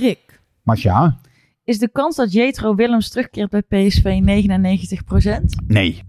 Rick, 0.00 0.40
Masja? 0.62 1.20
is 1.64 1.78
de 1.78 1.88
kans 1.88 2.16
dat 2.16 2.32
Jetro 2.32 2.74
Willems 2.74 3.08
terugkeert 3.08 3.50
bij 3.50 3.62
PSV 3.62 4.04
99% 4.04 5.64
Nee. 5.66 6.02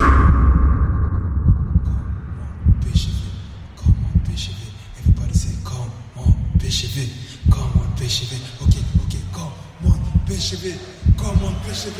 PSV, 2.79 3.09
come 3.75 3.95
on 4.13 4.21
PSV. 4.23 4.49
Everybody 4.99 5.33
say 5.37 5.53
come 5.63 5.91
on 6.15 6.35
PSV, 6.59 6.97
come 7.49 7.79
on 7.79 7.93
PSV. 7.95 8.31
Okay, 8.61 8.83
okay, 9.03 9.19
come 9.31 9.51
on 9.85 9.99
PSV, 10.25 10.63
come 11.17 11.45
on 11.45 11.53
PSV. 11.65 11.99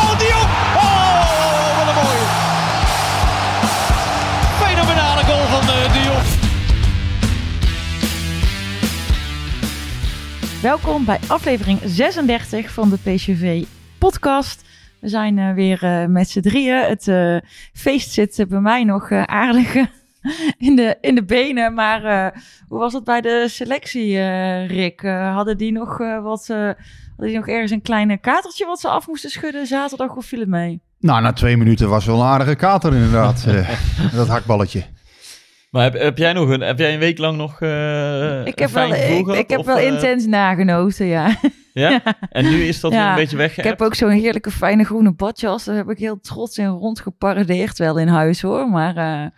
Welkom 10.61 11.05
bij 11.05 11.19
aflevering 11.27 11.79
36 11.85 12.71
van 12.71 12.89
de 12.89 12.97
PSV 12.97 13.63
podcast. 13.97 14.63
We 14.99 15.07
zijn 15.07 15.37
eh, 15.37 15.53
weer 15.53 15.83
eh, 15.83 16.05
met 16.05 16.29
z'n 16.29 16.39
drieën. 16.39 16.83
Het 16.83 17.07
eh, 17.07 17.37
feest 17.73 18.11
zit 18.11 18.45
bij 18.49 18.59
mij 18.59 18.83
nog 18.83 19.11
aardig 19.11 19.75
in, 20.57 20.75
de, 20.75 20.97
in 21.01 21.15
de 21.15 21.23
benen. 21.23 21.73
Maar 21.73 22.33
hoe 22.67 22.79
was 22.79 22.93
het 22.93 23.03
bij 23.03 23.21
de 23.21 23.45
selectie, 23.49 24.19
Rick? 24.65 25.01
Hadden 25.33 25.57
die 25.57 25.71
nog 25.71 25.97
wat... 25.97 26.47
hadden 26.47 26.77
die 27.17 27.35
nog 27.35 27.47
ergens 27.47 27.71
een 27.71 27.81
klein 27.81 28.19
katertje 28.19 28.65
wat 28.65 28.79
ze 28.79 28.87
af 28.87 29.07
moesten 29.07 29.29
schudden 29.29 29.67
zaterdag 29.67 30.15
of 30.15 30.25
viel 30.25 30.39
het 30.39 30.49
mee? 30.49 30.81
Nou, 30.99 31.21
na 31.21 31.33
twee 31.33 31.57
minuten 31.57 31.89
was 31.89 32.05
wel 32.05 32.21
een 32.21 32.27
aardige 32.27 32.55
kater 32.55 32.93
inderdaad. 32.93 33.45
dat 34.15 34.27
hakballetje. 34.27 34.83
Maar 35.71 35.83
heb, 35.83 35.93
heb 35.93 36.17
jij 36.17 36.33
nog 36.33 36.49
een, 36.49 36.61
heb 36.61 36.79
jij 36.79 36.93
een 36.93 36.99
week 36.99 37.17
lang 37.17 37.37
nog 37.37 37.61
eh 37.61 38.45
ik 38.45 38.59
heb 38.59 38.69
fijn 38.69 38.89
wel, 38.89 38.99
ik, 38.99 39.25
gehad, 39.25 39.37
ik 39.37 39.49
heb 39.49 39.59
of, 39.59 39.65
wel 39.65 39.77
eh, 39.77 39.85
intens 39.85 40.25
nagenoten, 40.25 41.05
ja. 41.05 41.35
Ja? 41.73 42.01
En 42.29 42.43
nu 42.43 42.63
is 42.63 42.79
dat 42.79 42.91
Ja, 42.91 42.99
weer 42.99 43.09
een 43.09 43.15
beetje 43.15 43.37
weg. 43.37 43.57
Ik 43.57 43.63
heb 43.63 43.81
ook 43.81 43.95
zo'n 43.95 44.09
heerlijke 44.09 44.51
fijne 44.51 44.83
groene 44.83 45.11
badjas. 45.11 45.63
Daar 45.63 45.75
heb 45.75 45.89
ik 45.89 45.97
heel 45.97 46.19
trots 46.19 46.57
in 46.57 46.67
rondgeparadeerd 46.67 47.77
wel 47.77 47.97
in 47.97 48.07
huis 48.07 48.41
hoor. 48.41 48.69
Maar 48.69 48.97
eh, 48.97 49.29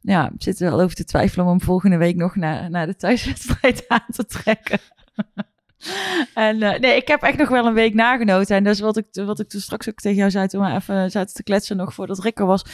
ja, 0.00 0.30
ik 0.34 0.42
zit 0.42 0.60
er 0.60 0.70
wel 0.70 0.80
over 0.80 0.96
te 0.96 1.04
twijfelen 1.04 1.44
om 1.44 1.50
hem 1.50 1.60
volgende 1.60 1.96
week 1.96 2.16
nog 2.16 2.36
naar, 2.36 2.70
naar 2.70 2.86
de 2.86 2.96
thuiswedstrijd 2.96 3.84
aan 3.88 4.06
te 4.10 4.26
trekken. 4.26 4.78
en 6.34 6.62
eh, 6.62 6.80
nee, 6.80 6.96
ik 6.96 7.08
heb 7.08 7.22
echt 7.22 7.38
nog 7.38 7.48
wel 7.48 7.66
een 7.66 7.74
week 7.74 7.94
nagenoten. 7.94 8.56
En 8.56 8.64
dat 8.64 8.74
is 8.74 8.80
wat 8.80 8.96
ik, 8.96 9.04
wat 9.12 9.40
ik 9.40 9.48
toen 9.48 9.60
straks 9.60 9.88
ook 9.88 9.98
tegen 9.98 10.18
jou 10.18 10.30
zei 10.30 10.46
toen 10.46 10.64
we 10.64 10.72
even 10.74 11.10
zaten 11.10 11.34
te 11.34 11.42
kletsen 11.42 11.76
nog 11.76 11.94
voordat 11.94 12.18
Rick 12.22 12.38
er 12.38 12.46
was. 12.46 12.64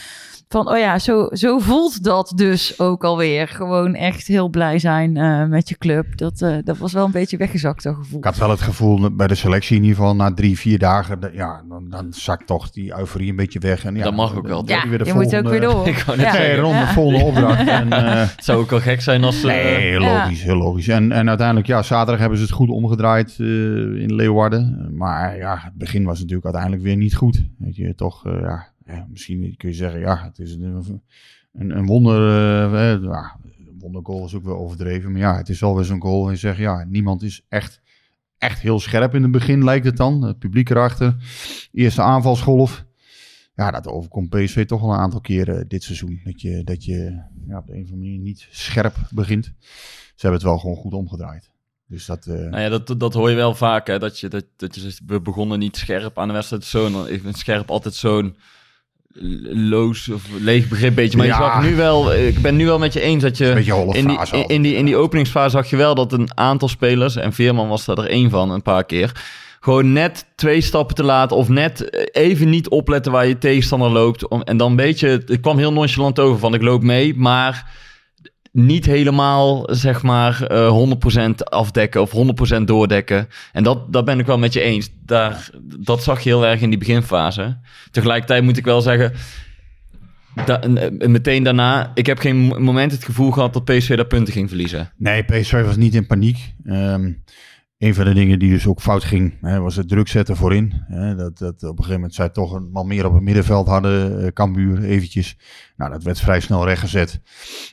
Van, 0.49 0.69
oh 0.69 0.77
ja, 0.77 0.99
zo, 0.99 1.27
zo 1.31 1.59
voelt 1.59 2.03
dat 2.03 2.31
dus 2.35 2.79
ook 2.79 3.03
alweer. 3.03 3.47
Gewoon 3.47 3.95
echt 3.95 4.27
heel 4.27 4.49
blij 4.49 4.79
zijn 4.79 5.17
eh, 5.17 5.45
met 5.45 5.69
je 5.69 5.77
club. 5.77 6.17
Dat, 6.17 6.41
eh, 6.41 6.55
dat 6.63 6.77
was 6.77 6.93
wel 6.93 7.05
een 7.05 7.11
beetje 7.11 7.37
weggezakt, 7.37 7.83
dat 7.83 7.95
gevoel. 7.95 8.17
Ik 8.17 8.23
had 8.25 8.37
wel 8.37 8.49
het 8.49 8.61
gevoel 8.61 9.15
bij 9.15 9.27
de 9.27 9.35
selectie 9.35 9.75
in 9.75 9.81
ieder 9.83 9.97
geval 9.97 10.15
na 10.15 10.33
drie, 10.33 10.57
vier 10.59 10.79
dagen. 10.79 11.19
dat- 11.19 11.33
Ja, 11.33 11.61
dan, 11.69 11.89
dan 11.89 12.07
zakt 12.13 12.47
toch 12.47 12.69
die 12.71 12.97
euforie 12.97 13.29
een 13.29 13.35
beetje 13.35 13.59
weg. 13.59 13.85
En 13.85 13.95
ja, 13.95 14.03
Dat 14.03 14.13
mag 14.15 14.35
ook 14.35 14.47
wel, 14.47 14.65
dan 14.65 14.75
Ja, 14.75 14.81
heb 14.81 14.89
weer 14.89 14.97
de 14.99 15.05
je 15.05 15.13
moet 15.13 15.35
ook 15.35 15.47
weer 15.49 15.61
door. 15.61 15.87
Ik 15.87 15.97
Ja. 15.97 16.15
Nee, 16.15 16.19
zeggen, 16.31 16.55
rond 16.57 16.73
de 16.73 16.79
Ja. 16.79 16.93
volgende 16.93 17.25
opdracht. 17.25 17.67
En, 17.79 17.91
eh, 17.93 18.29
het 18.35 18.43
zou 18.45 18.59
ook 18.59 18.69
wel 18.69 18.79
gek 18.79 19.01
zijn 19.01 19.23
als 19.23 19.39
ze... 19.39 19.47
nee, 19.47 19.75
heel 19.75 20.01
Ja. 20.01 20.23
logisch, 20.23 20.43
heel 20.43 20.55
logisch. 20.57 20.87
En, 20.87 21.11
en 21.11 21.27
uiteindelijk, 21.29 21.67
ja, 21.67 21.83
zaterdag 21.83 22.19
hebben 22.19 22.37
ze 22.37 22.43
het 22.43 22.53
goed 22.53 22.69
omgedraaid 22.69 22.93
eh, 23.01 24.01
in 24.01 24.15
Leeuwarden. 24.15 24.91
Maar 24.97 25.37
ja, 25.37 25.57
het 25.57 25.73
begin 25.73 26.03
was 26.03 26.19
natuurlijk 26.19 26.45
uiteindelijk 26.45 26.83
weer 26.83 26.97
niet 26.97 27.15
goed. 27.15 27.45
Weet 27.57 27.75
je, 27.75 27.95
toch, 27.95 28.25
eh, 28.25 28.59
ja, 28.85 29.07
misschien 29.09 29.57
kun 29.57 29.69
je 29.69 29.75
zeggen, 29.75 29.99
ja, 29.99 30.23
het 30.23 30.39
is 30.39 30.53
een, 30.53 31.01
een, 31.53 31.77
een 31.77 31.85
wonder. 31.85 32.73
eh, 32.73 33.31
wondergoal 33.79 34.25
is 34.25 34.35
ook 34.35 34.43
wel 34.43 34.57
overdreven. 34.57 35.11
Maar 35.11 35.21
ja, 35.21 35.37
het 35.37 35.49
is 35.49 35.59
wel 35.59 35.75
weer 35.75 35.85
zo'n 35.85 36.01
goal. 36.01 36.25
En 36.25 36.31
je 36.31 36.37
zegt, 36.37 36.57
ja, 36.57 36.83
niemand 36.83 37.23
is 37.23 37.45
echt, 37.49 37.81
echt 38.37 38.59
heel 38.59 38.79
scherp 38.79 39.15
in 39.15 39.21
het 39.21 39.31
begin, 39.31 39.63
lijkt 39.63 39.85
het 39.85 39.97
dan. 39.97 40.21
Het 40.21 40.39
publiek 40.39 40.69
erachter. 40.69 41.15
Eerste 41.71 42.01
aanvalsgolf. 42.01 42.85
Ja, 43.55 43.71
dat 43.71 43.87
overkomt 43.87 44.29
PSV 44.29 44.65
toch 44.65 44.81
al 44.81 44.93
een 44.93 44.99
aantal 44.99 45.21
keren 45.21 45.67
dit 45.67 45.83
seizoen. 45.83 46.21
Dat 46.23 46.41
je, 46.41 46.63
dat 46.63 46.85
je 46.85 47.21
ja, 47.47 47.57
op 47.57 47.67
de 47.67 47.73
een 47.73 47.83
of 47.83 47.91
andere 47.91 47.95
manier 47.95 48.19
niet 48.19 48.47
scherp 48.49 48.95
begint. 49.09 49.45
Ze 50.15 50.27
hebben 50.27 50.39
het 50.39 50.49
wel 50.49 50.57
gewoon 50.57 50.75
goed 50.75 50.93
omgedraaid. 50.93 51.51
Dus 51.95 52.05
dat... 52.05 52.25
eh, 52.25 52.35
Nou 52.35 52.61
ja, 52.61 52.69
dat, 52.69 52.99
dat 52.99 53.13
hoor 53.13 53.29
je 53.29 53.35
wel 53.35 53.55
vaak, 53.55 53.87
hè, 53.87 53.99
dat 53.99 54.19
je, 54.19 54.27
dat, 54.27 54.43
dat 54.57 54.75
je 54.75 54.81
zegt, 54.81 55.01
we 55.07 55.21
begonnen 55.21 55.59
niet 55.59 55.77
scherp 55.77 56.19
aan 56.19 56.27
de 56.27 56.33
wedstrijd. 56.33 56.63
Zo'n, 56.63 57.07
ik 57.07 57.21
vind 57.21 57.37
scherp 57.37 57.69
altijd 57.69 57.93
zo'n 57.93 58.35
loos 59.69 60.09
of 60.09 60.23
leeg 60.39 60.67
begrip 60.67 60.95
beetje. 60.95 61.17
Maar 61.17 61.27
Ja. 61.27 61.37
je 61.37 61.43
zag 61.43 61.63
nu 61.63 61.75
wel, 61.75 62.13
ik 62.13 62.41
ben 62.41 62.55
nu 62.55 62.65
wel 62.65 62.79
met 62.79 62.93
je 62.93 63.01
eens 63.01 63.23
dat 63.23 63.37
je... 63.37 63.45
In 63.93 64.07
die, 64.07 64.45
in, 64.47 64.61
die, 64.61 64.75
in 64.75 64.85
die 64.85 64.95
openingsfase 64.95 65.49
zag 65.49 65.69
je 65.69 65.75
wel 65.75 65.95
dat 65.95 66.13
een 66.13 66.37
aantal 66.37 66.67
spelers, 66.67 67.15
en 67.15 67.33
Veerman 67.33 67.67
was 67.67 67.85
daar 67.85 67.97
er 67.97 68.09
één 68.09 68.29
van 68.29 68.51
een 68.51 68.61
paar 68.61 68.85
keer, 68.85 69.11
gewoon 69.59 69.93
net 69.93 70.25
twee 70.35 70.61
stappen 70.61 70.95
te 70.95 71.03
laat 71.03 71.31
of 71.31 71.49
net 71.49 72.07
even 72.15 72.49
niet 72.49 72.69
opletten 72.69 73.11
waar 73.11 73.27
je 73.27 73.37
tegenstander 73.37 73.89
loopt. 73.89 74.27
Om, 74.27 74.41
en 74.41 74.57
dan 74.57 74.69
een 74.69 74.75
beetje, 74.75 75.07
het 75.07 75.39
kwam 75.39 75.57
heel 75.57 75.73
nonchalant 75.73 76.19
over 76.19 76.39
van 76.39 76.53
ik 76.53 76.61
loop 76.61 76.81
mee, 76.83 77.15
maar 77.15 77.71
niet 78.55 78.85
helemaal, 78.85 79.67
zeg 79.71 80.01
maar, 80.01 80.43
eh 80.43 80.67
100% 81.27 81.29
afdekken 81.43 82.01
of 82.01 82.11
100% 82.59 82.61
doordekken. 82.63 83.27
En 83.51 83.63
dat, 83.63 83.93
dat 83.93 84.05
ben 84.05 84.19
ik 84.19 84.25
wel 84.25 84.37
met 84.37 84.53
je 84.53 84.61
eens. 84.61 84.89
Daar, 85.05 85.49
dat 85.79 86.03
zag 86.03 86.21
je 86.21 86.29
heel 86.29 86.45
erg 86.45 86.61
in 86.61 86.69
die 86.69 86.79
beginfase. 86.79 87.57
Tegelijkertijd 87.91 88.43
moet 88.43 88.57
ik 88.57 88.65
wel 88.65 88.81
zeggen, 88.81 89.13
da- 90.45 90.61
eh, 90.61 91.07
meteen 91.07 91.43
daarna, 91.43 91.91
ik 91.93 92.05
heb 92.05 92.19
geen 92.19 92.35
mo- 92.37 92.59
moment 92.59 92.91
het 92.91 93.03
gevoel 93.05 93.31
gehad 93.31 93.53
dat 93.53 93.65
PSV 93.65 93.95
daar 93.95 94.05
punten 94.07 94.33
ging 94.33 94.47
verliezen. 94.47 94.91
Nee, 94.97 95.23
PSV 95.23 95.63
was 95.65 95.75
niet 95.77 95.95
in 95.95 96.07
paniek. 96.07 96.53
Ehm, 96.65 97.11
een 97.77 97.93
van 97.93 98.05
de 98.05 98.13
dingen 98.13 98.39
die 98.39 98.49
dus 98.49 98.67
ook 98.67 98.81
fout 98.81 99.03
ging, 99.03 99.37
hè, 99.41 99.59
was 99.59 99.75
het 99.75 99.87
druk 99.87 100.07
zetten 100.07 100.35
voorin. 100.35 100.83
Hè, 100.87 101.15
dat, 101.15 101.37
dat 101.37 101.53
op 101.53 101.69
een 101.69 101.75
gegeven 101.75 101.93
moment 101.93 102.13
zij 102.13 102.29
toch 102.29 102.51
een 102.51 102.71
man 102.71 102.87
meer 102.87 103.05
op 103.05 103.13
het 103.13 103.23
middenveld 103.23 103.67
hadden, 103.67 104.33
Cambuur 104.33 104.83
eventjes. 104.83 105.37
Nou, 105.77 105.91
dat 105.91 106.03
werd 106.03 106.19
vrij 106.19 106.39
snel 106.39 106.65
rechtgezet. 106.65 107.21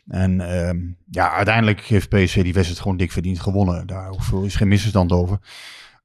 En 0.07 0.41
ehm, 0.41 0.79
ja, 1.11 1.33
uiteindelijk 1.33 1.81
heeft 1.81 2.09
PSV 2.09 2.43
die 2.43 2.53
wedstrijd 2.53 2.81
gewoon 2.81 2.97
dik 2.97 3.13
verdiend 3.13 3.41
gewonnen. 3.41 3.87
Daar 3.87 4.11
is 4.45 4.57
geen 4.57 4.69
misverstand 4.69 5.13
over. 5.13 5.39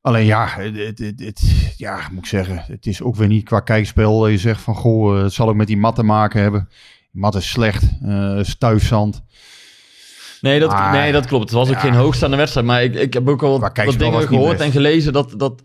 Alleen 0.01 0.25
ja, 0.25 0.47
het, 0.47 0.99
het, 0.99 1.73
ja, 1.77 2.07
moet 2.11 2.19
ik 2.19 2.25
zeggen, 2.25 2.63
het 2.67 2.85
is 2.85 3.01
ook 3.01 3.15
weer 3.15 3.27
niet 3.27 3.43
qua 3.43 3.59
kijkspel. 3.59 4.27
Je 4.27 4.37
zegt 4.37 4.61
van, 4.61 4.75
goh, 4.75 5.17
eh, 5.17 5.23
het 5.23 5.33
zal 5.33 5.49
ook 5.49 5.55
met 5.55 5.67
die 5.67 5.77
mat 5.77 5.95
te 5.95 6.03
maken 6.03 6.41
hebben. 6.41 6.69
Mat 7.11 7.35
is 7.35 7.49
slecht, 7.49 7.83
eh 8.01 8.39
stuifzand. 8.41 9.23
Nee, 10.41 10.59
dat, 10.59 10.69
Maar- 10.71 10.91
nee, 10.91 11.11
dat 11.11 11.25
klopt. 11.25 11.43
Het 11.43 11.53
was 11.53 11.67
ook 11.67 11.73
Ja. 11.73 11.79
geen 11.79 11.93
hoogstaande 11.93 12.37
wedstrijd. 12.37 12.65
Maar 12.65 12.83
ik, 12.83 12.95
ik 12.95 13.13
heb 13.13 13.29
ook 13.29 13.43
al 13.43 13.59
wat, 13.59 13.75
dingen 13.97 14.27
gehoord 14.27 14.59
en 14.59 14.71
gelezen 14.71 15.13
dat... 15.13 15.33
dat 15.37 15.61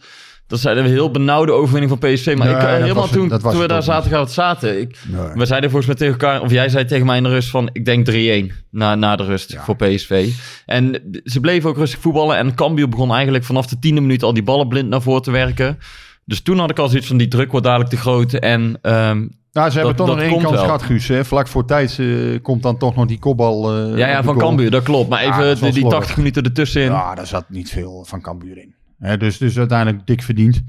dat 0.47 0.61
zijn 0.61 0.77
een 0.79 0.87
heel 0.87 1.11
benauwde 1.11 1.53
overwinning 1.53 1.99
van 2.01 2.11
PSV. 2.13 2.35
Maar 2.39 2.47
Nee, 2.47 2.57
ik, 2.57 2.63
eh, 2.63 2.69
helemaal 2.69 2.95
was 2.95 3.11
toen, 3.11 3.29
toen 3.29 3.59
we 3.61 3.67
daar 3.67 3.77
niet. 3.77 3.87
zaterdagavond 3.87 4.31
zaten... 4.31 4.81
Ik, 4.81 4.99
Nee. 5.09 5.21
We 5.35 5.47
zeiden 5.47 5.71
volgens 5.71 5.87
mij 5.87 5.97
tegen 6.09 6.13
elkaar, 6.21 6.41
of 6.41 6.51
jij 6.51 6.69
zei 6.69 6.85
tegen 6.85 7.07
mij 7.07 7.17
in 7.17 7.23
de 7.23 7.29
rust 7.29 7.49
van, 7.51 7.69
ik 7.73 7.85
denk 7.85 8.07
3-1 8.11 8.53
na, 8.71 8.95
na 8.95 9.17
de 9.17 9.25
rust 9.25 9.53
Ja. 9.53 9.63
voor 9.65 9.77
PSV. 9.77 10.29
En 10.67 11.03
ze 11.25 11.41
bleven 11.41 11.71
ook 11.71 11.77
rustig 11.77 12.01
voetballen 12.01 12.37
en 12.37 12.55
Cambuur 12.55 12.89
begon 12.89 13.13
eigenlijk 13.13 13.45
vanaf 13.45 13.67
de 13.67 13.79
tiende 13.79 14.01
minuut 14.01 14.23
al 14.23 14.35
die 14.35 14.43
ballen 14.43 14.69
blind 14.69 14.89
naar 14.89 15.03
voren 15.03 15.23
te 15.23 15.31
werken. 15.31 15.79
Dus 16.25 16.41
toen 16.41 16.59
had 16.59 16.71
ik 16.71 16.79
al 16.79 16.89
zoiets 16.89 17.07
van, 17.07 17.17
die 17.17 17.29
druk 17.29 17.51
wordt 17.51 17.67
dadelijk 17.67 17.91
te 17.91 17.97
groot 17.97 18.33
en 18.33 18.79
ehm, 18.83 19.27
Nou, 19.53 19.71
ze 19.71 19.79
hebben 19.79 19.97
Dat- 19.97 20.07
toch 20.07 20.17
nog 20.17 20.25
één 20.25 20.43
kans 20.43 20.61
gehad, 20.61 20.83
Guus. 20.83 21.09
Hè? 21.09 21.25
Vlak 21.25 21.49
voor 21.49 21.65
tijd 21.67 22.01
komt 22.43 22.63
dan 22.63 22.79
toch 22.79 22.95
nog 22.97 23.07
die 23.07 23.19
kopbal. 23.19 23.73
eh, 23.91 23.97
ja, 23.99 24.09
ja, 24.09 24.23
van. 24.23 24.39
Cambuur, 24.39 24.71
dat 24.71 24.83
klopt. 24.83 25.09
Maar 25.09 25.23
Ja, 25.25 25.29
even 25.43 25.55
die, 25.55 25.63
die 25.73 25.73
slordig. 25.81 25.99
80 25.99 26.17
minuten 26.17 26.43
ertussenin. 26.43 26.89
Ja, 26.89 27.15
daar 27.15 27.27
zat 27.27 27.45
niet 27.49 27.71
veel 27.71 28.05
van 28.09 28.21
Cambuur 28.21 28.59
in. 28.59 28.75
Hè, 28.99 29.17
dus, 29.17 29.39
dus 29.39 29.59
uiteindelijk 29.59 30.07
dik 30.07 30.23
verdiend. 30.23 30.63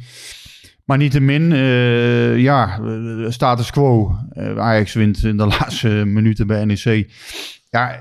Maar 0.85 0.97
niettemin, 0.97 1.51
eh 1.51 2.37
ja, 2.37 2.79
eh, 2.79 3.25
status 3.29 3.71
quo. 3.71 4.15
Ajax 4.57 4.93
wint 4.93 5.23
in 5.23 5.37
de 5.37 5.45
laatste 5.59 5.87
minuten 5.87 6.47
bij 6.47 6.65
NEC. 6.65 7.11
Ja, 7.73 7.91
eh, 7.91 7.99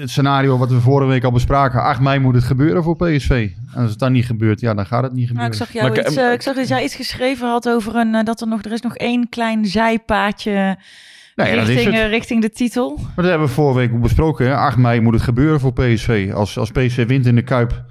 het 0.00 0.10
scenario 0.10 0.58
wat 0.58 0.70
we 0.70 0.80
vorige 0.80 1.08
week 1.08 1.24
al 1.24 1.30
bespraken. 1.32 1.82
8 1.82 2.00
mei 2.00 2.18
moet 2.18 2.34
het 2.34 2.44
gebeuren 2.44 2.82
voor 2.82 2.96
PSV. 2.96 3.50
En 3.74 3.80
als 3.82 3.90
het 3.90 3.98
dan 3.98 4.12
niet 4.12 4.26
gebeurt, 4.26 4.60
ja, 4.60 4.74
dan 4.74 4.86
gaat 4.86 5.02
het 5.02 5.12
niet 5.12 5.32
Nou, 5.32 5.50
gebeuren. 5.50 5.52
ik 5.52 5.58
zag 5.58 5.72
jou 5.72 5.88
Maar 5.88 5.98
ik- 5.98 6.06
iets, 6.06 6.16
eh, 6.16 6.32
ik 6.32 6.42
zag 6.42 6.54
dat 6.54 6.68
jij 6.68 6.84
iets 6.84 6.94
geschreven 6.94 7.48
had 7.48 7.68
over 7.68 7.96
een, 7.96 8.14
eh, 8.14 8.24
dat 8.24 8.40
er 8.40 8.46
nog, 8.48 8.62
er 8.62 8.72
is 8.72 8.80
nog 8.80 8.96
één 8.96 9.28
klein 9.28 9.66
zijpaadje 9.66 10.76
richting, 11.36 11.94
eh, 11.94 12.08
richting 12.08 12.42
de 12.42 12.50
titel. 12.50 12.96
Maar 12.96 13.12
dat 13.16 13.24
hebben 13.24 13.46
we 13.46 13.52
vorige 13.54 13.78
week 13.78 13.92
ook 13.92 14.00
besproken. 14.00 14.46
Hè? 14.46 14.56
8 14.56 14.76
mei 14.76 15.00
moet 15.00 15.14
het 15.14 15.22
gebeuren 15.22 15.60
voor 15.60 15.72
PSV. 15.72 16.30
Als, 16.34 16.58
als 16.58 16.70
PSV 16.70 17.06
wint 17.06 17.26
in 17.26 17.34
de 17.34 17.42
Kuip 17.42 17.84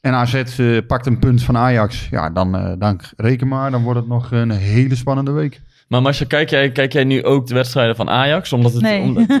en 0.00 0.12
AZ 0.14 0.34
eh, 0.34 0.78
pakt 0.86 1.06
een 1.06 1.18
punt 1.18 1.42
van 1.42 1.56
Ajax, 1.56 2.08
ja, 2.10 2.30
dan, 2.30 2.56
eh, 2.56 2.72
dan 2.78 3.00
reken 3.16 3.48
maar, 3.48 3.70
dan 3.70 3.82
wordt 3.82 3.98
het 3.98 4.08
nog 4.08 4.30
een 4.30 4.50
hele 4.50 4.94
spannende 4.94 5.30
week. 5.32 5.60
Maar 5.92 6.02
Marcia, 6.02 6.26
kijk 6.26 6.50
jij, 6.50 6.70
kijk 6.72 6.92
jij 6.92 7.04
nu 7.04 7.24
ook 7.24 7.46
de 7.46 7.54
wedstrijden 7.54 7.96
van 7.96 8.10
Ajax? 8.10 8.52
Omdat 8.52 8.72
het, 8.72 8.82
Nee. 8.82 9.00
omdat- 9.00 9.40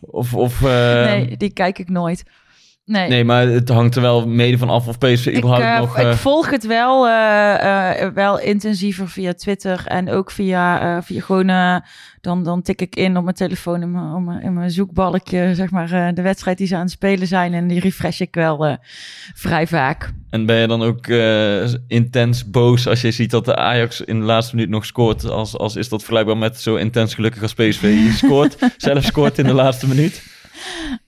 Of, 0.00 0.34
of, 0.34 0.62
eh, 0.62 1.04
nee, 1.04 1.36
die 1.36 1.50
kijk 1.52 1.78
ik 1.78 1.88
nooit. 1.88 2.24
Nee. 2.88 3.08
nee, 3.08 3.24
maar 3.24 3.46
het 3.46 3.68
hangt 3.68 3.96
er 3.96 4.02
wel 4.02 4.28
mede 4.28 4.58
van 4.58 4.70
af 4.70 4.88
of 4.88 4.98
PSV 4.98 5.26
Ik, 5.26 5.36
überhaupt 5.36 5.64
eh, 5.64 5.78
nog... 5.78 5.98
ik 5.98 6.04
eh, 6.04 6.12
volg 6.12 6.50
het 6.50 6.66
wel, 6.66 7.08
eh, 7.08 8.08
wel 8.14 8.40
intensiever 8.40 9.08
via 9.08 9.34
Twitter 9.34 9.86
en 9.86 10.10
ook 10.10 10.30
via, 10.30 11.02
via 11.02 11.20
gewoon, 11.20 11.82
dan, 12.20 12.44
dan 12.44 12.62
tik 12.62 12.80
ik 12.80 12.96
in 12.96 13.16
op 13.16 13.24
mijn 13.24 13.36
telefoon 13.36 13.82
in 13.82 13.90
mijn, 14.24 14.42
in 14.42 14.52
mijn 14.52 14.70
zoekbalkje, 14.70 15.54
zeg 15.54 15.70
maar, 15.70 16.14
de 16.14 16.22
wedstrijd 16.22 16.58
die 16.58 16.66
ze 16.66 16.74
aan 16.74 16.80
het 16.80 16.90
spelen 16.90 17.26
zijn 17.26 17.54
en 17.54 17.68
die 17.68 17.80
refresh 17.80 18.20
ik 18.20 18.34
wel 18.34 18.78
vrij 19.34 19.66
vaak. 19.66 20.12
En 20.30 20.46
ben 20.46 20.56
je 20.56 20.66
dan 20.66 20.82
ook 20.82 21.06
intens 21.88 22.50
boos 22.50 22.86
als 22.86 23.00
je 23.00 23.10
ziet 23.10 23.30
dat 23.30 23.44
de 23.44 23.56
Ajax 23.56 24.00
in 24.00 24.20
de 24.20 24.26
laatste 24.26 24.54
minuut 24.54 24.70
nog 24.70 24.86
scoort? 24.86 25.24
Als, 25.24 25.58
als 25.58 25.76
is 25.76 25.88
dat 25.88 26.00
vergelijkbaar 26.00 26.38
met 26.38 26.60
zo 26.60 26.76
intens 26.76 27.14
gelukkig 27.14 27.42
als 27.42 27.54
PSV 27.54 28.10
scoort, 28.12 28.56
zelf 28.76 29.04
scoort 29.04 29.38
in 29.38 29.46
de 29.46 29.54
laatste 29.54 29.88
minuut? 29.88 30.36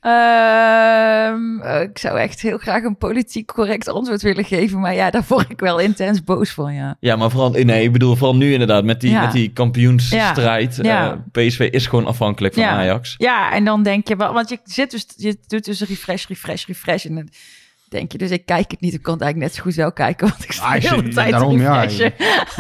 Ehm, 0.00 1.61
eh, 1.61 1.81
ik 1.82 1.99
zou 1.99 2.19
echt 2.19 2.41
heel 2.41 2.58
graag 2.58 2.82
een 2.82 2.97
politiek 2.97 3.47
correct 3.47 3.88
antwoord 3.88 4.23
willen 4.23 4.44
geven, 4.44 4.81
maar 4.81 4.94
ja, 4.94 5.11
daar 5.11 5.25
word 5.29 5.50
ik 5.50 5.61
wel 5.61 5.79
intens 5.79 6.25
boos 6.25 6.50
van, 6.50 6.75
ja. 6.75 6.97
Ja, 7.00 7.17
maar 7.17 7.31
vooral, 7.31 7.50
nee, 7.50 7.82
ik 7.85 7.93
bedoel 7.93 8.17
vooral 8.17 8.37
nu 8.37 8.52
inderdaad 8.52 8.85
met 8.85 9.00
die, 9.00 9.11
Ja. 9.11 9.20
met 9.23 9.32
die 9.32 9.52
kampioensstrijd. 9.52 10.76
Ja. 10.82 10.82
Ja. 10.82 11.12
Eh, 11.32 11.47
PSV 11.47 11.69
is 11.70 11.87
gewoon 11.87 12.06
afhankelijk 12.06 12.55
van 12.55 12.62
Ja. 12.62 12.70
Ajax. 12.70 13.14
Ja, 13.19 13.52
en 13.52 13.64
dan 13.64 13.82
denk 13.82 14.08
je 14.08 14.17
wel, 14.17 14.32
want 14.32 14.49
je 14.49 14.58
zit 14.64 14.91
dus, 14.91 15.06
je 15.17 15.37
doet 15.47 15.64
dus 15.64 15.81
refresh, 15.81 16.26
refresh, 16.26 16.67
refresh. 16.67 17.05
En 17.05 17.14
dan 17.14 17.29
denk 17.88 18.12
je, 18.12 18.19
dus 18.19 18.31
ik 18.31 18.47
kijk 18.47 18.70
het 18.70 18.81
niet. 18.81 18.94
Ik 18.94 19.02
kan 19.02 19.12
het 19.14 19.23
eigenlijk 19.23 19.52
net 19.52 19.61
zo 19.61 19.67
goed 19.67 19.75
zelf 19.75 19.93
kijken, 19.93 20.29
want 20.29 20.44
ik 20.44 20.52
sta 20.52 20.64
Ah, 20.75 20.81
de 20.81 20.88
hele 20.88 21.08
tijd 21.08 21.31
daarom, 21.31 21.56
te 21.56 21.62
ja. 21.62 21.81
refreshen. 21.82 22.12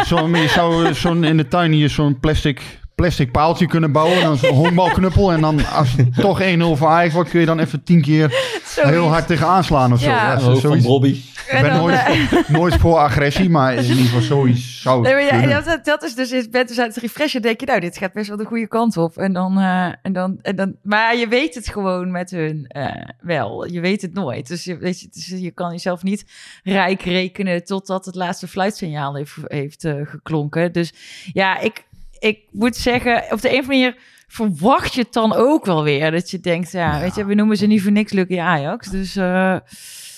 Zo, 0.06 0.28
maar 0.28 0.40
je 0.40 0.48
zou 0.48 0.86
eh, 0.86 0.92
zo'n 1.02 1.24
in 1.24 1.36
de 1.36 1.48
tuin 1.48 1.72
hier 1.72 1.90
zo'n 1.90 2.20
plastic, 2.20 2.60
plastic 3.00 3.30
paaltje 3.30 3.66
kunnen 3.66 3.92
bouwen. 3.92 4.20
Dan 4.20 4.36
zo'n 4.36 4.54
honkbalknuppel. 4.54 5.32
En 5.32 5.40
dan 5.40 5.66
als 5.66 5.92
het 5.96 6.14
toch 6.14 6.40
1-0 6.42 6.44
voor 6.76 6.88
Ajax 6.88 7.14
wordt, 7.14 7.30
kun 7.30 7.40
je 7.40 7.46
dan 7.46 7.58
even 7.58 7.82
tien 7.82 8.02
keer 8.02 8.28
Zoiets. 8.64 8.90
heel 8.90 9.08
hard 9.08 9.26
tegen 9.26 9.46
aanslaan 9.46 9.92
of 9.92 10.00
zo. 10.00 10.08
Ja. 10.08 10.26
Ja, 10.30 10.34
De 10.34 10.40
zo- 10.40 10.46
hoofd 10.50 10.60
van. 10.60 10.80
Robbie. 10.80 11.28
Ik 11.46 11.56
En 11.56 11.62
ben 11.62 11.76
nooit, 11.76 11.94
eh, 11.94 12.48
nooit 12.48 12.76
voor 12.76 12.96
agressie, 12.96 13.50
maar 13.50 13.74
in 13.74 13.82
ieder 13.84 14.04
geval 14.04 14.20
zoiets 14.20 14.82
zou 14.82 15.02
Nee, 15.02 15.12
maar 15.12 15.22
ja, 15.22 15.38
kunnen. 15.38 15.64
dat, 15.64 15.84
dat 15.84 16.02
is 16.02 16.14
dus, 16.14 16.30
je 16.30 16.48
bent 16.50 16.68
dus 16.68 16.78
aan 16.78 16.86
het 16.88 16.96
refreshen, 16.96 17.42
denk 17.42 17.60
je, 17.60 17.66
nou, 17.66 17.80
dit 17.80 17.98
gaat 17.98 18.12
best 18.12 18.28
wel 18.28 18.36
de 18.36 18.44
goede 18.44 18.68
kant 18.68 18.96
op. 18.96 19.16
En 19.16 19.32
dan, 19.32 19.58
eh, 19.58 19.86
en 20.02 20.12
dan, 20.12 20.38
en 20.42 20.56
dan, 20.56 20.76
maar 20.82 21.16
je 21.16 21.28
weet 21.28 21.54
het 21.54 21.68
gewoon 21.68 22.10
met 22.10 22.30
hun 22.30 22.64
eh, 22.68 22.86
wel. 23.20 23.66
Je 23.66 23.80
weet 23.80 24.02
het 24.02 24.14
nooit. 24.14 24.48
Dus 24.48 24.64
je, 24.64 24.76
weet 24.78 25.00
je, 25.00 25.08
dus 25.12 25.26
je 25.26 25.50
kan 25.50 25.70
jezelf 25.70 26.02
niet 26.02 26.24
rijk 26.62 27.02
rekenen 27.02 27.64
totdat 27.64 28.04
het 28.04 28.14
laatste 28.14 28.48
fluitsignaal 28.48 29.14
heeft, 29.14 29.36
heeft 29.44 29.86
geklonken. 30.04 30.72
Dus 30.72 30.92
ja, 31.32 31.58
ik, 31.60 31.84
ik 32.20 32.38
moet 32.50 32.76
zeggen, 32.76 33.24
op 33.30 33.40
de 33.40 33.48
een 33.48 33.58
of 33.58 33.60
andere 33.60 33.66
manier 33.66 33.96
verwacht 34.28 34.94
je 34.94 35.00
het 35.00 35.12
dan 35.12 35.34
ook 35.34 35.64
wel 35.64 35.82
weer. 35.82 36.10
Dat 36.10 36.30
je 36.30 36.40
denkt, 36.40 36.72
ja, 36.72 37.00
weet 37.00 37.14
je, 37.14 37.24
we 37.24 37.34
noemen 37.34 37.56
ze 37.56 37.66
niet 37.66 37.82
voor 37.82 37.92
niks 37.92 38.12
Lucky 38.12 38.38
Ajax. 38.38 38.90
Dus 38.90 39.16
eh, 39.16 39.56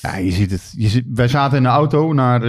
Ja, 0.01 0.17
je 0.17 0.31
ziet 0.31 0.51
het. 0.51 0.75
Je 0.77 0.89
ziet, 0.89 1.05
wij 1.15 1.29
zaten 1.29 1.57
in 1.57 1.63
de 1.63 1.69
auto 1.69 2.13
naar 2.13 2.43
eh, 2.43 2.49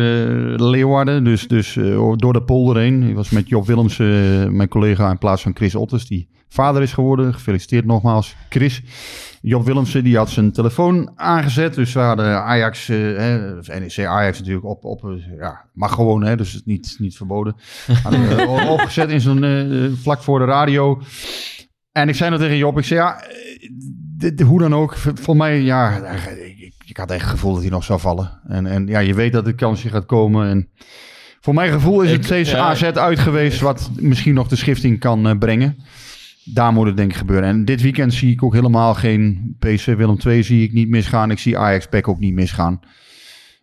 Leeuwarden, 0.58 1.24
dus, 1.24 1.48
dus 1.48 1.76
eh, 1.76 2.12
door 2.16 2.34
de 2.34 2.44
polder 2.44 2.78
heen. 2.78 3.04
Ik 3.04 3.16
was 3.16 3.30
met 3.30 3.50
Job 3.50 3.66
Willems, 3.66 3.98
mijn 3.98 4.68
collega, 4.68 5.10
in 5.10 5.18
plaats 5.18 5.42
van 5.42 5.56
Chris 5.56 5.76
Otters, 5.76 6.08
die 6.08 6.28
vader 6.50 6.82
is 6.82 6.94
geworden. 6.94 7.34
Gefeliciteerd 7.34 7.86
nogmaals, 7.86 8.36
Chris. 8.50 8.82
Job 9.46 9.66
Willemsen, 9.66 10.04
die 10.04 10.18
had 10.18 10.30
zijn 10.30 10.52
telefoon 10.52 11.12
aangezet. 11.16 11.74
Dus 11.74 11.94
we 11.94 12.00
hadden 12.00 12.44
Ajax, 12.44 12.90
eh, 12.90 13.58
of 13.60 13.68
NEC 13.68 14.06
Ajax 14.06 14.40
natuurlijk 14.40 14.66
op, 14.66 14.84
op 14.86 15.04
eh, 15.06 15.38
ja, 15.38 15.66
mag 15.74 15.94
gewoon, 15.94 16.24
hè, 16.24 16.36
dus 16.36 16.48
het 16.52 16.62
is 16.62 16.66
niet, 16.66 16.96
niet 17.00 17.18
verboden. 17.18 17.56
Hadden 18.04 18.48
opgezet 18.70 19.10
in 19.10 19.22
zo'n, 19.22 19.44
eh, 19.44 19.90
vlak 20.02 20.22
voor 20.24 20.40
de 20.40 20.46
radio. 20.46 21.02
En 21.92 22.10
ik 22.10 22.16
zei 22.16 22.30
nog 22.30 22.40
tegen 22.40 22.58
Job, 22.58 22.78
ik 22.78 22.84
zei 22.86 23.00
ja, 23.00 23.22
eh, 23.22 23.70
dit- 24.18 24.42
hoe 24.42 24.60
dan 24.60 24.76
ook, 24.76 24.96
voor 24.98 25.38
mij, 25.38 25.62
ja, 25.62 25.98
ik, 26.58 26.74
ik, 26.86 26.98
had 26.98 27.12
echt 27.12 27.22
het 27.22 27.30
gevoel 27.30 27.54
dat 27.54 27.62
hij 27.62 27.72
nog 27.72 27.84
zou 27.84 28.00
vallen. 28.00 28.40
En, 28.48 28.66
en 28.66 28.88
ja, 28.88 29.00
je 29.00 29.14
weet 29.14 29.34
dat 29.34 29.46
de 29.46 29.56
kansje 29.56 29.90
gaat 29.90 30.06
komen. 30.06 30.50
En 30.50 30.70
voor 31.40 31.54
mijn 31.54 31.72
gevoel 31.72 32.02
is 32.02 32.12
het 32.12 32.26
steeds. 32.26 32.54
AZ 32.54 32.84
uit 32.84 33.20
geweest, 33.20 33.60
wat 33.60 33.90
misschien 34.00 34.34
nog 34.34 34.48
de 34.48 34.56
schifting 34.56 35.00
kan 35.00 35.38
brengen. 35.40 35.76
Daar 36.46 36.74
moet 36.74 36.86
het 36.86 36.98
denk 36.98 37.12
ik 37.12 37.18
gebeuren. 37.18 37.50
En 37.50 37.66
dit 37.66 37.82
weekend 37.82 38.14
zie 38.14 38.32
ik 38.32 38.44
ook 38.44 38.54
helemaal 38.54 38.94
geen 38.94 39.56
PSV 39.60 39.96
Willem 39.96 40.18
II 40.26 40.44
zie 40.44 40.64
ik 40.64 40.74
niet 40.74 40.90
misgaan. 40.90 41.32
Ik 41.32 41.40
zie 41.40 41.58
Ajax 41.58 41.88
Pek 41.88 42.08
ook 42.08 42.20
niet 42.20 42.34
misgaan. 42.34 42.80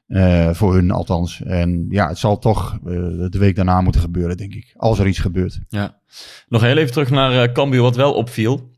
Eh, 0.06 0.50
voor 0.52 0.74
hun 0.74 0.90
althans. 0.90 1.42
En 1.42 1.86
ja, 1.88 2.08
het 2.08 2.18
zal 2.18 2.38
toch 2.38 2.72
eh, 2.72 2.80
de 3.28 3.38
week 3.38 3.56
daarna 3.56 3.80
moeten 3.80 4.00
gebeuren, 4.00 4.36
denk 4.36 4.54
ik. 4.54 4.74
Als 4.76 4.98
er 4.98 5.06
iets 5.06 5.18
gebeurt. 5.18 5.60
Ja. 5.68 5.98
Nog 6.48 6.62
heel 6.62 6.76
even 6.76 6.92
terug 6.92 7.10
naar 7.10 7.42
eh 7.42 7.52
Cambuur, 7.52 7.82
wat 7.82 7.96
wel 7.96 8.12
opviel. 8.12 8.70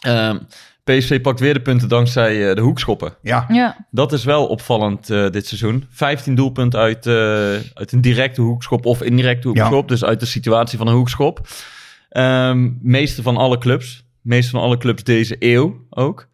Ehm, 0.00 0.38
PSV 0.84 1.20
pakt 1.20 1.40
weer 1.40 1.54
de 1.54 1.62
punten 1.62 1.88
dankzij 1.88 2.54
de 2.54 2.60
hoekschoppen. 2.60 3.14
Ja, 3.22 3.46
ja, 3.48 3.86
Dat 3.90 4.12
is 4.12 4.24
wel 4.24 4.46
opvallend 4.46 5.10
eh, 5.10 5.30
dit 5.30 5.46
seizoen. 5.46 5.84
15 5.90 6.34
doelpunten 6.34 6.80
uit, 6.80 7.06
eh, 7.06 7.14
uit 7.74 7.92
een 7.92 8.00
directe 8.00 8.40
hoekschop 8.40 8.86
of 8.86 9.02
indirecte 9.02 9.48
hoekschop. 9.48 9.88
Dus 9.88 10.04
uit 10.04 10.20
de 10.20 10.26
situatie 10.26 10.78
van 10.78 10.86
een 10.86 10.94
hoekschop. 10.94 11.40
Ehm 12.12 12.70
meeste 12.80 13.22
van 13.22 13.36
alle 13.36 13.58
clubs. 13.58 14.04
Meeste 14.20 14.50
van 14.50 14.60
alle 14.60 14.78
clubs 14.78 15.04
deze 15.04 15.36
eeuw 15.38 15.86
ook. 15.90 16.28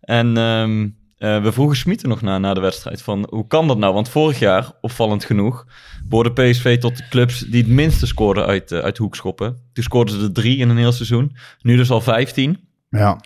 En 0.00 0.36
ehm, 0.36 0.88
eh, 1.18 1.42
we 1.42 1.52
vroegen 1.52 1.76
Smit 1.76 2.02
er 2.02 2.08
nog 2.08 2.22
na, 2.22 2.38
na 2.38 2.54
de 2.54 2.60
wedstrijd 2.60 3.02
van 3.02 3.26
hoe 3.30 3.46
kan 3.46 3.68
dat 3.68 3.78
nou? 3.78 3.94
Want 3.94 4.08
vorig 4.08 4.38
jaar, 4.38 4.72
opvallend 4.80 5.24
genoeg, 5.24 5.66
behoorde 6.04 6.32
PSV 6.32 6.78
tot 6.78 6.96
de 6.96 7.08
clubs 7.08 7.38
die 7.38 7.62
het 7.62 7.70
minste 7.70 8.06
scoorden 8.06 8.46
uit, 8.46 8.72
eh, 8.72 8.78
uit 8.78 8.98
hoekschoppen. 8.98 9.58
Toen 9.72 9.84
scoorden 9.84 10.14
ze 10.14 10.22
er 10.22 10.32
drie 10.32 10.56
in 10.56 10.68
een 10.68 10.76
heel 10.76 10.92
seizoen. 10.92 11.36
Nu 11.60 11.76
dus 11.76 11.90
al 11.90 12.00
15. 12.00 12.58
ja. 12.90 13.20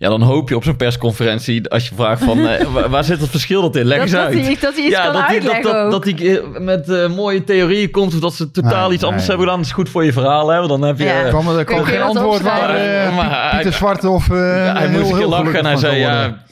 Ja, 0.00 0.08
dan 0.08 0.22
hoop 0.22 0.48
je 0.48 0.56
op 0.56 0.64
zo'n 0.64 0.76
persconferentie 0.76 1.68
als 1.70 1.88
je 1.88 1.94
vraagt 1.94 2.24
van 2.24 2.46
eh, 2.46 2.66
waar, 2.90 3.04
zit 3.04 3.20
het 3.20 3.30
verschil 3.30 3.62
dat 3.62 3.76
in? 3.76 3.84
Leg 3.84 3.96
dat, 3.98 4.06
eens 4.06 4.12
dat, 4.16 4.24
uit. 4.24 4.40
hij, 4.46 4.56
dat 4.60 4.74
hij 4.74 4.84
iets 4.84 4.96
kan 4.96 5.12
dat 5.12 5.22
uitleggen 5.22 5.62
dat, 5.62 5.72
dat, 5.72 5.84
ook. 5.84 5.90
dat 5.90 6.04
hij 6.04 6.38
eh, 6.38 6.60
met 6.60 6.88
eh, 6.88 7.08
mooie 7.08 7.44
theorieën 7.44 7.90
komt 7.90 8.14
of 8.14 8.20
dat 8.20 8.34
ze 8.34 8.50
totaal 8.50 8.86
Nee, 8.86 8.94
iets 8.94 9.04
anders 9.04 9.26
nee. 9.26 9.36
hebben 9.36 9.46
gedaan. 9.46 9.56
Dat 9.56 9.66
is 9.66 9.72
goed 9.72 9.88
voor 9.88 10.04
je 10.04 10.12
verhaal, 10.12 10.48
hè? 10.48 10.56
Want 10.56 10.68
dan 10.68 10.82
heb 10.82 10.98
je... 10.98 11.04
Ja. 11.04 11.28
kwam 11.28 11.48
er, 11.48 11.64
kwam 11.64 11.84
geen 11.84 12.00
antwoord 12.00 12.42
waar 12.42 12.74
eh, 12.74 13.18
hij- 13.18 13.50
Pieter 13.50 13.72
Zwart 13.72 14.04
of 14.04 14.30
eh 14.30 14.36
ja, 14.36 14.42
hij 14.72 14.86
heel, 14.86 14.90
moest 14.90 15.00
een 15.02 15.06
keer 15.08 15.16
heel 15.16 15.28
lachen 15.28 15.54
en 15.54 15.64
hij 15.64 15.76
zei, 15.76 15.98
ja, 15.98 16.44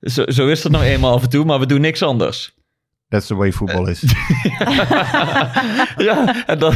zo, 0.00 0.24
zo 0.26 0.46
is 0.46 0.62
het 0.62 0.72
nou 0.72 0.84
eenmaal 0.84 1.12
af 1.12 1.22
en 1.22 1.28
toe, 1.28 1.44
maar 1.44 1.58
we 1.58 1.66
doen 1.66 1.80
niks 1.80 2.02
anders. 2.02 2.54
That's 3.14 3.26
the 3.26 3.34
way 3.34 3.52
football 3.52 3.88
is. 3.90 4.02
ja, 5.96 6.44
en, 6.46 6.58
dan, 6.58 6.74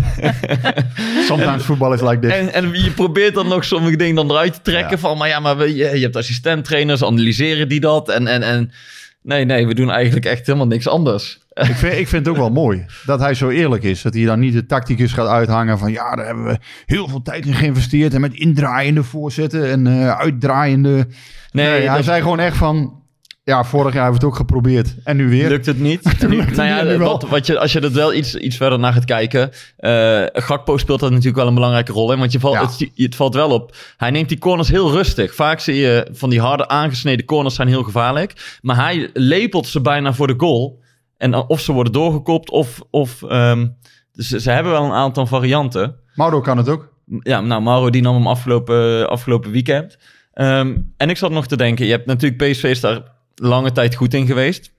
Sometimes 1.26 1.62
football 1.64 1.92
is 1.94 2.00
like 2.00 2.18
this. 2.18 2.30
en, 2.32 2.52
en 2.52 2.70
je 2.82 2.90
probeert 2.90 3.34
dan 3.34 3.48
nog 3.48 3.64
sommige 3.64 3.96
dingen 3.96 4.14
dan 4.14 4.30
eruit 4.30 4.52
te 4.52 4.60
trekken 4.62 4.90
Ja. 4.90 4.98
van, 4.98 5.18
maar 5.18 5.28
ja, 5.28 5.40
maar 5.40 5.56
we, 5.56 5.76
je, 5.76 5.84
je 5.98 6.02
hebt 6.02 6.16
assistenttrainers, 6.16 7.04
analyseren 7.04 7.68
die 7.68 7.80
dat 7.80 8.08
en, 8.08 8.26
en, 8.26 8.42
en 8.42 8.70
nee, 9.22 9.44
nee, 9.44 9.66
we 9.66 9.74
doen 9.74 9.90
eigenlijk 9.90 10.26
echt 10.26 10.46
helemaal 10.46 10.66
niks 10.66 10.88
anders. 10.88 11.38
ik, 11.54 11.64
vind, 11.74 11.92
ik 11.92 12.08
vind 12.08 12.26
het 12.26 12.28
ook 12.28 12.36
wel 12.40 12.50
mooi 12.50 12.84
dat 13.06 13.20
hij 13.20 13.34
zo 13.34 13.48
eerlijk 13.48 13.82
is. 13.82 14.02
Dat 14.02 14.14
hij 14.14 14.24
dan 14.24 14.38
niet 14.40 14.52
de 14.52 14.66
tacticus 14.66 15.12
gaat 15.12 15.28
uithangen 15.28 15.78
van... 15.78 15.92
ja, 15.92 16.14
daar 16.16 16.26
hebben 16.26 16.44
we 16.44 16.58
heel 16.86 17.08
veel 17.08 17.22
tijd 17.22 17.46
in 17.46 17.54
geïnvesteerd... 17.54 18.14
en 18.14 18.20
met 18.20 18.34
indraaiende 18.34 19.02
voorzetten 19.02 19.70
en 19.70 19.86
eh, 19.86 20.18
uitdraaiende... 20.18 21.06
Nee, 21.52 21.66
Nee, 21.70 21.86
hij 21.86 21.96
dat- 21.96 22.04
zei 22.04 22.22
gewoon 22.22 22.40
echt 22.40 22.56
van... 22.56 22.97
ja, 23.48 23.64
vorig 23.64 23.92
jaar 23.94 24.02
hebben 24.02 24.20
we 24.20 24.26
het 24.26 24.34
ook 24.34 24.40
geprobeerd. 24.40 24.94
En 25.04 25.16
nu 25.16 25.28
weer. 25.28 25.48
Lukt 25.48 25.66
het 25.66 25.78
niet? 25.80 26.02
Nu- 26.22 26.36
lukt 26.36 26.46
het 26.48 26.56
nou 26.56 26.68
ja, 26.68 26.82
nu 26.82 26.98
wat, 26.98 27.22
wat 27.28 27.46
je, 27.46 27.58
als 27.58 27.72
je 27.72 27.80
er 27.80 27.92
wel 27.92 28.14
iets, 28.14 28.34
iets 28.34 28.56
verder 28.56 28.78
naar 28.78 28.92
gaat 28.92 29.04
kijken. 29.04 29.50
eh 29.76 30.22
Gakpo 30.32 30.76
speelt 30.76 31.00
dat 31.00 31.10
natuurlijk 31.10 31.36
wel 31.36 31.46
een 31.46 31.54
belangrijke 31.54 31.92
rol 31.92 32.12
in. 32.12 32.18
Want 32.18 32.32
je 32.32 32.40
valt, 32.40 32.54
Ja. 32.54 32.60
het, 32.62 32.90
het 32.94 33.14
valt 33.14 33.34
wel 33.34 33.50
op. 33.50 33.76
Hij 33.96 34.10
neemt 34.10 34.28
die 34.28 34.38
corners 34.38 34.68
heel 34.68 34.90
rustig. 34.90 35.34
Vaak 35.34 35.60
zie 35.60 35.74
je 35.74 36.06
van 36.12 36.30
die 36.30 36.40
harde 36.40 36.68
aangesneden 36.68 37.24
corners 37.24 37.54
zijn 37.54 37.68
heel 37.68 37.82
gevaarlijk. 37.82 38.58
Maar 38.62 38.76
hij 38.76 39.10
lepelt 39.12 39.66
ze 39.66 39.80
bijna 39.80 40.12
voor 40.14 40.26
de 40.26 40.34
goal. 40.36 40.80
En 41.16 41.34
of 41.34 41.60
ze 41.60 41.72
worden 41.72 41.92
doorgekopt 41.92 42.50
of... 42.50 42.80
of 42.90 43.18
dus 44.12 44.28
ze 44.28 44.50
hebben 44.50 44.72
wel 44.72 44.84
een 44.84 44.92
aantal 44.92 45.26
varianten. 45.26 45.96
Mauro 46.14 46.40
kan 46.40 46.56
het 46.56 46.68
ook. 46.68 46.92
Ja, 47.22 47.40
nou, 47.40 47.62
Mauro 47.62 47.90
die 47.90 48.02
nam 48.02 48.14
hem 48.14 48.26
afgelopen, 48.26 49.08
afgelopen 49.08 49.50
weekend. 49.50 49.98
Ehm, 50.32 50.76
en 50.96 51.10
ik 51.10 51.16
zat 51.16 51.30
nog 51.30 51.46
te 51.46 51.56
denken, 51.56 51.84
je 51.86 51.90
hebt 51.92 52.06
natuurlijk 52.06 52.50
PSV 52.50 52.78
daar 52.80 53.00
lange 53.38 53.72
tijd 53.72 53.94
goed 53.94 54.14
in 54.14 54.26
geweest. 54.26 54.72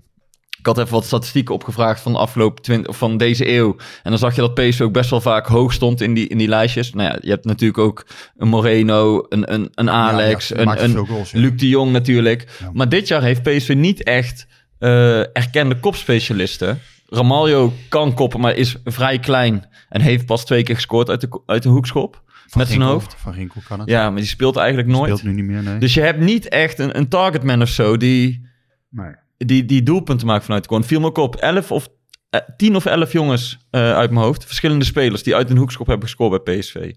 Ik 0.60 0.66
had 0.66 0.78
even 0.78 0.92
wat 0.92 1.06
statistieken 1.06 1.54
opgevraagd 1.54 2.01
van 2.01 2.12
de 2.12 2.18
afgelopen 2.18 2.63
20, 2.63 2.89
of 2.89 2.98
van 2.98 3.18
deze 3.18 3.50
eeuw. 3.50 3.75
En 4.04 4.10
dan 4.10 4.18
zag 4.20 4.36
je 4.36 4.42
dat 4.42 4.54
PSV 4.54 4.82
ook 4.82 4.94
best 4.94 5.10
wel 5.10 5.22
vaak 5.22 5.48
hoog 5.48 5.74
stond 5.74 6.01
in 6.01 6.13
die, 6.13 6.28
in 6.28 6.38
die 6.38 6.48
lijstjes. 6.48 6.94
Nou 6.94 7.10
ja, 7.10 7.18
je 7.22 7.30
hebt 7.30 7.46
natuurlijk 7.46 7.80
ook 7.80 8.06
een 8.38 8.48
Moreno, 8.48 9.25
een, 9.30 9.54
een, 9.54 9.70
een 9.74 9.89
Alex, 9.89 10.48
Ja, 10.48 10.58
ja, 10.58 10.63
maakt 10.63 10.82
een, 10.82 10.96
een 10.96 11.08
goals, 11.08 11.32
ja. 11.32 11.39
Luc 11.39 11.51
de 11.56 11.68
Jong 11.68 11.92
natuurlijk. 11.92 12.48
Maar 12.74 12.89
dit 12.89 13.08
jaar 13.08 13.22
heeft 13.22 13.44
PSV 13.44 13.74
niet 13.78 14.04
echt 14.04 14.48
eh, 14.80 15.20
erkende 15.20 15.80
kopspecialisten. 15.80 16.80
Ramaljo 17.10 17.74
kan 17.89 18.13
koppen, 18.13 18.39
maar 18.39 18.56
is 18.56 18.75
vrij 18.84 19.20
klein. 19.20 19.68
En 19.89 20.01
heeft 20.01 20.25
pas 20.25 20.46
twee 20.46 20.63
keer 20.63 20.75
gescoord 20.75 21.10
uit 21.10 21.22
de, 21.22 21.42
uit 21.46 21.63
de 21.63 21.70
hoekschop. 21.70 22.22
Van 22.25 22.62
met 22.62 22.68
zijn 22.68 22.82
hoofd. 22.82 23.16
Van 23.18 23.34
Ginkel 23.34 23.62
kan 23.68 23.80
het. 23.80 23.89
Ja, 23.89 24.10
maar 24.10 24.20
die 24.20 24.30
speelt 24.30 24.56
eigenlijk 24.56 24.88
nooit. 24.88 25.18
Speelt 25.18 25.24
nu 25.24 25.42
niet 25.42 25.51
meer, 25.51 25.63
nee. 25.63 25.78
Dus 25.78 25.94
je 25.94 26.01
hebt 26.01 26.20
niet 26.20 26.48
echt 26.48 26.80
een, 26.80 26.98
een 26.98 27.08
targetman 27.08 27.62
of 27.62 27.70
zo 27.70 27.98
die... 27.98 28.48
nee. 28.89 29.12
die, 29.38 29.65
die 29.65 29.84
doelpunten 29.84 30.27
maken 30.27 30.43
vanuit 30.43 30.62
de 30.63 30.69
corner. 30.69 30.88
Viel 30.88 31.00
me 31.00 31.05
ook 31.08 31.17
op. 31.17 31.36
11 31.36 31.72
of 31.72 31.88
eh, 32.29 32.39
10 32.58 32.75
of 32.75 32.86
11 32.86 33.12
jongens 33.12 33.58
eh, 33.69 33.93
uit 33.93 34.12
mijn 34.12 34.25
hoofd. 34.25 34.46
Verschillende 34.46 34.86
spelers 34.86 35.24
die 35.24 35.36
uit 35.36 35.50
een 35.50 35.58
hoekschop 35.58 35.88
hebben 35.88 36.08
gescoord 36.08 36.43
bij 36.43 36.58
PSV. 36.60 36.93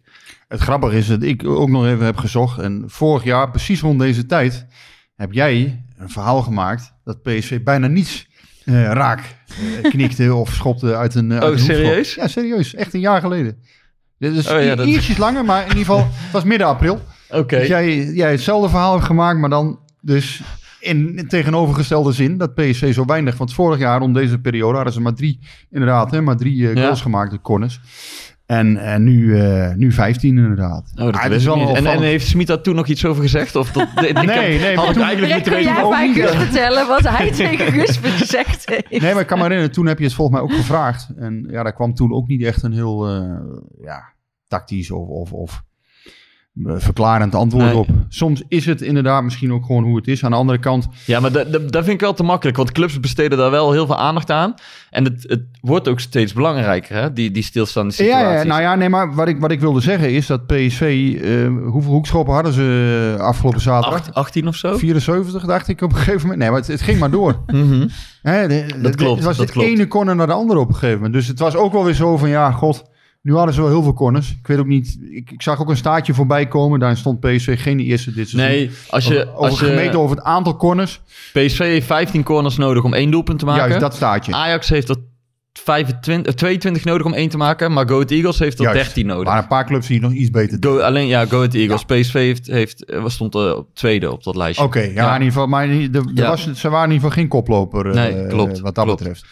Het 0.48 0.60
grappige 0.60 0.96
is 0.96 1.06
dat 1.06 1.22
ik 1.22 1.46
ook 1.46 1.68
nog 1.68 1.86
even 1.86 2.04
heb 2.04 2.16
gezocht. 2.16 2.58
En 2.58 2.84
vorig 2.86 3.24
jaar, 3.24 3.50
precies 3.50 3.80
rond 3.80 3.98
deze 3.98 4.26
tijd, 4.26 4.66
heb 5.16 5.32
jij 5.32 5.84
een 5.96 6.08
verhaal 6.10 6.42
gemaakt 6.42 6.92
dat 7.04 7.22
PSV 7.22 7.62
bijna 7.62 7.86
niets 7.86 8.26
eh, 8.64 8.74
raak 8.84 9.36
eh, 9.82 9.90
knikte 9.90 10.34
of 10.34 10.54
schopte 10.54 10.96
uit 10.96 11.14
een. 11.14 11.30
eh, 11.32 11.38
uit 11.38 11.46
Oh, 11.46 11.50
een 11.52 11.64
serieus? 11.64 12.14
Ja, 12.14 12.28
serieus. 12.28 12.74
Echt 12.74 12.94
een 12.94 13.00
jaar 13.00 13.20
geleden. 13.20 13.62
Dit 14.18 14.34
is 14.34 14.48
Oh 14.48 14.62
ja, 14.62 14.72
i- 14.72 14.76
dat- 14.76 14.86
ietsjes 14.86 15.16
langer, 15.16 15.44
maar 15.44 15.62
in 15.62 15.68
ieder 15.68 15.84
geval, 15.84 16.08
het 16.12 16.32
was 16.32 16.44
midden 16.44 16.66
april. 16.66 17.00
Oké. 17.30 17.58
Dus 17.58 17.68
jij, 17.68 18.04
jij 18.04 18.30
hetzelfde 18.30 18.68
verhaal 18.68 18.92
hebt 18.92 19.04
gemaakt, 19.06 19.38
maar 19.38 19.50
dan 19.50 19.80
dus 20.00 20.42
in, 20.82 21.16
in 21.16 21.28
tegenovergestelde 21.28 22.12
zin 22.12 22.36
dat 22.38 22.54
PSV 22.54 22.94
zo 22.94 23.04
weinig. 23.04 23.36
Want 23.36 23.52
vorig 23.54 23.78
jaar 23.78 24.00
om 24.00 24.12
deze 24.12 24.38
periode 24.40 24.74
hadden 24.74 24.92
ze 24.92 25.00
maar 25.00 25.14
drie, 25.14 25.38
inderdaad, 25.70 26.10
hè, 26.10 26.20
maar 26.20 26.36
drie 26.36 26.68
eh, 26.68 26.74
Ja. 26.74 26.82
goals 26.82 27.00
gemaakt, 27.00 27.30
de 27.30 27.40
corners. 27.40 27.80
En, 28.46 28.76
en 28.76 29.04
nu, 29.04 29.40
eh, 29.40 29.74
nu 29.74 29.92
15 29.92 30.36
inderdaad. 30.38 30.92
Oh, 30.96 31.04
dat 31.04 31.16
Ah, 31.16 31.30
is 31.32 31.44
wel 31.44 31.56
niet. 31.56 31.68
En, 31.76 31.86
en 31.86 32.02
heeft 32.02 32.26
Smit 32.26 32.46
daar 32.46 32.60
toen 32.60 32.74
nog 32.74 32.86
iets 32.86 33.04
over 33.04 33.22
gezegd? 33.22 33.56
Of 33.56 33.72
dat, 33.72 33.82
ik 33.96 34.16
heb- 34.16 34.26
nee, 34.26 34.76
had 34.76 34.94
maar 34.94 35.04
eigenlijk 35.04 35.32
moeten 35.34 35.42
kun 35.42 35.52
weten. 35.52 35.62
jij 35.62 35.88
mij 35.88 36.06
niet, 36.06 36.16
Gus 36.16 36.36
vertellen 36.36 36.86
wat 36.88 37.08
hij 37.08 37.30
tegen 37.42 37.72
Gus 37.72 37.96
gezegd 38.02 38.68
heeft? 38.68 39.02
Nee, 39.02 39.12
maar 39.12 39.20
ik 39.20 39.26
kan 39.26 39.36
me 39.38 39.42
herinneren, 39.42 39.72
toen 39.74 39.86
heb 39.86 39.98
je 39.98 40.04
het 40.04 40.14
volgens 40.14 40.36
mij 40.40 40.46
ook 40.48 40.56
gevraagd. 40.56 41.08
En 41.16 41.46
ja, 41.50 41.62
daar 41.62 41.72
kwam 41.74 41.94
toen 41.94 42.12
ook 42.12 42.26
niet 42.28 42.42
echt 42.42 42.62
een 42.62 42.72
heel 42.72 43.08
eh, 43.08 43.22
ja, 43.82 44.02
tactisch 44.48 44.90
of, 44.90 45.08
of, 45.08 45.32
of 45.32 45.52
eh, 45.52 45.60
verklarend 46.64 47.34
antwoord 47.34 47.64
Nee. 47.64 47.76
op. 47.76 47.88
Soms 48.08 48.42
is 48.48 48.66
het 48.66 48.80
inderdaad 48.82 49.22
misschien 49.22 49.52
ook 49.52 49.64
gewoon 49.66 49.84
hoe 49.84 49.96
het 49.96 50.08
is. 50.08 50.24
Aan 50.24 50.30
de 50.30 50.36
andere 50.36 50.58
kant, 50.58 50.88
Ja, 51.06 51.20
maar 51.20 51.32
dat, 51.32 51.52
dat, 51.52 51.72
dat 51.72 51.82
vind 51.84 51.94
ik 51.94 52.00
wel 52.00 52.14
te 52.14 52.22
makkelijk. 52.22 52.56
Want 52.56 52.72
clubs 52.72 53.00
besteden 53.00 53.38
daar 53.38 53.50
wel 53.50 53.72
heel 53.72 53.86
veel 53.86 53.98
aandacht 53.98 54.30
aan. 54.30 54.54
En 54.90 55.04
het, 55.04 55.24
het 55.28 55.42
wordt 55.60 55.88
ook 55.88 56.00
steeds 56.00 56.32
belangrijker, 56.32 56.96
hè? 56.96 57.12
Die, 57.12 57.30
die 57.30 57.42
stilstaande 57.42 57.92
Ja, 57.96 58.02
situaties. 58.04 58.42
ja, 58.42 58.48
nou 58.48 58.60
ja, 58.62 58.74
nee, 58.74 58.88
maar 58.88 59.14
wat 59.14 59.28
ik, 59.28 59.40
wat 59.40 59.50
ik 59.50 59.60
wilde 59.60 59.80
zeggen 59.80 60.10
is 60.10 60.26
dat 60.26 60.46
PSV, 60.46 60.80
eh, 61.22 61.70
hoeveel 61.70 61.92
hoekschoppen 61.92 62.34
hadden 62.34 62.52
ze 62.52 63.14
eh, 63.18 63.24
afgelopen 63.24 63.60
zaterdag? 63.60 64.00
Acht- 64.00 64.14
18 64.14 64.48
of 64.48 64.56
zo? 64.56 64.76
74 64.78 65.44
dacht 65.44 65.68
ik 65.68 65.80
op 65.82 65.90
een 65.90 65.96
gegeven 65.96 66.20
moment. 66.20 66.38
Nee, 66.38 66.48
maar 66.50 66.58
het, 66.58 66.68
het 66.68 66.80
ging 66.82 66.98
maar 66.98 67.10
door. 67.10 67.40
Mhm. 67.52 67.88
Hè, 68.22 68.48
de- 68.48 68.66
de- 68.82 68.94
klopt, 68.94 69.16
Het 69.16 69.24
was 69.24 69.36
dat 69.36 69.48
de 69.48 69.64
ene 69.64 69.88
corner 69.88 70.16
naar 70.16 70.26
de 70.26 70.32
andere 70.32 70.60
op 70.60 70.68
een 70.68 70.74
gegeven 70.74 70.96
moment. 70.96 71.14
Dus 71.14 71.26
het 71.26 71.38
was 71.38 71.54
ook 71.56 71.72
wel 71.72 71.84
weer 71.84 71.94
zo 71.94 72.16
van, 72.16 72.28
ja, 72.28 72.50
god, 72.50 72.90
nu 73.22 73.34
hadden 73.34 73.54
ze 73.54 73.60
wel 73.60 73.70
heel 73.70 73.82
veel 73.82 73.92
corners. 73.92 74.30
Ik 74.30 74.46
weet 74.46 74.58
ook 74.58 74.66
niet, 74.66 74.98
ik, 75.10 75.30
ik 75.30 75.42
zag 75.42 75.60
ook 75.60 75.68
een 75.68 75.76
staartje 75.76 76.14
voorbij 76.14 76.48
komen. 76.48 76.80
Daar 76.80 76.96
stond 76.96 77.20
PSV 77.20 77.62
geen 77.62 77.80
eerste 77.80 78.12
dit 78.12 78.28
seizoen. 78.28 78.50
Nee, 78.56 78.70
als 78.90 79.04
je, 79.06 79.20
over, 79.20 79.32
als 79.34 79.52
over 79.52 79.66
gemeten 79.66 79.90
je 79.92 79.98
over 79.98 80.16
het 80.16 80.24
aantal 80.24 80.56
corners. 80.56 81.00
PSV 81.32 81.58
heeft 81.58 81.86
15 81.86 82.22
corners 82.22 82.56
nodig 82.56 82.84
om 82.84 82.94
één 82.94 83.10
doelpunt 83.10 83.38
te 83.38 83.44
maken. 83.44 83.62
Juist 83.64 83.80
dat 83.80 83.94
staartje. 83.94 84.32
Ajax 84.34 84.68
heeft 84.68 84.88
er 84.88 84.96
25, 85.52 86.26
eh, 86.32 86.38
22 86.38 86.84
nodig 86.84 87.06
om 87.06 87.12
één 87.12 87.28
te 87.28 87.36
maken. 87.36 87.72
Maar 87.72 87.88
Go 87.88 87.94
Ahead 87.94 88.10
Eagles 88.10 88.38
heeft 88.38 88.58
er 88.58 88.64
Juist. 88.64 88.84
13 88.84 89.02
Er 89.08 89.08
nodig. 89.14 89.26
waren 89.28 89.42
een 89.42 89.48
paar 89.48 89.66
clubs 89.66 89.86
die 89.86 90.00
nog 90.00 90.12
iets 90.12 90.30
beter. 90.30 90.56
Go, 90.60 90.78
alleen 90.78 91.06
ja, 91.06 91.24
Go 91.26 91.36
Ahead 91.36 91.54
Eagles. 91.54 91.84
PSV 91.84 92.12
heeft, 92.12 92.46
heeft, 92.46 92.84
eh, 92.84 93.04
stond 93.06 93.34
er 93.34 93.56
op 93.56 93.68
tweede 93.74 94.12
op 94.12 94.24
dat 94.24 94.36
lijstje. 94.36 94.64
Oké, 94.64 94.80
ja, 94.80 94.90
Ja. 94.92 95.06
in 95.08 95.12
ieder 95.20 95.32
geval, 95.32 95.46
maar 95.46 95.66
de, 95.68 95.90
de 95.90 96.02
Ja. 96.14 96.28
was, 96.28 96.52
ze 96.52 96.68
waren 96.68 96.88
in 96.88 96.94
ieder 96.94 97.08
geval 97.08 97.22
geen 97.22 97.28
koploper 97.28 97.86
eh, 97.86 97.94
Nee, 97.94 98.26
klopt, 98.26 98.60
wat 98.60 98.74
dat 98.74 98.84
klopt. 98.84 98.98
betreft. 98.98 99.24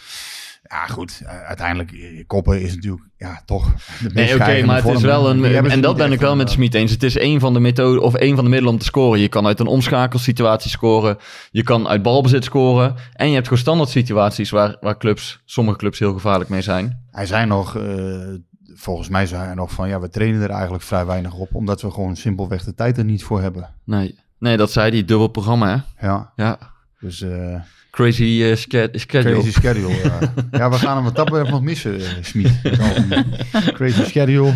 Ja, 0.69 0.85
goed, 0.87 1.21
eh, 1.25 1.41
uiteindelijk, 1.41 1.91
eh, 1.91 2.23
koppen 2.27 2.61
is 2.61 2.75
natuurlijk, 2.75 3.03
ja, 3.17 3.41
toch 3.45 3.73
de 3.99 4.09
Nee, 4.13 4.33
oké, 4.33 4.65
maar 4.65 4.83
het 4.83 4.95
is 4.95 5.01
wel 5.01 5.29
een. 5.29 5.45
En 5.45 5.81
dat 5.81 5.97
ben 5.97 6.11
ik 6.11 6.19
wel 6.19 6.35
met 6.35 6.47
eh, 6.47 6.53
Smit 6.53 6.73
eens. 6.73 6.91
Het 6.91 7.03
is 7.03 7.19
een 7.19 7.39
van 7.39 7.53
de 7.53 7.59
methoden 7.59 8.01
of 8.01 8.13
een 8.13 8.35
van 8.35 8.43
de 8.43 8.49
middelen 8.49 8.73
om 8.73 8.79
te 8.79 8.85
scoren. 8.85 9.19
Je 9.19 9.27
kan 9.27 9.45
uit 9.45 9.59
een 9.59 9.67
omschakelsituatie 9.67 10.69
scoren. 10.69 11.17
Je 11.51 11.63
kan 11.63 11.87
uit 11.87 12.01
balbezit 12.01 12.43
scoren. 12.43 12.95
En 13.13 13.27
je 13.27 13.33
hebt 13.33 13.47
gewoon 13.47 13.61
standaard 13.61 13.89
situaties 13.89 14.49
waar, 14.49 14.77
waar 14.81 14.97
clubs, 14.97 15.41
sommige 15.45 15.77
clubs 15.77 15.99
heel 15.99 16.13
gevaarlijk 16.13 16.49
mee 16.49 16.61
zijn. 16.61 17.05
Hij 17.11 17.25
zei 17.25 17.45
nog, 17.45 17.77
volgens 18.73 19.09
mij 19.09 19.25
zei 19.25 19.45
hij 19.45 19.53
nog 19.53 19.71
van, 19.71 19.87
ja, 19.89 19.99
we 19.99 20.09
trainen 20.09 20.41
er 20.41 20.49
eigenlijk 20.49 20.83
vrij 20.83 21.05
weinig 21.05 21.33
op, 21.33 21.55
omdat 21.55 21.81
we 21.81 21.91
gewoon 21.91 22.15
simpelweg 22.15 22.63
de 22.63 22.73
tijd 22.73 22.97
er 22.97 23.05
niet 23.05 23.23
voor 23.23 23.41
hebben. 23.41 23.69
Nee, 23.85 24.19
nee 24.39 24.57
dat 24.57 24.71
zei 24.71 24.91
die 24.91 25.05
dubbel 25.05 25.27
programma, 25.27 25.67
hè? 25.95 26.07
Ja, 26.07 26.31
Ja. 26.35 26.57
dus 26.99 27.25
Crazy 27.91 28.43
eh, 28.43 28.55
schedule. 28.55 29.33
crazy 29.33 29.51
schedule. 29.51 29.93
ja. 30.03 30.33
ja, 30.59 30.69
we 30.69 30.75
gaan 30.75 30.95
hem 30.95 31.03
wat 31.03 31.15
dat 31.15 31.25
betreft 31.25 31.49
nog 31.49 31.61
missen, 31.61 31.99
uh, 31.99 32.05
Smit. 32.21 32.51
crazy 33.77 34.03
schedule, 34.03 34.53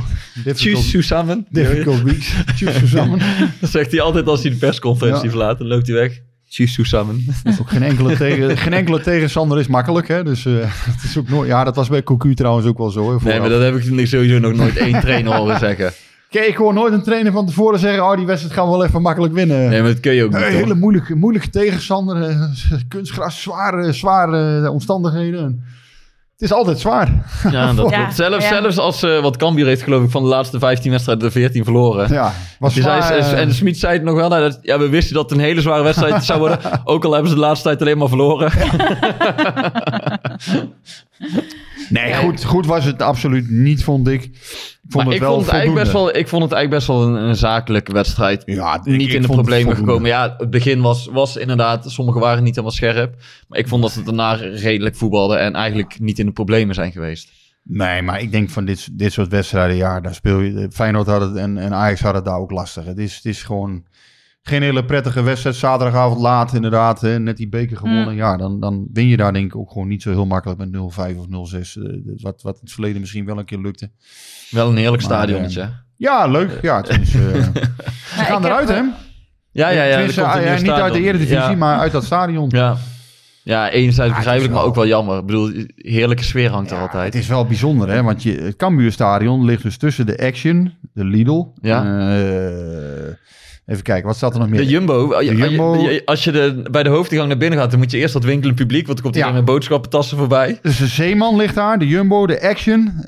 Tjus, 0.53 0.89
Susamen. 0.89 1.45
difficult 1.49 2.01
weeks. 2.11 2.33
Tjus 2.55 2.89
samen. 2.91 3.19
Dat 3.59 3.69
zegt 3.69 3.91
hij 3.91 4.01
altijd 4.01 4.27
als 4.27 4.41
hij 4.41 4.51
de 4.51 4.57
persconferentie 4.57 5.23
Ja. 5.23 5.29
verlaat. 5.29 5.57
Dan 5.57 5.67
loopt 5.67 5.87
hij 5.87 5.95
weg. 5.95 6.21
Tjus. 6.49 6.93
Ook 7.59 7.69
geen 7.69 7.83
enkele, 7.83 8.15
tegen, 8.15 8.57
geen 8.57 8.73
enkele 8.73 9.01
tegenstander 9.01 9.59
is 9.59 9.67
makkelijk, 9.67 10.07
hè? 10.07 10.23
Dus 10.23 10.45
eh, 10.45 10.53
het 10.63 11.03
is 11.03 11.17
ook 11.17 11.29
nooit. 11.29 11.49
Ja, 11.49 11.63
dat 11.63 11.75
was 11.75 11.89
bij 11.89 12.03
Cocu 12.03 12.33
trouwens 12.35 12.67
ook 12.67 12.77
wel 12.77 12.89
zo. 12.89 13.17
Hè, 13.19 13.29
Nee, 13.29 13.39
maar 13.39 13.49
dat 13.49 13.61
heb 13.61 13.75
ik 13.75 14.07
sowieso 14.07 14.39
nog 14.39 14.53
nooit 14.53 14.77
één 14.77 14.99
trainer 15.01 15.35
horen 15.35 15.59
zeggen. 15.59 15.93
Kijk, 16.35 16.47
ik 16.47 16.55
hoor 16.55 16.73
nooit 16.73 16.93
een 16.93 17.03
trainer 17.03 17.31
van 17.31 17.45
tevoren 17.45 17.79
zeggen: 17.79 18.03
Oh, 18.03 18.17
die 18.17 18.25
wedstrijd 18.25 18.55
gaan 18.55 18.65
we 18.65 18.71
wel 18.71 18.85
even 18.85 19.01
makkelijk 19.01 19.33
winnen. 19.33 19.69
Nee, 19.69 19.81
maar 19.81 19.91
dat 19.91 19.99
kun 19.99 20.13
je 20.13 20.23
ook 20.23 20.31
niet. 20.31 20.41
Een 20.41 20.47
toch? 20.47 20.59
hele 20.59 20.75
moeilijke, 20.75 21.15
moeilijke 21.15 21.49
tegenstander. 21.49 22.23
eh, 22.29 22.41
kunstgras, 22.87 23.41
zware, 23.41 23.93
zware 23.93 24.71
omstandigheden. 24.71 25.63
Het 26.31 26.41
is 26.41 26.53
altijd 26.53 26.79
zwaar. 26.79 27.09
Ja, 27.51 27.73
dat 27.73 27.89
Ja. 27.89 28.11
Zelfs, 28.11 28.49
ja. 28.49 28.61
zelfs 28.61 28.77
als, 28.77 29.03
eh 29.03 29.21
wat 29.21 29.37
Cambuur 29.37 29.65
heeft 29.65 29.81
geloof 29.81 30.03
ik 30.03 30.09
van 30.09 30.23
de 30.23 30.29
laatste 30.29 30.59
15 30.59 30.91
wedstrijden 30.91 31.25
de 31.25 31.31
14 31.31 31.63
verloren. 31.63 32.13
Ja, 32.13 32.33
was 32.59 32.73
zei, 32.73 33.01
zwaar, 33.01 33.17
eh, 33.17 33.39
en 33.39 33.53
Smit 33.53 33.77
zei 33.77 33.93
het 33.93 34.03
nog 34.03 34.15
wel, 34.15 34.29
nou, 34.29 34.41
dat, 34.41 34.59
ja, 34.61 34.79
we 34.79 34.89
wisten 34.89 35.15
dat 35.15 35.29
het 35.29 35.39
een 35.39 35.45
hele 35.45 35.61
zware 35.61 35.83
wedstrijd 35.83 36.23
zou 36.23 36.39
worden. 36.39 36.59
Ook 36.83 37.05
al 37.05 37.11
hebben 37.11 37.29
ze 37.29 37.35
de 37.35 37.41
laatste 37.41 37.67
tijd 37.67 37.81
alleen 37.81 37.97
maar 37.97 38.07
verloren. 38.07 38.51
Nee, 41.89 42.13
goed, 42.13 42.43
goed 42.43 42.65
was 42.65 42.85
het 42.85 43.01
absoluut 43.01 43.49
niet, 43.49 43.83
vond 43.83 44.07
ik. 44.07 44.23
Ik 44.23 44.31
vond 44.91 44.93
maar 44.93 45.05
het 45.05 45.13
ik, 45.13 45.19
wel 45.21 45.31
vond 45.33 45.45
het 45.45 45.53
eigenlijk 45.53 45.83
best 45.83 45.93
wel, 45.95 46.15
ik 46.15 46.27
vond 46.27 46.43
het 46.43 46.51
eigenlijk 46.51 46.69
best 46.85 46.87
wel 46.87 47.07
een, 47.07 47.23
een 47.27 47.35
zakelijke 47.35 47.93
wedstrijd. 47.93 48.43
Ja, 48.45 48.75
ik- 48.75 48.85
niet 48.85 49.07
ik 49.07 49.13
in 49.13 49.21
de 49.21 49.27
problemen 49.27 49.75
gekomen. 49.75 50.09
Ja, 50.09 50.35
het 50.37 50.49
begin 50.49 50.81
was, 50.81 51.09
was 51.11 51.37
inderdaad, 51.37 51.91
sommigen 51.91 52.21
waren 52.21 52.43
niet 52.43 52.55
helemaal 52.55 52.75
scherp. 52.77 53.15
Maar 53.47 53.59
ik 53.59 53.67
vond 53.67 53.81
dat 53.81 53.91
ze 53.91 54.03
daarna 54.03 54.33
redelijk 54.33 54.95
voetbalden 54.95 55.39
en 55.39 55.53
eigenlijk 55.55 55.99
niet 55.99 56.19
in 56.19 56.25
de 56.25 56.31
problemen 56.31 56.75
zijn 56.75 56.91
geweest. 56.91 57.29
Nee, 57.63 58.01
maar 58.01 58.21
ik 58.21 58.31
denk 58.31 58.49
van 58.49 58.65
dit, 58.65 58.87
dit 58.97 59.13
soort 59.13 59.27
wedstrijden, 59.29 59.75
ja, 59.75 59.99
daar 60.01 60.13
speel 60.15 60.39
je. 60.39 60.67
Feyenoord 60.71 61.07
had 61.07 61.21
het 61.21 61.35
en, 61.35 61.57
en 61.57 61.73
Ajax 61.73 62.01
had 62.01 62.15
het 62.15 62.25
daar 62.25 62.37
ook 62.39 62.51
lastig. 62.51 62.85
Het 62.85 62.97
is, 62.97 63.15
het 63.15 63.25
is 63.25 63.43
gewoon 63.43 63.83
geen 64.47 64.61
hele 64.61 64.85
prettige 64.85 65.21
wedstrijd. 65.21 65.55
Zaterdagavond 65.55 66.21
laat, 66.21 66.53
inderdaad, 66.53 67.01
hè, 67.01 67.19
net 67.19 67.37
die 67.37 67.49
beker 67.49 67.77
gewonnen. 67.77 68.11
Mm. 68.11 68.17
Ja, 68.17 68.37
dan, 68.37 68.59
dan 68.59 68.87
win 68.93 69.07
je 69.07 69.17
daar 69.17 69.33
denk 69.33 69.45
ik 69.45 69.55
ook 69.55 69.71
gewoon 69.71 69.87
niet 69.87 70.01
zo 70.01 70.09
heel 70.09 70.25
makkelijk 70.25 70.59
met 70.59 70.69
0-5 70.73 71.17
of 71.17 71.25
0-6. 71.53 71.81
eh, 71.81 71.97
wat, 72.21 72.41
wat 72.41 72.53
in 72.53 72.59
het 72.61 72.71
verleden 72.71 72.99
misschien 73.01 73.25
wel 73.25 73.37
een 73.37 73.45
keer 73.45 73.59
lukte. 73.59 73.89
Wel 74.49 74.69
een 74.69 74.77
heerlijk 74.77 75.03
Maar, 75.03 75.11
stadionnetje. 75.11 75.61
hè? 75.61 75.67
Ja, 75.97 76.27
leuk. 76.27 76.59
Ja, 76.61 76.77
het 76.77 76.89
is, 76.89 77.15
eh, 77.15 77.21
ze 77.33 77.51
Nou, 78.15 78.25
gaan 78.25 78.45
eruit, 78.45 78.67
hè? 78.69 78.75
eh, 78.75 78.83
Ja, 79.51 79.69
ja, 79.69 79.83
ja. 79.83 79.97
Niet 79.97 80.19
uit 80.19 80.55
de 80.59 80.63
stadion. 80.65 81.03
Eredivisie, 81.03 81.35
Ja. 81.35 81.55
maar 81.55 81.77
uit 81.79 81.91
dat 81.91 82.03
stadion. 82.03 82.49
Ja. 82.49 82.77
Ja, 83.43 83.69
enerzijds 83.69 84.11
Ah, 84.11 84.17
begrijpelijk, 84.17 84.53
maar 84.53 84.63
ook 84.63 84.75
wel 84.75 84.87
jammer. 84.87 85.17
Ik 85.19 85.25
bedoel, 85.25 85.51
heerlijke 85.75 86.23
sfeer 86.23 86.49
hangt 86.49 86.69
er 86.71 86.75
Ja, 86.77 86.81
altijd. 86.81 87.13
Het 87.13 87.21
is 87.23 87.27
wel 87.29 87.45
bijzonder, 87.45 87.89
hè? 87.89 88.03
Want 88.03 88.23
je, 88.23 88.31
het 88.31 88.55
Cambuurstadion 88.55 89.45
ligt 89.45 89.63
dus 89.63 89.77
tussen 89.77 90.05
de 90.05 90.17
Action, 90.17 90.73
de 90.93 91.03
Lidl. 91.05 91.45
Ja. 91.61 91.83
Even 93.65 93.83
kijken, 93.83 94.07
wat 94.07 94.15
staat 94.15 94.33
er 94.33 94.39
nog 94.39 94.49
meer? 94.49 94.59
De 94.59 94.65
Jumbo, 94.67 95.13
als 95.13 95.25
je- 95.25 95.35
Jumbo. 95.35 95.87
als 96.05 96.23
je 96.23 96.31
de, 96.31 96.67
bij 96.71 96.83
de 96.83 96.89
hoofdingang 96.89 97.29
naar 97.29 97.37
binnen 97.37 97.59
gaat, 97.59 97.69
dan 97.71 97.79
moet 97.79 97.91
je 97.91 97.97
eerst 97.97 98.13
dat 98.13 98.23
winkelen 98.23 98.55
publiek, 98.55 98.85
want 98.87 99.01
dan 99.01 99.11
komt 99.11 99.23
Ja. 99.25 99.31
met 99.31 99.45
boodschappentassen 99.45 100.17
voorbij. 100.17 100.59
Dus 100.61 100.77
de 100.77 100.87
Zeeman 100.87 101.35
ligt 101.35 101.55
daar, 101.55 101.79
de 101.79 101.87
Jumbo, 101.87 102.27
de 102.27 102.41
Action, 102.41 102.87
eh, 102.99 103.05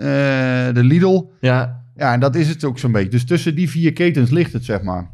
de 0.73 0.83
Lidl. 0.83 1.23
Ja, 1.39 1.85
Ja, 1.95 2.13
en 2.13 2.19
dat 2.19 2.35
is 2.35 2.47
het 2.49 2.63
ook 2.63 2.79
zo'n 2.79 2.91
beetje. 2.91 3.09
Dus 3.09 3.25
tussen 3.25 3.55
die 3.55 3.69
vier 3.69 3.93
ketens 3.93 4.29
ligt 4.29 4.53
het, 4.53 4.65
zeg 4.65 4.81
maar. 4.81 5.11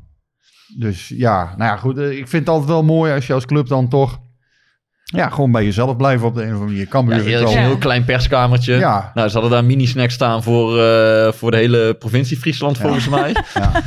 Dus 0.79 1.07
ja, 1.07 1.43
nou 1.57 1.71
ja, 1.71 1.77
goed. 1.77 1.97
eh, 1.97 2.09
Ik 2.11 2.27
vind 2.27 2.31
het 2.45 2.49
altijd 2.49 2.69
wel 2.69 2.83
mooi 2.83 3.13
als 3.13 3.27
je 3.27 3.33
als 3.33 3.45
club 3.45 3.67
dan 3.67 3.89
toch... 3.89 4.19
Ja, 5.03 5.29
gewoon 5.29 5.51
bij 5.51 5.63
jezelf 5.63 5.95
blijven 5.97 6.27
op 6.27 6.35
de 6.35 6.41
een 6.41 6.47
of 6.47 6.53
andere 6.53 6.69
manier. 6.71 6.87
Cambuur 6.87 7.15
ja 7.15 7.23
eerlijk, 7.23 7.51
een 7.51 7.57
heel 7.63 7.77
klein 7.77 8.05
perskamertje. 8.05 8.73
Ja. 8.75 9.11
Nou, 9.13 9.27
ze 9.27 9.33
hadden 9.33 9.51
daar 9.51 9.65
mini-snack 9.65 10.09
staan 10.09 10.43
voor, 10.43 10.79
eh, 10.83 11.31
voor 11.31 11.51
de 11.51 11.57
hele 11.57 11.93
provincie 11.99 12.37
Friesland, 12.37 12.77
volgens 12.77 13.09
mij. 13.09 13.35
Ja. 13.53 13.71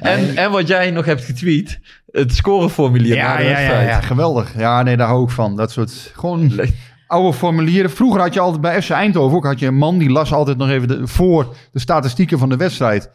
En, 0.00 0.36
en 0.36 0.50
wat 0.50 0.68
jij 0.68 0.90
nog 0.90 1.04
hebt 1.04 1.24
getweet, 1.24 1.78
het 2.10 2.34
scoreformulier 2.34 3.14
Ja, 3.14 3.36
de 3.36 3.42
ja, 3.42 3.48
ja, 3.48 3.54
wedstrijd. 3.54 3.88
ja, 3.88 4.00
geweldig. 4.00 4.52
Ja, 4.56 4.82
nee, 4.82 4.96
daar 4.96 5.06
hou 5.08 5.24
ik 5.24 5.30
van. 5.30 5.56
Dat 5.56 5.70
soort 5.72 6.12
gewoon 6.14 6.50
Le- 6.54 6.68
oude 7.06 7.32
formulieren. 7.36 7.90
Vroeger 7.90 8.20
had 8.20 8.34
je 8.34 8.40
altijd 8.40 8.60
bij 8.60 8.82
FC 8.82 8.90
Eindhoven 8.90 9.36
ook 9.36 9.44
had 9.44 9.58
je 9.58 9.66
een 9.66 9.74
man 9.76 9.98
die 9.98 10.10
las 10.10 10.32
altijd 10.32 10.56
nog 10.56 10.68
even 10.70 10.88
de, 10.88 11.06
voor 11.06 11.54
de 11.72 11.78
statistieken 11.80 12.38
van 12.38 12.48
de 12.48 12.56
wedstrijd. 12.56 13.10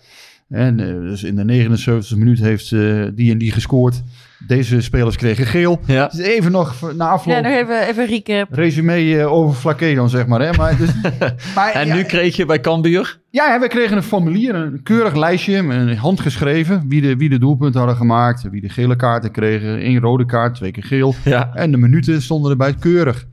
En 0.51 0.79
eh, 0.79 0.87
dus 0.87 1.23
in 1.23 1.35
de 1.35 1.77
79e 2.13 2.17
minuut 2.17 2.39
heeft 2.39 2.71
eh, 2.71 3.03
die 3.13 3.31
en 3.31 3.37
die 3.37 3.51
gescoord. 3.51 4.01
Deze 4.47 4.81
spelers 4.81 5.15
kregen 5.15 5.45
geel. 5.45 5.79
Ja. 5.85 6.07
Dus 6.07 6.19
even 6.19 6.51
nog 6.51 6.93
na 6.95 7.09
afloop. 7.09 7.35
Ja, 7.35 7.41
nog 7.41 7.51
even, 7.51 7.87
even 7.87 8.05
recap. 8.05 8.47
Resume 8.51 9.19
eh, 9.19 9.33
over 9.33 9.55
Flaké 9.55 9.93
dan, 9.93 10.09
zeg 10.09 10.27
maar. 10.27 10.41
Hè? 10.41 10.51
Maar, 10.51 10.77
dus, 10.77 10.89
maar 11.55 11.71
En 11.71 11.87
ja, 11.87 11.95
nu 11.95 12.03
kreeg 12.03 12.35
je 12.35 12.45
bij 12.45 12.59
Cambuur... 12.59 13.19
ja, 13.29 13.53
ja, 13.53 13.59
we 13.59 13.67
kregen 13.67 13.97
een 13.97 14.03
formulier, 14.03 14.55
een 14.55 14.83
keurig 14.83 15.15
lijstje, 15.15 15.57
een 15.57 15.97
handgeschreven. 15.97 16.85
Wie 16.87 17.01
de, 17.01 17.15
wie 17.15 17.29
de 17.29 17.39
doelpunten 17.39 17.79
hadden 17.79 17.97
gemaakt, 17.97 18.49
wie 18.49 18.61
de 18.61 18.69
gele 18.69 18.95
kaarten 18.95 19.31
kregen. 19.31 19.79
één 19.79 19.99
rode 19.99 20.25
kaart, 20.25 20.55
twee 20.55 20.71
keer 20.71 20.83
geel. 20.83 21.15
Ja, 21.23 21.51
En 21.53 21.71
de 21.71 21.77
minuten 21.77 22.21
stonden 22.21 22.51
erbij 22.51 22.73
keurig. 22.73 23.25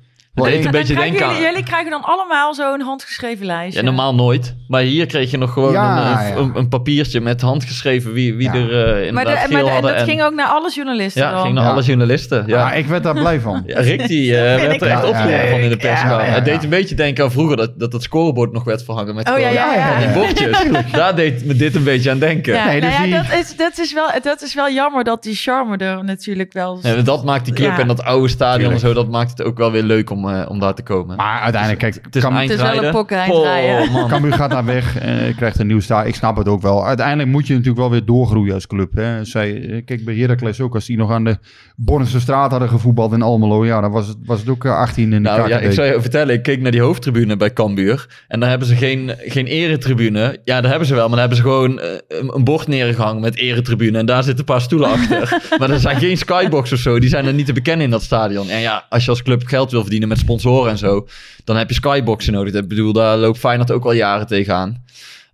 Deed 0.45 0.57
een 0.57 0.63
Dan 0.63 0.71
beetje 0.71 0.95
denken 0.95 1.25
aan... 1.27 1.33
jullie, 1.33 1.47
jullie 1.49 1.65
krijgen 1.65 1.91
dan 1.91 2.03
allemaal 2.03 2.55
zo'n 2.55 2.81
handgeschreven 2.81 3.47
lijstje. 3.47 3.81
Ja, 3.81 3.87
normaal 3.87 4.15
nooit. 4.15 4.57
Maar 4.69 4.81
hier 4.83 5.07
kreeg 5.07 5.31
je 5.31 5.37
nog 5.39 5.53
gewoon 5.53 5.73
Ja, 5.73 5.91
een, 5.91 6.07
een, 6.19 6.29
ja. 6.29 6.37
een, 6.37 6.51
een 6.57 6.69
papiertje 6.69 7.21
met 7.21 7.41
handgeschreven 7.41 8.13
wie, 8.13 8.35
wie 8.35 8.47
Ja. 8.53 8.55
er 8.55 8.71
eh 8.71 8.85
Maar, 8.93 9.03
inderdaad 9.03 9.35
de, 9.35 9.39
geel 9.41 9.51
maar 9.51 9.63
de- 9.63 9.67
en 9.67 9.73
hadden. 9.73 9.91
dat 9.91 10.01
en- 10.01 10.07
ging 10.07 10.23
ook 10.23 10.35
naar 10.35 10.47
alle 10.47 10.71
journalisten 10.75 11.23
ja, 11.23 11.31
dan. 11.33 11.41
ging 11.43 11.55
naar 11.55 11.65
Ja. 11.65 11.71
alle 11.71 11.83
journalisten. 11.83 12.45
Ja. 12.47 12.59
Ja, 12.59 12.73
ik 12.73 12.87
werd 12.87 13.03
daar 13.03 13.15
blij 13.15 13.41
van. 13.41 13.63
Ja, 13.67 13.81
Rick 13.81 14.07
die 14.07 14.37
eh, 14.37 14.41
werd 14.67 14.83
er 14.83 14.89
echt 14.89 15.03
leuk. 15.03 15.49
van 15.51 15.59
in 15.59 15.69
de 15.69 15.69
Ja, 15.69 15.77
perszaal. 15.77 16.19
ja, 16.21 16.25
ja. 16.27 16.33
Het 16.33 16.45
deed 16.45 16.63
een 16.63 16.69
beetje 16.69 16.95
denken 16.95 17.25
aan 17.25 17.31
vroeger 17.33 17.57
dat, 17.57 17.91
dat 17.91 18.03
scorebord 18.03 18.53
nog 18.53 18.65
werd 18.65 18.85
verhangen 18.85 19.15
met 19.15 19.31
Oh, 19.31 19.39
ja, 19.39 19.49
gewoon 19.49 19.75
ja, 19.79 19.99
ja. 19.99 19.99
die 19.99 20.09
bordjes. 20.23 20.65
Daar 20.93 21.17
deed 21.17 21.45
me 21.45 21.55
dit 21.57 21.75
een 21.75 21.85
beetje 21.85 22.11
aan 22.11 22.19
denken. 22.19 22.53
Nee, 22.67 22.81
nou 22.81 22.93
dus 22.93 23.03
die- 23.03 23.13
dat, 23.15 23.39
is, 23.41 23.57
dat, 23.57 23.79
is 23.79 23.93
wel, 23.93 24.09
dat 24.23 24.43
is 24.43 24.55
wel 24.55 24.71
jammer 24.71 25.05
dat 25.05 25.23
die 25.23 25.35
charme 25.35 25.77
er 25.77 26.05
natuurlijk 26.05 26.53
wel... 26.53 26.79
En 26.83 27.05
dat 27.05 27.25
maakt 27.25 27.45
die 27.45 27.55
club 27.55 27.79
en 27.79 27.87
dat 27.87 28.03
oude 28.03 28.29
stadion 28.29 28.73
en 28.73 28.79
zo, 28.79 28.93
dat 28.93 29.09
maakt 29.09 29.31
het 29.31 29.43
ook 29.43 29.59
wel 29.59 29.71
weer 29.73 29.83
leuk 29.83 30.11
om, 30.11 30.28
eh, 30.31 30.51
om 30.51 30.59
daar 30.59 30.75
te 30.75 30.83
komen. 30.83 31.17
Maar 31.17 31.41
uiteindelijk, 31.41 31.81
kijk, 31.81 31.99
het 32.03 32.17
is 32.17 32.23
Cam- 32.23 32.37
Het 32.37 32.51
is 32.51 32.61
wel 32.61 32.85
een 32.85 32.91
pokken 32.93 33.17
eindrijden. 33.17 33.95
Oh. 33.95 34.09
Cambuur 34.09 34.33
gaat 34.33 34.51
daar 34.51 34.65
weg 34.65 34.99
en 34.99 35.35
krijgt 35.35 35.59
een 35.59 35.67
nieuw 35.67 35.81
stadion. 35.81 36.09
Ik 36.09 36.15
snap 36.15 36.37
het 36.37 36.49
ook 36.49 36.63
wel. 36.63 36.87
Uiteindelijk 36.87 37.29
moet 37.29 37.47
je 37.47 37.53
natuurlijk 37.53 37.81
wel 37.81 37.91
weer 37.91 38.05
doorgroeien 38.05 38.55
als 38.55 38.67
club. 38.67 38.95
Hè. 38.95 39.25
Zij, 39.25 39.71
eh, 39.71 39.85
kijk, 39.85 40.05
bij 40.05 40.15
Heracles 40.15 40.61
ook, 40.61 40.75
als 40.75 40.87
die 40.87 40.97
nog 40.97 41.11
aan 41.11 41.25
de 41.25 41.39
Bornse 41.77 42.21
straat 42.21 42.51
hadden 42.51 42.69
gevoetbald 42.69 43.13
in 43.13 43.23
Almelo, 43.23 43.67
ja, 43.67 43.81
dan 43.81 43.91
was 43.91 44.07
het, 44.09 44.17
was 44.25 44.41
het 44.41 44.49
ook 44.49 44.65
eh, 44.65 44.77
18 44.77 45.05
in 45.05 45.11
de 45.11 45.19
Nou 45.29 45.49
ja, 45.49 45.59
ik 45.59 45.73
zou 45.73 45.93
je 45.93 46.01
vertellen, 46.01 46.35
ik 46.35 46.43
keek 46.43 46.61
naar 46.61 46.71
die 46.71 46.81
hoofdtribune 46.81 47.37
bij 47.37 47.53
Cambuur. 47.53 48.07
En 48.29 48.41
daar 48.41 48.49
hebben 48.49 48.69
ze 48.69 48.77
geen, 48.77 49.13
geen 49.19 49.47
eretribune. 49.47 50.41
Ja, 50.45 50.61
daar 50.61 50.71
hebben 50.71 50.89
ze 50.89 50.95
wel, 50.95 51.09
maar 51.09 51.19
daar 51.19 51.29
hebben 51.29 51.37
ze 51.37 51.43
gewoon 51.43 51.81
eh, 51.81 51.89
een, 52.09 52.35
een 52.35 52.45
bord 52.45 52.67
neergehangen 52.67 53.21
met 53.21 53.37
eretribune. 53.37 53.99
En 53.99 54.07
daar 54.07 54.23
zitten 54.23 54.39
een 54.39 54.53
paar 54.53 54.61
stoelen 54.61 54.89
achter. 54.91 55.43
maar 55.59 55.71
er 55.71 55.81
zijn 55.81 55.97
geen 55.97 56.17
skybox 56.17 56.73
of 56.73 56.79
zo, 56.79 56.99
die 56.99 57.09
zijn 57.09 57.27
er 57.27 57.35
niet 57.35 57.47
te 57.47 57.53
bekennen 57.53 57.85
in 57.85 57.91
dat 57.91 58.03
stadion. 58.03 58.49
En 58.49 58.61
ja, 58.61 58.85
als 58.89 59.05
je 59.05 59.11
als 59.11 59.23
club 59.23 59.47
geld 59.47 59.71
wil 59.71 59.81
verdienen 59.81 60.09
met 60.09 60.18
sponsoren 60.19 60.71
en 60.71 60.79
zo, 60.79 61.07
dan 61.45 61.57
heb 61.57 61.69
je 61.69 61.75
skyboxen 61.75 62.33
nodig. 62.33 62.55
Ik 62.55 62.69
bedoel, 62.69 62.93
daar 62.93 63.17
loopt 63.17 63.39
Feyenoord 63.39 63.71
ook 63.71 63.85
al 63.85 63.93
jaren 63.93 64.27
tegenaan. 64.27 64.83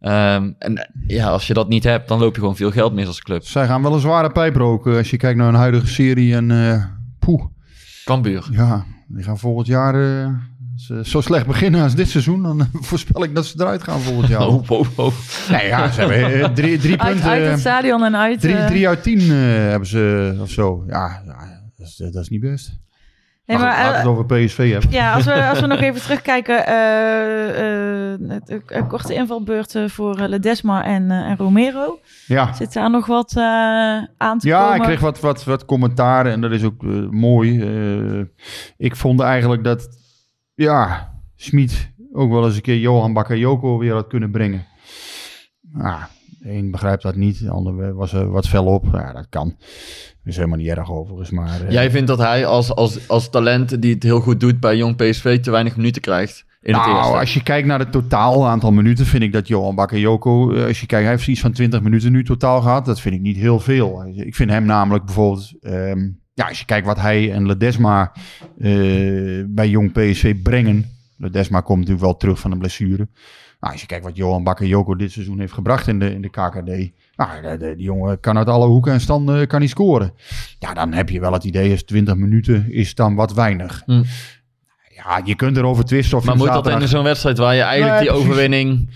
Ehm 0.01 0.51
en 0.59 0.89
ja, 1.07 1.29
als 1.29 1.47
je 1.47 1.55
dat 1.55 1.69
niet 1.69 1.85
hebt, 1.85 2.09
dan 2.09 2.19
loop 2.19 2.35
je 2.35 2.41
gewoon 2.41 2.57
veel 2.57 2.71
geld 2.71 2.93
mis 2.93 3.07
als 3.07 3.23
club. 3.23 3.45
Zij 3.45 3.67
gaan 3.67 3.83
wel 3.83 3.95
een 3.95 4.01
zware 4.01 4.31
pijp 4.31 4.57
roken 4.57 4.97
als 4.97 5.11
je 5.11 5.17
kijkt 5.17 5.37
naar 5.39 5.47
hun 5.47 5.55
huidige 5.55 5.87
serie. 5.87 6.35
En 6.35 6.51
eh 6.51 6.85
poeh, 7.19 7.45
Cambuur. 8.05 8.49
ja, 8.51 8.85
die 9.09 9.23
gaan 9.25 9.39
volgend 9.39 9.67
jaar 9.67 9.95
eh, 9.95 10.29
ze 10.77 11.01
zo 11.05 11.21
slecht 11.21 11.47
beginnen 11.47 11.83
als 11.83 11.95
dit 11.95 12.09
seizoen. 12.09 12.43
Dan 12.43 12.61
eh, 12.61 12.67
voorspel 12.91 13.25
ik 13.25 13.35
dat 13.35 13.47
ze 13.47 13.55
eruit 13.59 13.83
gaan 13.83 14.01
volgend 14.01 14.29
jaar. 14.29 14.47
Oh, 14.49 14.71
oh, 14.71 14.87
oh. 14.97 15.13
Nee, 15.51 15.67
ja, 15.67 15.91
ze 15.91 16.01
hebben 16.01 16.43
eh, 16.43 16.51
drie, 16.51 16.79
drie 16.79 17.01
Uit, 17.01 17.13
punten. 17.13 17.31
uit 17.31 17.51
het 17.51 17.61
stadion 17.61 18.05
en 18.05 18.17
uit... 18.17 18.41
Drie, 18.41 18.57
eh, 18.57 18.67
drie 18.67 18.89
uit 18.89 19.03
tien 19.03 19.21
eh, 19.21 19.29
hebben 19.29 19.89
ze 19.89 20.37
of 20.41 20.51
zo. 20.51 20.85
Ja, 20.87 21.23
ja 21.27 21.63
dat, 21.77 21.87
is, 21.87 21.97
dat 21.97 22.23
is 22.23 22.29
niet 22.29 22.41
best. 22.41 22.83
Nee, 23.47 23.59
maar 23.59 23.67
laten 23.67 23.85
we 23.85 23.91
eh, 23.91 23.97
het 23.99 24.07
over 24.07 24.25
PSV 24.27 24.71
hebben. 24.73 24.91
Ja, 24.91 25.15
als 25.15 25.25
we, 25.25 25.45
als 25.51 25.61
we 25.61 25.67
nog 25.67 25.81
even 25.81 26.01
terugkijken. 26.01 26.57
het- 28.29 28.51
een, 28.51 28.63
een 28.67 28.87
korte 28.89 29.15
invalbeurt 29.15 29.75
eh, 29.75 29.89
voor 29.89 30.21
Ledesma 30.29 30.85
en, 30.85 31.11
en 31.11 31.37
Romero. 31.37 31.99
Ja, 32.27 32.53
Zit 32.53 32.73
daar 32.73 32.91
nog 32.91 33.07
wat 33.07 33.37
aan 33.37 34.39
te 34.39 34.49
ja 34.49 34.61
komen? 34.63 34.77
ik 34.77 34.83
kreeg 34.83 35.01
wat, 35.01 35.21
wat, 35.21 35.45
wat 35.45 35.65
commentaren 35.65 36.33
en 36.33 36.41
dat 36.41 36.51
is 36.51 36.65
ook 36.65 36.83
mooi. 37.11 37.61
Ik 38.77 38.97
vond 38.97 39.21
eigenlijk 39.21 39.65
dat, 39.65 39.89
ja, 40.55 41.13
Smit 41.37 41.93
ook 42.13 42.31
wel 42.31 42.45
eens 42.47 42.57
een 42.57 42.63
keer 42.63 42.79
Johan 42.79 43.13
Bakayoko 43.13 43.79
weer 43.79 43.93
had 43.93 44.07
kunnen 44.07 44.31
brengen. 44.31 44.67
Ah, 45.79 46.03
de 46.39 46.51
een 46.51 46.71
begrijpt 46.71 47.03
dat 47.03 47.15
niet, 47.17 47.39
de 47.39 47.51
ander 47.51 47.95
was 47.95 48.13
er 48.13 48.31
wat 48.31 48.49
fel 48.49 48.65
op. 48.67 48.85
Ja, 48.93 49.13
dat 49.13 49.27
kan. 49.29 49.57
Dat 50.25 50.33
is 50.33 50.37
helemaal 50.37 50.59
niet 50.59 50.69
erg 50.69 50.91
overigens, 50.91 51.31
maar... 51.31 51.61
eh, 51.61 51.71
Jij 51.71 51.91
vindt 51.91 52.07
dat 52.07 52.19
hij 52.19 52.47
als, 52.47 52.75
als, 52.75 53.09
als 53.09 53.31
talent 53.31 53.83
die 53.83 53.95
het 53.95 54.03
heel 54.03 54.21
goed 54.21 54.41
doet 54.41 54.61
bij 54.61 54.77
Jong 54.77 54.97
PSV 54.97 55.41
te 55.41 55.51
weinig 55.51 55.77
minuten 55.77 56.03
krijgt 56.03 56.45
in 56.63 56.75
het 56.75 56.83
nou, 56.83 56.97
eerste? 56.97 57.19
als 57.19 57.35
je 57.35 57.43
kijkt 57.43 57.67
naar 57.67 57.79
het 57.79 57.93
totaal 57.93 58.47
aantal 58.47 58.73
minuten, 58.73 59.07
vind 59.07 59.23
ik 59.23 59.33
dat 59.33 59.49
Johan 59.49 59.75
Bakayoko, 59.75 60.53
eh, 60.53 60.67
als 60.67 60.81
je 60.81 60.87
kijkt, 60.87 61.05
hij 61.05 61.15
heeft 61.15 61.29
iets 61.29 61.41
van 61.41 61.53
20 61.53 61.81
minuten 61.83 62.13
nu 62.13 62.25
totaal 62.25 62.61
gehad. 62.61 62.85
Dat 62.85 63.01
vind 63.01 63.15
ik 63.15 63.21
niet 63.21 63.37
heel 63.37 63.61
veel. 63.61 64.05
Ik 64.17 64.35
vind 64.35 64.51
hem 64.51 64.65
namelijk 64.65 65.05
bijvoorbeeld, 65.05 65.53
ehm, 65.61 66.09
ja, 66.35 66.49
als 66.49 66.59
je 66.59 66.65
kijkt 66.65 66.87
wat 66.87 67.01
hij 67.01 67.33
en 67.33 67.47
Ledesma 67.47 68.13
eh, 68.59 68.73
bij 69.47 69.69
Jong 69.69 69.93
PSV 69.93 70.35
brengen. 70.43 70.85
Ledesma 71.17 71.61
komt 71.61 71.79
natuurlijk 71.79 72.05
wel 72.07 72.17
terug 72.17 72.39
van 72.39 72.51
een 72.53 72.59
blessure. 72.59 73.09
Nou, 73.65 73.77
als 73.77 73.85
je 73.85 73.89
kijkt 73.89 74.05
wat 74.05 74.17
Johan 74.17 74.45
Bakayoko 74.45 74.97
dit 74.97 75.13
seizoen 75.13 75.39
heeft 75.39 75.53
gebracht 75.53 75.89
in 75.89 75.99
de, 75.99 76.15
in 76.15 76.23
de 76.23 76.29
KKD. 76.29 76.91
Nou, 77.17 77.59
die 77.59 77.77
jongen 77.77 78.21
kan 78.21 78.39
uit 78.39 78.47
alle 78.47 78.67
hoeken 78.67 78.93
en 78.93 79.01
standen 79.01 79.47
kan 79.47 79.59
hij 79.59 79.69
scoren. 79.69 80.13
Ja, 80.59 80.75
dan 80.75 80.93
heb 80.93 81.09
je 81.09 81.21
wel 81.21 81.33
het 81.33 81.45
idee, 81.45 81.73
is 81.73 81.85
20 81.85 82.15
minuten 82.15 82.73
is 82.73 82.95
dan 82.95 83.15
wat 83.15 83.35
weinig. 83.35 83.83
Hm. 83.87 84.03
Ja, 84.89 85.21
je 85.25 85.35
kunt 85.35 85.57
erover 85.57 85.85
twisten 85.85 86.17
of 86.17 86.23
je 86.23 86.29
maar 86.29 86.39
moet 86.39 86.65
dat 86.65 86.81
in 86.81 86.89
zo'n 86.89 87.03
wedstrijd 87.03 87.39
waar 87.39 87.55
je 87.55 87.61
eigenlijk 87.61 88.01
Nee, 88.01 88.09
die 88.09 88.19
overwinning... 88.19 88.91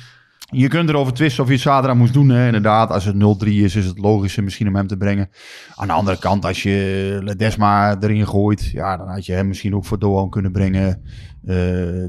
je 0.50 0.68
kunt 0.68 0.88
erover 0.88 1.12
twisten 1.12 1.42
of 1.42 1.48
je 1.48 1.54
het 1.54 1.62
zaterdag 1.62 1.96
moest 1.96 2.12
doen. 2.12 2.28
Hè. 2.28 2.46
Inderdaad, 2.46 2.90
als 2.90 3.04
het 3.04 3.14
0-3 3.14 3.48
is, 3.48 3.76
is 3.76 3.86
het 3.86 3.98
logischer 3.98 4.44
misschien 4.44 4.68
om 4.68 4.76
hem 4.76 4.86
te 4.86 4.96
brengen. 4.96 5.30
Aan 5.74 5.86
de 5.86 5.92
andere 5.92 6.18
kant, 6.18 6.44
als 6.44 6.62
je 6.62 7.18
Ledesma 7.22 7.96
erin 8.00 8.26
gooit, 8.26 8.70
ja, 8.70 8.96
dan 8.96 9.08
had 9.08 9.26
je 9.26 9.32
hem 9.32 9.48
misschien 9.48 9.74
ook 9.74 9.84
voor 9.84 9.98
Doan 9.98 10.30
kunnen 10.30 10.52
brengen. 10.52 11.02
Eh, 11.44 11.56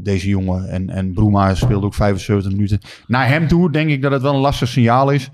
deze 0.03 0.27
jongen. 0.27 0.69
En, 0.69 0.89
en 0.89 1.13
Broema 1.13 1.55
speelde 1.55 1.85
ook 1.85 1.93
75 1.93 2.51
minuten. 2.51 2.79
Naar 3.07 3.27
hem 3.27 3.47
toe 3.47 3.71
denk 3.71 3.89
ik 3.89 4.01
dat 4.01 4.11
het 4.11 4.21
wel 4.21 4.33
een 4.33 4.39
lastig 4.39 4.67
signaal 4.67 5.11
is. 5.11 5.29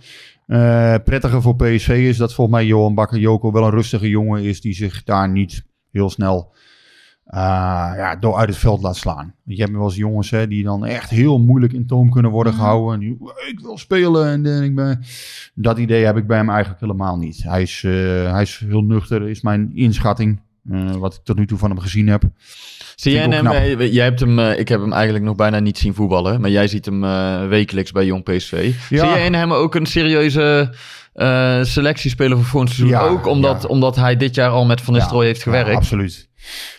Eh 0.47 0.95
prettiger 1.03 1.41
voor 1.41 1.55
PSV 1.55 1.89
is 1.89 2.17
dat 2.17 2.33
volgens 2.33 2.57
mij 2.57 2.65
Johan 2.65 2.95
Bakayoko 2.95 3.51
wel 3.51 3.63
een 3.63 3.71
rustige 3.71 4.09
jongen 4.09 4.43
is 4.43 4.61
die 4.61 4.73
zich 4.73 5.03
daar 5.03 5.29
niet 5.29 5.65
heel 5.91 6.09
snel 6.09 6.53
eh, 7.25 7.41
ja, 7.97 8.15
door 8.15 8.35
uit 8.35 8.49
het 8.49 8.57
veld 8.57 8.81
laat 8.81 8.95
slaan. 8.95 9.33
Je 9.43 9.61
hebt 9.61 9.71
wel 9.71 9.83
eens 9.83 9.95
jongens 9.95 10.29
hè, 10.29 10.47
die 10.47 10.63
dan 10.63 10.85
echt 10.85 11.09
heel 11.09 11.39
moeilijk 11.39 11.73
in 11.73 11.87
toom 11.87 12.09
kunnen 12.09 12.31
worden 12.31 12.53
gehouden. 12.53 12.93
En 12.93 12.99
die, 12.99 13.17
ik 13.47 13.59
wil 13.59 13.77
spelen. 13.77 14.27
En, 14.27 14.45
en 14.45 14.63
ik 14.63 14.75
ben... 14.75 15.01
Dat 15.53 15.77
idee 15.77 16.05
heb 16.05 16.17
ik 16.17 16.27
bij 16.27 16.37
hem 16.37 16.49
eigenlijk 16.49 16.79
helemaal 16.79 17.17
niet. 17.17 17.43
Hij 17.43 17.61
is, 17.61 17.81
hij 17.81 18.41
is 18.41 18.63
heel 18.67 18.83
nuchter, 18.83 19.29
is 19.29 19.41
mijn 19.41 19.71
inschatting. 19.75 20.39
Eh, 20.69 20.95
wat 20.95 21.13
ik 21.13 21.19
tot 21.23 21.37
nu 21.37 21.47
toe 21.47 21.57
van 21.57 21.69
hem 21.69 21.79
gezien 21.79 22.07
heb. 22.07 22.23
Zie 22.95 23.11
jij 23.11 23.25
ik 23.25 23.31
hem, 23.31 23.81
jij 23.81 24.03
hebt 24.03 24.19
hem, 24.19 24.39
eh, 24.39 24.59
ik 24.59 24.67
heb 24.67 24.79
hem 24.79 24.93
eigenlijk 24.93 25.25
nog 25.25 25.35
bijna 25.35 25.59
niet 25.59 25.77
zien 25.77 25.93
voetballen, 25.93 26.41
maar 26.41 26.49
jij 26.49 26.67
ziet 26.67 26.85
hem 26.85 27.03
eh, 27.03 27.47
wekelijks 27.47 27.91
bij 27.91 28.05
Jong 28.05 28.23
PSV. 28.23 28.73
Ja. 28.89 29.05
Zie 29.05 29.15
jij 29.15 29.25
in 29.25 29.33
hem 29.33 29.53
ook 29.53 29.75
een 29.75 29.85
serieuze 29.85 30.73
selectiespeler 31.61 32.37
voor 32.37 32.45
volgend 32.45 32.71
seizoen? 32.73 32.99
Ja, 32.99 33.05
ook 33.05 33.27
omdat, 33.27 33.61
ja. 33.61 33.67
omdat 33.67 33.95
hij 33.95 34.17
dit 34.17 34.35
jaar 34.35 34.49
al 34.49 34.65
met 34.65 34.81
Van 34.81 34.93
Nistelrooy 34.93 35.25
heeft 35.25 35.43
gewerkt. 35.43 35.69
Ja, 35.69 35.75
absoluut. 35.75 36.29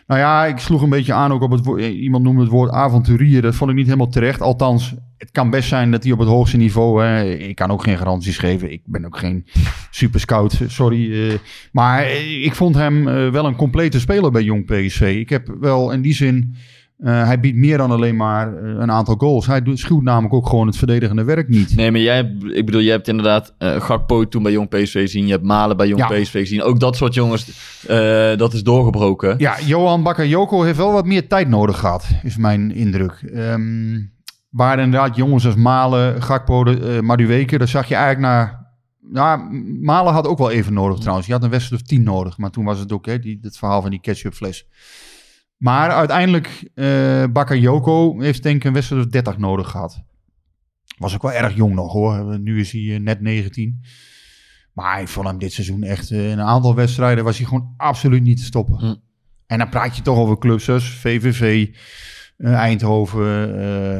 Nou 0.07 0.21
ja, 0.21 0.45
ik 0.47 0.59
sloeg 0.59 0.83
een 0.83 0.89
beetje 0.89 1.13
aan 1.13 1.33
ook 1.33 1.43
op 1.43 1.51
het 1.51 1.65
woord. 1.65 1.81
eh, 1.81 2.03
Iemand 2.03 2.25
noemde 2.25 2.41
het 2.43 2.51
woord 2.51 2.71
avonturier. 2.71 3.43
Dat 3.43 3.55
vond 3.55 3.71
ik 3.71 3.77
niet 3.77 3.87
helemaal 3.87 4.09
terecht. 4.09 4.41
Althans, 4.41 4.95
het 5.19 5.31
kan 5.31 5.51
best 5.51 5.69
zijn 5.69 5.91
dat 5.91 6.03
hij 6.03 6.13
op 6.13 6.19
het 6.19 6.29
hoogste 6.29 6.57
niveau. 6.57 7.03
Hè, 7.05 7.25
ik 7.25 7.55
kan 7.57 7.71
ook 7.71 7.83
geen 7.83 7.99
garanties 7.99 8.39
geven. 8.39 8.73
Ik 8.73 8.83
ben 8.85 9.05
ook 9.07 9.19
geen 9.19 9.47
super 9.91 10.21
scout. 10.21 10.61
Sorry. 10.67 11.29
eh, 11.31 11.39
maar 11.73 12.11
ik 12.43 12.55
vond 12.55 12.75
hem 12.75 13.09
eh, 13.09 13.29
wel 13.31 13.47
een 13.47 13.57
complete 13.57 14.01
speler 14.01 14.31
bij 14.31 14.43
Jong 14.43 14.65
PSV. 14.67 15.17
Ik 15.21 15.29
heb 15.29 15.57
wel 15.61 15.91
in 15.93 16.03
die 16.03 16.15
zin. 16.15 16.55
Eh, 16.99 17.27
hij 17.27 17.41
biedt 17.41 17.57
meer 17.57 17.79
dan 17.79 17.91
alleen 17.91 18.17
maar 18.17 18.57
eh, 18.57 18.69
een 18.79 18.91
aantal 18.91 19.15
goals. 19.15 19.47
Hij 19.47 19.63
schuwt 19.75 20.03
namelijk 20.03 20.35
ook 20.35 20.49
gewoon 20.49 20.67
het 20.67 20.77
verdedigende 20.77 21.25
werk 21.25 21.49
niet. 21.49 21.77
Nee, 21.77 21.91
maar 21.91 22.01
jij, 22.01 22.37
ik 22.53 22.67
bedoel, 22.67 22.81
je 22.81 22.91
hebt 22.91 23.09
inderdaad 23.09 23.55
eh 23.59 23.81
Gakpo 23.81 24.29
toen 24.29 24.43
bij 24.43 24.53
Jong 24.53 24.69
PSV 24.69 24.93
gezien. 24.93 25.27
Je 25.27 25.33
hebt 25.33 25.45
Malen 25.45 25.77
bij 25.77 25.89
Jong 25.89 26.09
Ja. 26.09 26.21
PSV 26.21 26.33
gezien. 26.33 26.63
Ook 26.63 26.81
dat 26.81 26.97
soort 26.97 27.15
jongens, 27.15 27.47
dat 28.37 28.53
is 28.53 28.63
doorgebroken. 28.63 29.35
Ja, 29.39 29.57
Johan 29.65 30.03
Bakayoko 30.03 30.63
heeft 30.63 30.79
wel 30.79 30.93
wat 30.93 31.07
meer 31.07 31.29
tijd 31.29 31.49
nodig 31.49 31.79
gehad, 31.79 32.09
is 32.23 32.37
mijn 32.37 32.75
indruk. 32.75 33.23
Ehm 33.35 34.15
waar 34.57 34.79
inderdaad 34.79 35.17
jongens 35.17 35.47
als 35.47 35.55
Malen, 35.55 36.23
Gakpo, 36.23 36.65
de, 36.65 36.99
Madueke, 37.03 37.59
daar 37.59 37.69
zag 37.69 37.89
je 37.89 37.95
eigenlijk 37.95 38.27
naar... 38.27 38.65
Nou, 39.01 39.53
Malen 39.83 40.13
had 40.13 40.27
ook 40.27 40.39
wel 40.39 40.51
even 40.51 40.73
nodig 40.73 40.99
trouwens. 40.99 41.27
Die 41.27 41.35
had 41.35 41.45
een 41.45 41.51
wedstrijd 41.51 41.83
of 41.83 41.89
tien 41.89 42.03
nodig. 42.03 42.39
Maar 42.39 42.51
toen 42.51 42.65
was 42.65 42.79
het 42.79 42.93
ook 42.93 43.07
hè, 43.07 43.19
die, 43.19 43.39
het 43.43 43.59
verhaal 43.59 43.81
van 43.81 43.91
die 43.91 44.01
ketchupfles. 44.01 44.67
Maar 45.57 45.91
uiteindelijk, 45.91 46.71
eh 46.75 47.25
Bakayoko 47.33 48.21
heeft 48.21 48.43
denk 48.43 48.57
ik 48.57 48.65
een 48.65 48.73
wedstrijd 48.73 49.05
of 49.05 49.11
30 49.11 49.39
nodig 49.39 49.69
gehad. 49.71 50.03
Was 50.99 51.15
ook 51.15 51.23
wel 51.23 51.33
erg 51.33 51.55
jong 51.57 51.75
nog 51.75 51.93
hoor. 51.93 52.41
Nu 52.41 52.61
is 52.61 52.73
hij 52.73 52.95
eh, 52.95 53.01
net 53.01 53.21
19. 53.21 53.81
Maar 54.73 55.01
ik 55.01 55.09
vond 55.09 55.27
hem 55.27 55.39
dit 55.39 55.53
seizoen 55.53 55.83
echt... 55.83 56.11
eh, 56.11 56.31
in 56.31 56.39
een 56.39 56.47
aantal 56.47 56.75
wedstrijden 56.75 57.25
was 57.25 57.37
hij 57.37 57.47
gewoon 57.47 57.75
absoluut 57.77 58.23
niet 58.23 58.37
te 58.39 58.45
stoppen. 58.45 58.79
Hm. 58.79 58.95
En 59.47 59.59
dan 59.59 59.69
praat 59.69 59.97
je 59.97 60.03
toch 60.03 60.17
over 60.19 60.39
clubs 60.39 60.69
als 60.71 60.91
VVV, 60.91 61.69
Eindhoven. 62.39 63.25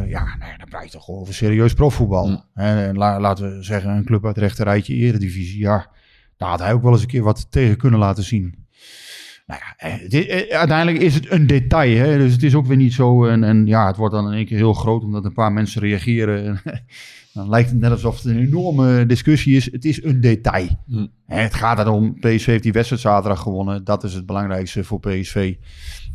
ja, 0.09 0.25
nou 0.39 0.51
ja, 0.51 0.57
dan 0.57 0.69
praat 0.69 0.85
je 0.85 0.91
toch 0.91 1.09
over 1.09 1.35
serieus 1.35 1.73
profvoetbal. 1.75 2.45
En 2.55 2.97
la- 2.97 3.21
laten 3.21 3.57
we 3.57 3.63
zeggen, 3.63 3.91
een 3.91 4.05
club 4.05 4.25
uit 4.25 4.35
het 4.35 4.45
rechterrijtje 4.45 4.95
eredivisie. 4.95 5.59
Ja, 5.59 5.91
daar 6.37 6.49
had 6.49 6.59
hij 6.59 6.73
ook 6.73 6.83
wel 6.83 6.93
eens 6.93 7.01
een 7.03 7.07
keer 7.09 7.23
wat 7.23 7.51
tegen 7.51 7.77
kunnen 7.77 7.99
laten 8.01 8.23
zien. 8.25 8.66
Nou 9.47 9.61
ja, 9.61 9.77
eh, 9.77 10.51
eh, 10.51 10.59
uiteindelijk 10.59 11.05
is 11.05 11.15
het 11.15 11.31
een 11.31 11.47
detail. 11.47 11.97
Hè? 11.97 12.19
Dus 12.19 12.33
het 12.33 12.43
is 12.43 12.55
ook 12.55 12.67
weer 12.67 12.77
niet 12.77 12.93
zo. 12.93 13.27
En, 13.27 13.45
en 13.45 13.67
ja, 13.67 13.87
het 13.87 13.97
wordt 13.97 14.15
dan 14.15 14.27
in 14.27 14.37
één 14.37 14.47
keer 14.47 14.57
heel 14.57 14.73
groot 14.73 15.03
omdat 15.03 15.25
een 15.25 15.33
paar 15.33 15.53
mensen 15.53 15.81
reageren. 15.81 16.45
En 16.45 16.61
dan 17.35 17.49
lijkt 17.49 17.71
het 17.71 17.79
net 17.81 17.91
alsof 17.91 18.17
het 18.17 18.25
een 18.25 18.39
enorme 18.47 19.07
discussie 19.07 19.57
is. 19.57 19.73
Het 19.73 19.85
is 19.85 20.05
een 20.05 20.21
detail. 20.21 20.69
Hm. 20.87 21.07
Het 21.27 21.55
gaat 21.55 21.79
erom, 21.79 22.15
PSV 22.15 22.47
heeft 22.47 22.63
die 22.63 22.73
wedstrijd 22.73 23.03
zaterdag 23.03 23.41
gewonnen. 23.41 23.85
Dat 23.85 24.05
is 24.05 24.15
het 24.15 24.27
belangrijkste 24.27 24.85
voor 24.85 25.01
PSV. 25.01 25.55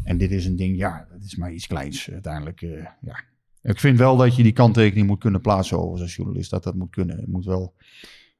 En 0.03 0.17
dit 0.17 0.31
is 0.31 0.45
een 0.45 0.55
ding, 0.55 0.77
ja, 0.77 1.07
dat 1.11 1.23
is 1.23 1.35
maar 1.35 1.51
iets 1.51 1.67
kleins 1.67 2.11
uiteindelijk. 2.11 2.61
eh, 2.61 2.85
ja. 3.01 3.23
Ik 3.61 3.79
vind 3.79 3.97
wel 3.97 4.17
dat 4.17 4.35
je 4.35 4.43
die 4.43 4.51
kanttekening 4.51 5.07
moet 5.07 5.19
kunnen 5.19 5.41
plaatsen 5.41 5.79
over 5.79 6.01
als 6.01 6.15
journalist. 6.15 6.49
Dat 6.49 6.63
dat 6.63 6.75
moet 6.75 6.89
kunnen. 6.89 7.17
Het 7.17 7.27
moet 7.27 7.45
wel, 7.45 7.73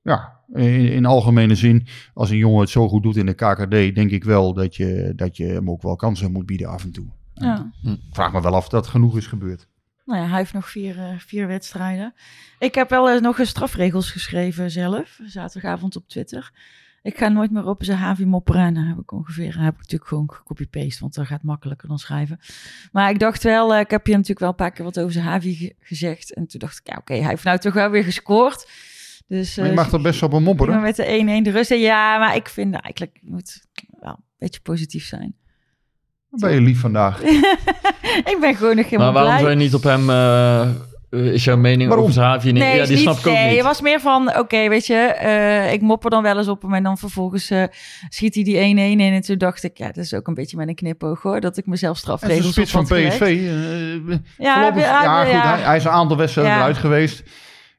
ja, 0.02 0.40
in, 0.54 0.92
in 0.92 1.06
algemene 1.06 1.56
zin. 1.56 1.88
Als 2.14 2.30
een 2.30 2.38
jongen 2.38 2.60
het 2.60 2.70
zo 2.70 2.88
goed 2.88 3.04
doet 3.04 3.16
in 3.18 3.26
de 3.26 3.34
KKD, 3.34 3.96
denk 3.96 4.12
ik 4.12 4.24
wel 4.24 4.54
dat 4.54 4.76
je, 4.76 5.14
dat 5.16 5.38
je 5.38 5.46
hem 5.46 5.70
ook 5.70 5.82
wel 5.82 5.96
kansen 5.96 6.32
moet 6.32 6.46
bieden 6.46 6.68
af 6.70 6.84
en 6.84 6.92
toe. 6.92 7.06
Ja. 7.34 7.72
Ik 7.84 8.00
vraag 8.12 8.34
me 8.34 8.42
wel 8.42 8.56
af 8.56 8.64
of 8.64 8.70
dat 8.70 8.88
genoeg 8.88 9.18
is 9.18 9.28
gebeurd. 9.28 9.68
Nou 10.06 10.20
ja, 10.24 10.28
hij 10.30 10.38
heeft 10.38 10.54
nog 10.54 10.70
vier, 10.70 10.98
eh, 11.00 11.18
vier 11.18 11.48
wedstrijden. 11.48 12.14
Ik 12.60 12.76
heb 12.76 12.90
wel 12.90 13.12
eens 13.12 13.22
nog 13.22 13.40
een 13.40 13.46
strafregels 13.48 14.12
geschreven 14.12 14.72
zelf, 14.72 15.20
zaterdagavond 15.24 15.96
op 15.96 16.08
Twitter. 16.08 16.52
Ik 17.04 17.18
ga 17.18 17.28
nooit 17.28 17.52
meer 17.52 17.66
op 17.66 17.84
zijn 17.84 17.98
Havi 17.98 18.26
dan 18.74 18.76
heb 18.76 18.98
ik 19.00 19.12
ongeveer, 19.12 19.60
heb 19.60 19.74
ik 19.74 19.80
natuurlijk 19.80 20.10
gewoon 20.10 20.32
gecopy-paste, 20.34 21.00
want 21.02 21.14
dat 21.14 21.26
gaat 21.26 21.44
makkelijker 21.44 21.88
dan 21.88 22.00
schrijven. 22.00 22.40
Maar 22.92 23.10
ik 23.10 23.20
dacht 23.20 23.44
wel, 23.44 23.74
eh, 23.74 23.80
ik 23.80 23.92
heb 23.92 24.06
je 24.08 24.12
natuurlijk 24.14 24.40
wel 24.40 24.50
een 24.50 24.56
paar 24.56 24.72
keer 24.72 24.86
wat 24.86 25.00
over 25.00 25.12
zijn 25.12 25.26
Havi 25.26 25.56
ge- 25.56 25.76
gezegd. 25.80 26.34
En 26.34 26.48
toen 26.48 26.60
dacht 26.60 26.78
ik, 26.80 26.88
ja 26.88 26.98
oké, 27.00 27.14
hij 27.14 27.30
heeft 27.30 27.44
nou 27.44 27.58
toch 27.58 27.74
wel 27.74 27.90
weer 27.90 28.04
gescoord. 28.04 28.70
Dus 29.32 29.56
Maar 29.56 29.65
je 29.65 29.72
eh, 29.72 29.78
mag 29.78 29.91
er 29.91 30.02
best 30.02 30.24
op 30.24 30.32
hem 30.32 30.44
maar 30.44 30.56
mopperen. 30.56 30.82
met 30.82 30.96
de 30.96 31.39
1-1 31.41 31.44
de 31.44 31.52
rust. 31.52 31.72
En 31.72 31.80
Ja, 31.80 32.17
maar 32.17 32.36
ik 32.36 32.50
vind 32.50 32.74
eigenlijk, 32.74 33.17
je 33.22 33.30
moet 33.32 33.63
wel 34.00 34.12
een 34.12 34.24
beetje 34.38 34.60
positief 34.62 35.06
zijn. 35.06 35.36
Dan 36.30 36.39
ben 36.39 36.52
je 36.54 36.62
lief 36.62 36.80
vandaag. 36.80 37.22
ik 38.32 38.38
ben 38.41 38.56
gewoon 38.56 38.76
nog 38.76 38.86
helemaal 38.89 39.12
Maar 39.13 39.24
waarom 39.24 39.39
zou 39.39 39.50
je 39.50 39.56
niet 39.56 39.74
op 39.74 39.84
hem... 39.84 40.10
eh, 40.10 41.34
is 41.34 41.44
jouw 41.44 41.58
mening 41.58 41.88
Waarom? 41.88 42.00
over 42.06 42.13
Zahavi? 42.22 42.52
Nee, 42.52 42.76
ja, 42.78 42.84
die 42.86 42.91
niet, 42.91 43.00
snap 43.00 43.17
ik 43.17 43.28
ook 43.28 43.34
nee, 43.34 43.48
niet. 43.48 43.56
het 43.56 43.65
was 43.65 43.82
meer 43.82 44.00
van, 44.00 44.38
oké, 44.38 44.70
weet 44.70 44.86
je, 44.86 44.94
eh, 44.96 45.74
ik 45.74 45.82
mopper 45.82 46.10
dan 46.10 46.24
wel 46.24 46.38
eens 46.38 46.48
op 46.48 46.62
hem 46.62 46.74
en 46.74 46.84
dan 46.84 46.98
vervolgens 46.98 47.50
eh, 47.50 47.63
schiet 48.10 48.36
hij 48.36 48.44
die 48.44 48.56
1-1 48.56 48.60
in. 48.60 49.00
En 49.00 49.22
toen 49.22 49.38
dacht 49.38 49.63
ik, 49.63 49.78
ja, 49.78 49.86
dat 49.86 49.98
is 50.04 50.13
ook 50.13 50.28
een 50.28 50.34
beetje 50.34 50.58
met 50.58 50.67
een 50.67 50.76
knipoog 50.76 51.22
hoor, 51.22 51.39
dat 51.39 51.58
ik 51.58 51.65
mezelf 51.65 51.96
En 51.96 52.02
de 52.10 52.17
strafregels 52.17 52.46
op 52.48 52.52
spits 52.54 52.72
van 52.72 52.84
PSV. 52.84 53.22
eh, 53.22 53.38
Ja, 53.38 54.15
ja, 54.38 54.62
ja, 54.76 55.24
goed, 55.24 55.32
ja. 55.32 55.54
Hij, 55.56 55.62
hij 55.63 55.76
is 55.78 55.84
een 55.84 55.91
aantal 55.91 56.17
wedstrijden 56.17 56.54
Ja. 56.54 56.60
eruit 56.60 56.78
geweest. 56.78 57.24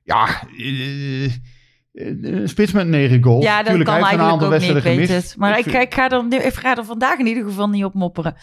Ja, 0.05 0.29
eh, 0.59 1.33
een 1.93 2.49
spits 2.49 2.73
met 2.73 2.87
negen 2.87 3.23
goals. 3.23 3.45
Ja, 3.45 3.57
dat 3.57 3.67
Tuurlijk, 3.67 3.91
kan 3.91 4.05
eigenlijk 4.05 4.43
ook 4.43 4.61
niet, 4.61 4.83
weet 4.83 5.09
het. 5.09 5.35
Maar 5.39 5.59
ik, 5.59 5.67
ik, 5.67 5.95
ga 5.95 6.11
er, 6.11 6.45
ik 6.47 6.55
ga 6.55 6.77
er 6.77 6.85
vandaag 6.85 7.19
in 7.19 7.27
ieder 7.27 7.45
geval 7.45 7.69
niet 7.69 7.85
op 7.85 7.95
mopperen. 7.95 8.35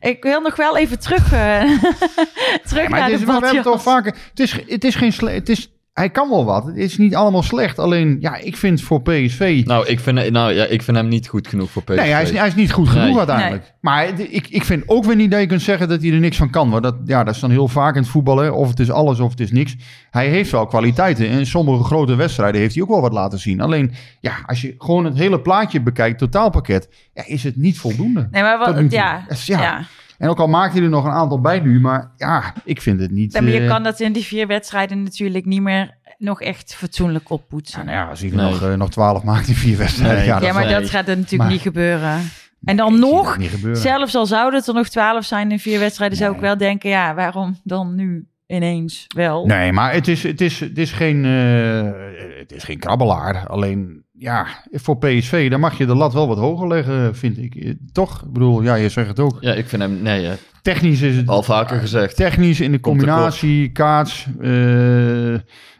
Ik 0.00 0.22
wil 0.22 0.40
nog 0.40 0.56
wel 0.56 0.76
even 0.76 0.98
terug, 0.98 1.32
eh, 1.32 1.60
terug 2.68 2.88
maar 2.88 3.00
naar 3.00 3.10
het 3.10 3.12
is, 3.12 3.20
de 3.20 3.26
we 3.26 3.32
hebben 3.32 3.56
het 3.56 3.66
al 3.66 3.72
badjas. 3.72 3.82
vaker. 3.82 4.16
Het 4.30 4.40
is, 4.40 4.52
het 4.66 4.84
is 4.84 4.94
geen 4.94 5.12
het 5.28 5.48
is, 5.48 5.73
Hij 5.94 6.10
kan 6.10 6.28
wel 6.28 6.44
wat. 6.44 6.64
Het 6.66 6.76
is 6.76 6.98
niet 6.98 7.14
allemaal 7.14 7.42
slecht. 7.42 7.78
Alleen, 7.78 8.16
ja, 8.20 8.36
ik 8.36 8.56
vind 8.56 8.82
voor 8.82 9.02
PSV... 9.02 9.62
Nou, 9.64 9.86
ik 9.86 10.00
vind, 10.00 10.30
nou 10.30 10.52
ja, 10.52 10.64
ik 10.64 10.82
vind 10.82 10.96
hem 10.96 11.08
niet 11.08 11.28
goed 11.28 11.48
genoeg 11.48 11.70
voor 11.70 11.82
PSV. 11.82 11.96
Nee, 11.96 12.10
hij 12.10 12.22
is, 12.22 12.30
hij 12.30 12.46
is 12.46 12.54
niet 12.54 12.72
goed 12.72 12.88
genoeg 12.88 13.06
Nee. 13.06 13.18
uiteindelijk. 13.18 13.72
Maar 13.80 14.20
ik, 14.20 14.48
ik 14.48 14.64
vind 14.64 14.82
ook 14.86 15.04
weer 15.04 15.16
niet 15.16 15.30
dat 15.30 15.40
je 15.40 15.46
kunt 15.46 15.62
zeggen 15.62 15.88
dat 15.88 16.02
hij 16.02 16.12
er 16.12 16.18
niks 16.18 16.36
van 16.36 16.50
kan. 16.50 16.70
Want 16.70 16.82
dat, 16.82 16.94
ja, 17.04 17.24
dat 17.24 17.34
is 17.34 17.40
dan 17.40 17.50
heel 17.50 17.68
vaak 17.68 17.94
in 17.94 18.00
het 18.00 18.10
voetballen. 18.10 18.54
Of 18.54 18.68
het 18.68 18.80
is 18.80 18.90
alles 18.90 19.20
of 19.20 19.30
het 19.30 19.40
is 19.40 19.50
niks. 19.50 19.76
Hij 20.10 20.28
heeft 20.28 20.50
wel 20.50 20.66
kwaliteiten. 20.66 21.28
En 21.28 21.38
in 21.38 21.46
sommige 21.46 21.84
grote 21.84 22.14
wedstrijden 22.14 22.60
heeft 22.60 22.74
hij 22.74 22.82
ook 22.82 22.88
wel 22.88 23.00
wat 23.00 23.12
laten 23.12 23.38
zien. 23.38 23.60
Alleen, 23.60 23.92
ja, 24.20 24.32
als 24.46 24.60
je 24.60 24.74
gewoon 24.78 25.04
het 25.04 25.18
hele 25.18 25.40
plaatje 25.40 25.80
bekijkt, 25.80 26.18
totaalpakket, 26.18 26.88
ja, 27.12 27.22
is 27.26 27.44
het 27.44 27.56
niet 27.56 27.78
voldoende. 27.78 28.28
Nee, 28.30 28.42
maar 28.42 28.58
wat, 28.58 28.90
ja. 28.92 29.26
ja. 29.44 29.84
En 30.24 30.30
ook 30.30 30.38
al 30.38 30.46
maakt 30.46 30.72
hij 30.74 30.82
er 30.82 30.88
nog 30.88 31.04
een 31.04 31.10
aantal 31.10 31.40
bij 31.40 31.60
nu, 31.60 31.80
maar 31.80 32.10
ja, 32.16 32.52
ik 32.64 32.80
vind 32.80 33.00
het 33.00 33.10
niet... 33.10 33.32
Maar 33.32 33.44
je 33.44 33.60
eh, 33.60 33.68
kan 33.68 33.82
dat 33.82 34.00
in 34.00 34.12
die 34.12 34.24
vier 34.24 34.46
wedstrijden 34.46 35.02
natuurlijk 35.02 35.44
niet 35.44 35.62
meer 35.62 35.96
nog 36.18 36.40
echt 36.42 36.74
fatsoenlijk 36.74 37.30
oppoetsen. 37.30 37.78
ja, 37.78 37.84
nou 37.84 37.96
ja, 37.98 38.08
als 38.10 38.20
hij 38.20 38.30
er 38.30 38.36
Nee. 38.36 38.50
nog, 38.50 38.62
eh, 38.62 38.74
nog 38.74 38.90
12 38.90 39.22
maakt 39.24 39.48
in 39.48 39.54
vier 39.54 39.76
wedstrijden, 39.78 40.16
Nee. 40.18 40.26
ja, 40.26 40.40
Ja, 40.40 40.52
maar 40.52 40.64
nee. 40.64 40.80
dat 40.80 40.90
gaat 40.90 41.08
er 41.08 41.16
natuurlijk 41.16 41.42
Maar- 41.42 41.50
niet 41.52 41.60
gebeuren. 41.60 42.20
En 42.64 42.76
dan 42.76 42.98
nog, 42.98 43.36
zelfs 43.72 44.14
al 44.14 44.26
zouden 44.26 44.58
het 44.58 44.68
er 44.68 44.74
nog 44.74 44.88
twaalf 44.88 45.24
zijn 45.24 45.50
in 45.50 45.58
vier 45.58 45.78
wedstrijden, 45.78 46.18
zou 46.18 46.34
ik 46.34 46.40
wel 46.40 46.56
denken, 46.56 46.90
ja, 46.90 47.14
waarom 47.14 47.56
dan 47.64 47.94
nu 47.94 48.26
ineens 48.46 49.04
wel? 49.16 49.46
Nee, 49.46 49.72
maar 49.72 49.92
het 49.92 50.08
is, 50.08 50.22
het 50.22 50.40
is, 50.40 50.60
het 50.60 50.78
is, 50.78 50.92
geen, 50.92 51.24
eh, 51.24 51.90
het 52.38 52.52
is 52.52 52.64
geen 52.64 52.78
krabbelaar. 52.78 53.46
Alleen, 53.46 54.03
ja, 54.18 54.46
voor 54.72 54.98
PSV, 54.98 55.50
dan 55.50 55.60
mag 55.60 55.78
je 55.78 55.86
de 55.86 55.94
lat 55.94 56.12
wel 56.12 56.28
wat 56.28 56.38
hoger 56.38 56.68
leggen, 56.68 57.16
vind 57.16 57.38
ik. 57.38 57.54
Eh, 57.54 57.72
Toch? 57.92 58.22
Ik 58.22 58.32
bedoel, 58.32 58.62
ja, 58.62 58.74
je 58.74 58.88
zegt 58.88 59.08
het 59.08 59.20
ook. 59.20 59.36
Ja, 59.40 59.52
ik 59.52 59.68
vind 59.68 59.82
hem... 59.82 60.02
Nee, 60.02 60.20
ja, 60.22 60.34
Technisch 60.62 61.00
is 61.00 61.16
het... 61.16 61.28
al 61.28 61.42
vaker 61.42 61.80
gezegd. 61.80 62.16
Technisch 62.16 62.60
in 62.60 62.72
de 62.72 62.80
combinatie, 62.80 63.72
kaats, 63.72 64.26
eh, 64.40 65.34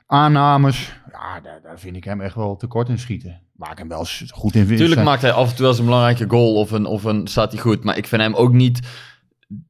aannames. 0.07 0.93
Ja, 1.13 1.41
daar, 1.41 1.61
daar 1.63 1.79
vind 1.79 1.97
ik 1.97 2.05
hem 2.05 2.21
echt 2.21 2.35
wel 2.35 2.57
tekort 2.57 2.89
in 2.89 2.99
schieten. 2.99 3.41
Waar 3.57 3.71
ik 3.73 3.79
hem 3.79 3.89
wel 3.89 4.07
goed 4.31 4.55
in 4.55 4.67
vind. 4.67 4.79
Tuurlijk 4.79 5.03
maakt 5.03 5.23
hij 5.23 5.33
af 5.33 5.45
en 5.49 5.51
toe 5.51 5.61
wel 5.61 5.69
eens 5.71 5.79
een 5.79 5.85
belangrijke 5.85 6.25
goal 6.29 6.55
of 6.55 6.71
een, 6.71 6.87
of 6.87 7.05
een 7.05 7.27
staat 7.27 7.53
hij 7.53 7.61
goed. 7.61 7.85
Maar 7.85 7.97
ik 7.97 8.07
vind 8.07 8.23
hem 8.23 8.35
ook 8.35 8.53
niet 8.53 8.81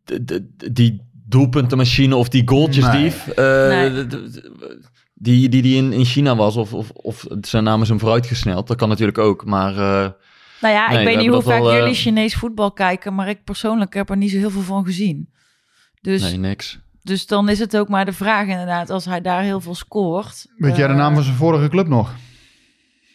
de- 0.05 0.25
de- 0.25 0.51
de- 0.57 0.73
die 0.73 1.03
doelpuntenmachine 1.27 2.17
of 2.17 2.29
die 2.29 2.49
goaltjesdief. 2.49 3.29
eh, 3.29 3.45
Nee. 3.69 4.07
de- 4.07 4.53
die 5.25 5.49
die, 5.49 5.63
die 5.63 5.77
in, 5.77 5.93
in 5.93 6.05
China 6.05 6.37
was 6.37 6.57
of, 6.57 6.73
of, 6.73 6.91
of 6.91 7.27
zijn 7.41 7.65
naam 7.65 7.83
is 7.83 7.89
hem 7.89 7.99
vooruitgesneld. 7.99 8.67
Dat 8.67 8.77
kan 8.77 8.89
natuurlijk 8.89 9.19
ook. 9.19 9.45
Maar 9.45 9.71
eh, 9.71 10.11
Nou 10.61 10.75
ja, 10.75 10.89
Nee, 10.89 10.99
ik 10.99 11.05
we 11.05 11.11
weet 11.11 11.17
niet 11.23 11.33
hoe 11.33 11.43
vaak 11.43 11.59
wel, 11.63 11.71
eh, 11.73 11.79
jullie 11.79 11.95
Chinees 11.95 12.35
voetbal 12.35 12.73
kijken, 12.73 13.15
maar 13.15 13.29
ik 13.29 13.45
persoonlijk 13.45 13.95
heb 13.95 14.11
er 14.11 14.17
niet 14.17 14.31
zo 14.31 14.37
heel 14.39 14.51
veel 14.51 14.61
van 14.63 14.85
gezien. 14.85 15.29
Dus, 16.01 16.23
nee, 16.23 16.37
niks. 16.39 16.79
dus 17.03 17.27
dan 17.27 17.49
is 17.49 17.59
het 17.59 17.77
ook 17.77 17.89
maar 17.89 18.05
de 18.05 18.13
vraag 18.13 18.47
inderdaad, 18.47 18.91
als 18.91 19.05
hij 19.05 19.21
daar 19.21 19.43
heel 19.43 19.61
veel 19.61 19.75
scoort. 19.75 20.47
Weet 20.57 20.77
jij 20.77 20.87
de 20.87 20.93
eh, 20.93 20.99
naam 20.99 21.15
van 21.15 21.23
zijn 21.23 21.37
vorige 21.37 21.69
club 21.69 21.89
nog? 21.89 22.15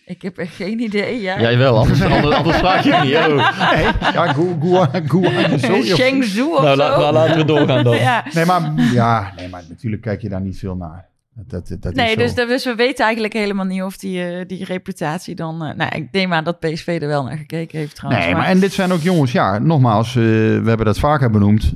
Ik 0.05 0.21
heb 0.21 0.37
echt 0.37 0.55
geen 0.55 0.79
idee, 0.79 1.21
ja. 1.21 1.39
Jij 1.41 1.57
wel, 1.57 1.77
anders, 1.77 2.01
anders, 2.01 2.35
anders 2.35 2.57
vraag 2.57 2.83
je 2.83 2.93
het 2.93 3.03
niet. 3.03 3.15
Oh. 3.15 3.71
Nee, 3.73 3.83
ja, 4.13 4.33
Gu- 4.33 4.57
Guan- 4.61 5.07
Guan- 5.09 5.59
zo- 5.59 5.81
Shenzhou 5.95 6.51
of 6.55 6.61
Nou, 6.61 6.75
zo. 6.75 6.75
la- 6.75 6.97
la- 6.99 7.11
laten 7.11 7.37
we 7.37 7.45
doorgaan 7.45 7.83
dan. 7.83 7.95
ja. 8.09 8.25
Nee, 8.33 8.45
maar, 8.45 8.73
ja, 8.93 9.33
nee, 9.35 9.49
maar 9.49 9.63
natuurlijk 9.69 10.01
kijk 10.01 10.21
je 10.21 10.29
daar 10.29 10.41
niet 10.41 10.57
veel 10.59 10.75
naar. 10.75 11.08
Dat, 11.47 11.75
dat, 11.79 11.93
Nee, 11.93 12.17
dus, 12.17 12.35
dus 12.35 12.65
we 12.65 12.75
weten 12.75 13.03
eigenlijk 13.05 13.33
helemaal 13.33 13.65
niet 13.65 13.81
of 13.81 13.97
die, 13.97 14.23
eh, 14.23 14.45
die 14.47 14.65
reputatie 14.65 15.35
dan... 15.35 15.63
eh, 15.63 15.75
nou, 15.75 15.95
ik 15.95 16.07
neem 16.11 16.33
aan 16.33 16.43
dat 16.43 16.59
PSV 16.59 16.97
er 17.01 17.07
wel 17.07 17.23
naar 17.23 17.37
gekeken 17.37 17.79
heeft 17.79 17.95
trouwens. 17.95 18.25
Nee, 18.25 18.33
maar 18.35 18.45
en 18.45 18.59
dit 18.59 18.73
zijn 18.73 18.91
ook 18.91 19.01
jongens, 19.01 19.31
ja, 19.31 19.57
nogmaals, 19.59 20.07
eh, 20.07 20.23
we 20.23 20.63
hebben 20.65 20.85
dat 20.85 20.99
vaker 20.99 21.29
benoemd. 21.31 21.73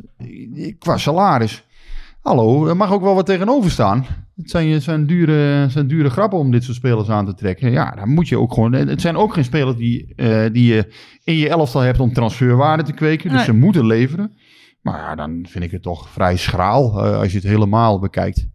Qua 0.79 0.97
salaris. 0.97 1.63
Hallo, 2.21 2.67
er 2.67 2.77
mag 2.77 2.91
ook 2.91 3.01
wel 3.01 3.15
wat 3.15 3.25
tegenover 3.25 3.71
staan. 3.71 4.05
Het 4.35 4.49
zijn, 4.49 4.69
het 4.71 4.83
zijn, 4.83 5.05
dure, 5.05 5.33
het 5.33 5.71
zijn 5.71 5.87
dure 5.87 6.09
grappen 6.09 6.39
om 6.39 6.51
dit 6.51 6.63
soort 6.63 6.77
spelers 6.77 7.09
aan 7.09 7.25
te 7.25 7.33
trekken. 7.33 7.71
Ja, 7.71 7.91
dan 7.91 8.09
moet 8.09 8.27
je 8.27 8.39
ook 8.39 8.53
gewoon. 8.53 8.73
Het 8.73 9.01
zijn 9.01 9.15
ook 9.17 9.33
geen 9.33 9.43
spelers 9.43 9.75
die, 9.77 10.13
die 10.51 10.73
je 10.73 10.93
in 11.23 11.35
je 11.35 11.49
elftal 11.49 11.81
hebt 11.81 11.99
om 11.99 12.13
transferwaarde 12.13 12.83
te 12.83 12.93
kweken. 12.93 13.27
Dus 13.29 13.37
Nee. 13.37 13.45
ze 13.45 13.53
moeten 13.53 13.85
leveren. 13.85 14.31
Maar 14.81 14.97
ja, 14.99 15.15
dan 15.15 15.45
vind 15.49 15.63
ik 15.63 15.71
het 15.71 15.81
toch 15.81 16.09
vrij 16.09 16.37
schraal 16.37 17.01
als 17.01 17.31
je 17.31 17.37
het 17.37 17.47
helemaal 17.47 17.99
bekijkt. 17.99 18.47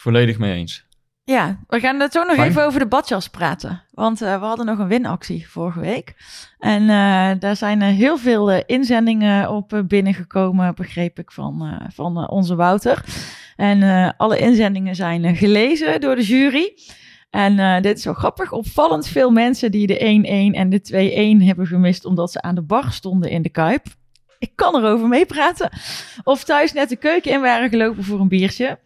Volledig 0.00 0.38
mee 0.38 0.54
eens. 0.54 0.84
Ja, 1.24 1.60
we 1.66 1.80
gaan 1.80 2.00
het 2.00 2.12
zo 2.12 2.22
nog 2.24 2.34
Fijn. 2.34 2.48
even 2.48 2.64
over 2.64 2.80
de 2.80 2.86
badjas 2.86 3.28
praten. 3.28 3.82
Want 3.90 4.22
eh, 4.22 4.38
we 4.38 4.44
hadden 4.44 4.66
nog 4.66 4.78
een 4.78 4.88
winactie 4.88 5.48
vorige 5.48 5.80
week. 5.80 6.14
En 6.58 6.82
eh, 6.82 7.30
daar 7.38 7.56
zijn 7.56 7.80
heel 7.82 8.18
veel 8.18 8.50
eh, 8.50 8.62
inzendingen 8.66 9.50
op 9.50 9.82
binnengekomen, 9.86 10.74
begreep 10.74 11.18
ik, 11.18 11.32
van, 11.32 11.82
van 11.92 12.28
onze 12.28 12.54
Wouter. 12.54 13.04
En 13.56 14.16
alle 14.16 14.38
inzendingen 14.38 14.94
zijn 14.94 15.36
gelezen 15.36 16.00
door 16.00 16.16
de 16.16 16.24
jury. 16.24 16.72
En 17.30 17.82
dit 17.82 17.98
is 17.98 18.04
wel 18.04 18.14
grappig. 18.14 18.52
Opvallend 18.52 19.06
veel 19.06 19.30
mensen 19.30 19.70
die 19.70 19.86
de 19.86 19.98
1-1 20.54 20.56
en 20.56 20.70
de 20.70 21.38
2-1 21.40 21.46
hebben 21.46 21.66
gemist 21.66 22.04
omdat 22.04 22.32
ze 22.32 22.42
aan 22.42 22.54
de 22.54 22.62
bar 22.62 22.92
stonden 22.92 23.30
in 23.30 23.42
de 23.42 23.50
Kuip. 23.50 23.86
Ik 24.38 24.52
kan 24.54 24.76
erover 24.76 25.08
meepraten. 25.08 25.70
Of 26.22 26.44
thuis 26.44 26.72
net 26.72 26.88
de 26.88 26.96
keuken 26.96 27.32
in 27.32 27.40
waren 27.40 27.68
gelopen 27.68 28.04
voor 28.04 28.20
een 28.20 28.28
biertje. 28.28 28.78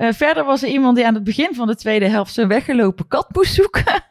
Eh, 0.00 0.12
verder 0.12 0.44
was 0.44 0.62
er 0.62 0.68
iemand 0.68 0.96
die 0.96 1.06
aan 1.06 1.14
het 1.14 1.24
begin 1.24 1.54
van 1.54 1.66
de 1.66 1.76
tweede 1.76 2.08
helft 2.08 2.34
zijn 2.34 2.48
weggelopen 2.48 3.06
kat 3.08 3.26
moest 3.32 3.54
zoeken. 3.54 4.04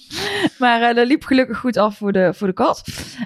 maar 0.58 0.82
eh, 0.82 0.94
dat 0.94 1.06
liep 1.06 1.24
gelukkig 1.24 1.58
goed 1.58 1.76
af 1.76 1.96
voor 1.96 2.12
de, 2.12 2.34
voor 2.34 2.46
de 2.46 2.52
kat. 2.52 2.82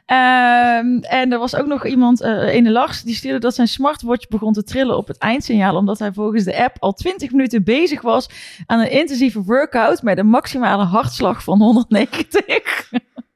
Ehm, 0.07 0.99
en 0.99 1.33
er 1.33 1.39
was 1.39 1.57
ook 1.57 1.67
nog 1.67 1.87
iemand, 1.87 2.21
eh 2.21 2.55
in 2.55 2.65
de 2.65 2.71
Lars, 2.71 3.03
die 3.03 3.15
stuurde 3.15 3.39
dat 3.39 3.55
zijn 3.55 3.69
smartwatch 3.69 4.29
begon 4.29 4.53
te 4.53 4.63
trillen 4.63 4.97
op 4.97 5.09
het 5.09 5.19
eindsignaal. 5.19 5.77
Omdat 5.77 5.99
hij 5.99 6.13
volgens 6.13 6.45
de 6.45 6.63
app 6.63 6.77
al 6.81 6.93
20 6.93 7.31
minuten 7.31 7.65
bezig 7.65 8.01
was 8.03 8.29
aan 8.67 8.81
een 8.81 8.91
intensieve 8.91 9.43
workout 9.43 10.03
met 10.03 10.19
een 10.19 10.29
maximale 10.29 10.85
hartslag 10.85 11.43
van 11.45 11.59
190. 11.59 12.91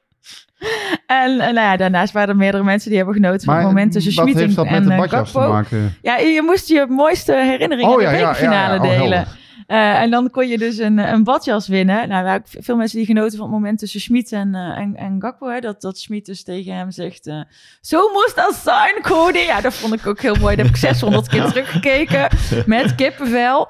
En, 1.07 1.31
en 1.41 1.55
nou 1.55 1.67
ja, 1.67 1.77
daarnaast 1.77 2.13
waren 2.13 2.29
er 2.29 2.37
meerdere 2.37 2.65
mensen 2.65 2.89
die 2.89 2.97
hebben 2.99 3.15
genoten 3.17 3.45
van 3.45 3.55
het 3.55 3.65
moment 3.65 3.93
tussen 3.93 4.13
Schmid 4.13 4.37
en, 4.37 4.91
eh, 4.91 5.03
Gakpo. 5.09 5.49
maken? 5.49 5.95
Ja, 6.03 6.17
je 6.17 6.43
moest 6.43 6.69
je 6.69 6.87
mooiste 6.89 7.33
herinneringen 7.35 7.93
Oh 7.93 7.99
de 7.99 8.03
ja, 8.03 8.11
ja, 8.11 8.19
bekerfinale 8.19 8.75
ja. 8.75 8.81
Oh, 8.81 8.83
delen. 8.83 8.97
helder. 8.97 9.43
Eh, 9.67 10.01
en 10.01 10.11
dan 10.11 10.31
kon 10.31 10.49
je 10.49 10.59
dus 10.59 10.79
een, 10.79 10.99
een 10.99 11.25
badjas 11.25 11.69
winnen. 11.69 12.09
Nou, 12.09 12.41
veel 12.45 12.77
mensen 12.77 12.99
die 12.99 13.07
genoten 13.07 13.39
van 13.39 13.47
het 13.47 13.55
moment 13.55 13.79
tussen 13.79 14.01
Schmid 14.01 14.33
en, 14.33 14.55
eh, 14.55 14.79
en, 14.79 14.97
en 14.97 15.17
Gakpo. 15.21 15.49
Hè, 15.49 15.61
dat, 15.61 15.81
dat 15.81 15.99
Schmid 15.99 16.27
dus 16.27 16.43
tegen 16.43 16.75
hem 16.75 16.91
zegt, 16.91 17.27
eh, 17.27 17.41
zo 17.81 18.11
moest 18.13 18.37
dat 18.37 18.55
zijn, 18.55 19.03
Cody. 19.03 19.39
Ja, 19.39 19.61
dat 19.61 19.75
vond 19.75 19.93
ik 19.93 20.07
ook 20.07 20.21
heel 20.21 20.37
mooi. 20.41 20.57
Dat 20.57 20.65
heb 20.65 20.75
ik 20.75 20.81
600 20.81 21.29
keer 21.29 21.45
teruggekeken 21.45 22.29
met 22.67 22.95
kippenvel. 22.95 23.69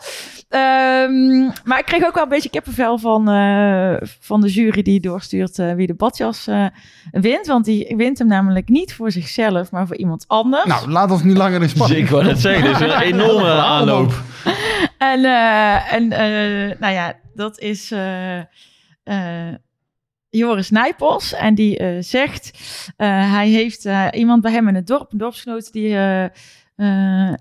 Ehm, 0.55 1.51
maar 1.65 1.79
ik 1.79 1.85
kreeg 1.85 2.05
ook 2.05 2.15
wel 2.15 2.23
een 2.23 2.29
beetje 2.29 2.51
kippenvel 2.51 2.99
van, 2.99 3.29
eh, 3.29 3.95
van 4.21 4.41
de 4.41 4.49
jury 4.49 4.83
die 4.83 5.01
doorstuurt 5.01 5.59
eh, 5.59 5.75
wie 5.75 5.87
de 5.87 5.95
badjas 5.95 6.47
eh, 6.47 6.67
wint. 7.11 7.47
Want 7.47 7.65
die 7.65 7.95
wint 7.97 8.19
hem 8.19 8.27
namelijk 8.27 8.69
niet 8.69 8.95
voor 8.95 9.11
zichzelf, 9.11 9.71
maar 9.71 9.87
voor 9.87 9.97
iemand 9.97 10.25
anders. 10.27 10.65
Nou, 10.65 10.91
laat 10.91 11.11
ons 11.11 11.23
niet 11.23 11.37
langer 11.37 11.63
in 11.63 11.69
spanning. 11.69 12.01
Ik 12.01 12.09
wou 12.09 12.25
net 12.25 12.41
zeggen, 12.41 12.65
dit 12.65 12.81
is 12.81 12.93
een 12.93 13.01
enorme 13.01 13.51
aanloop. 13.51 14.13
En, 15.13 15.25
eh, 15.25 15.93
en 15.93 16.13
eh, 16.13 16.79
nou 16.79 16.93
ja, 16.93 17.17
dat 17.35 17.59
is 17.59 17.91
eh, 17.91 19.53
Joris 20.31 20.71
Nijpels. 20.71 21.33
En 21.33 21.55
die 21.55 22.03
zegt, 22.03 22.59
hij 22.97 23.49
heeft 23.49 23.89
iemand 24.11 24.43
bij 24.43 24.53
hem 24.53 24.69
in 24.69 24.75
het 24.75 24.87
dorp, 24.87 25.13
een 25.13 25.19
dorpsgenoot, 25.19 25.73
die 25.73 25.97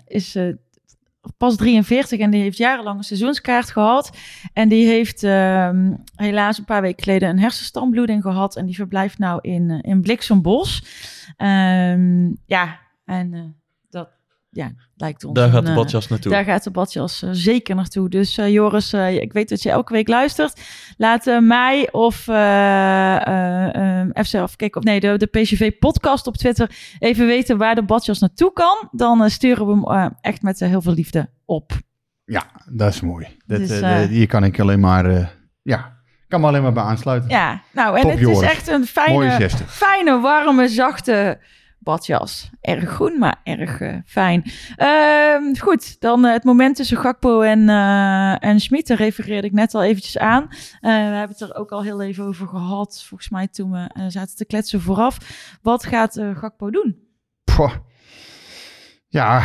is 0.06 0.36
pas 1.36 1.56
43 1.56 2.18
en 2.18 2.30
die 2.30 2.42
heeft 2.42 2.56
jarenlang 2.56 2.98
een 2.98 3.04
seizoenskaart 3.04 3.70
gehad. 3.70 4.18
En 4.52 4.68
die 4.68 4.86
heeft 4.86 5.22
ehm, 5.22 5.92
helaas 6.16 6.58
een 6.58 6.64
paar 6.64 6.82
weken 6.82 7.02
geleden 7.04 7.28
een 7.28 7.38
hersenstammbloeding 7.38 8.22
gehad. 8.22 8.56
En 8.56 8.66
die 8.66 8.74
verblijft 8.74 9.18
nou 9.18 9.38
in, 9.42 9.80
in 9.80 10.00
Bliksembos. 10.00 10.84
Ehm, 11.36 12.32
ja, 12.46 12.78
en 13.04 13.56
ja, 14.54 14.72
lijkt 14.96 15.24
ons 15.24 15.34
Daar 15.38 15.48
gaat 15.48 15.58
een, 15.58 15.64
de 15.64 15.70
eh, 15.70 15.76
badjas 15.76 16.08
naartoe. 16.08 16.32
daar 16.32 16.44
gaat 16.44 16.64
de 16.64 16.70
badjas 16.70 17.22
eh, 17.22 17.28
zeker 17.32 17.74
naartoe. 17.74 18.08
Dus 18.08 18.38
eh, 18.38 18.52
Joris, 18.52 18.92
eh, 18.92 19.14
ik 19.14 19.32
weet 19.32 19.48
dat 19.48 19.62
je 19.62 19.70
elke 19.70 19.92
week 19.92 20.08
luistert. 20.08 20.60
Laat 20.96 21.40
mij 21.40 21.88
of 21.92 22.28
eh 22.28 23.26
eh, 23.26 24.00
eh, 24.00 24.08
FC 24.24 24.34
Afkik, 24.34 24.76
of 24.76 24.82
nee, 24.82 25.00
de, 25.00 25.16
de 25.16 25.26
PCV-podcast 25.26 26.26
op 26.26 26.36
Twitter 26.36 26.70
even 26.98 27.26
weten 27.26 27.56
waar 27.58 27.74
de 27.74 27.82
badjas 27.84 28.18
naartoe 28.18 28.52
kan. 28.52 28.88
Dan 28.90 29.30
sturen 29.30 29.66
we 29.66 29.72
hem 29.72 29.84
eh, 29.84 30.06
echt 30.20 30.42
met 30.42 30.60
heel 30.60 30.82
veel 30.82 30.92
liefde 30.94 31.28
op. 31.44 31.72
Ja, 32.24 32.42
dat 32.72 32.92
is 32.94 33.00
mooi. 33.00 33.26
Dat, 33.46 33.58
Dus, 33.58 33.80
hier 34.08 34.26
kan 34.26 34.44
ik 34.44 34.60
alleen 34.60 34.80
maar, 34.80 35.04
eh, 35.06 35.26
ja, 35.62 35.96
kan 36.28 36.40
me 36.40 36.46
alleen 36.46 36.62
maar 36.62 36.72
bij 36.72 36.82
aansluiten. 36.82 37.30
Ja, 37.30 37.62
nou, 37.72 37.96
en 37.96 38.02
Top, 38.02 38.10
het 38.10 38.20
Joris. 38.20 38.40
is 38.40 38.44
echt 38.44 38.68
een 38.68 38.86
fijne, 38.86 39.48
fijne, 39.66 40.20
warme, 40.20 40.68
zachte 40.68 41.38
badjas. 41.84 42.50
Erg 42.60 42.90
groen, 42.90 43.18
maar 43.18 43.40
erg 43.42 43.80
eh, 43.80 43.96
fijn. 44.06 44.44
Ehm, 44.76 45.54
goed, 45.58 46.00
dan 46.00 46.24
eh, 46.24 46.32
het 46.32 46.44
moment 46.44 46.76
tussen 46.76 46.96
Gakpo 46.96 47.40
en, 47.40 47.68
eh 47.68 48.44
en 48.44 48.60
Schmid. 48.60 48.86
Daar 48.86 48.96
refereerde 48.96 49.46
ik 49.46 49.52
net 49.52 49.74
al 49.74 49.82
eventjes 49.82 50.18
aan. 50.18 50.46
We 50.80 50.88
hebben 50.88 51.36
het 51.36 51.40
er 51.40 51.54
ook 51.54 51.72
al 51.72 51.82
heel 51.82 52.02
even 52.02 52.24
over 52.24 52.48
gehad. 52.48 53.04
Volgens 53.08 53.30
mij 53.30 53.48
toen 53.48 53.70
we 53.70 53.88
zaten 54.08 54.36
te 54.36 54.46
kletsen 54.46 54.80
vooraf. 54.80 55.18
Wat 55.62 55.84
gaat 55.84 56.20
Gakpo 56.34 56.70
doen? 56.70 56.96
Ja, 59.08 59.42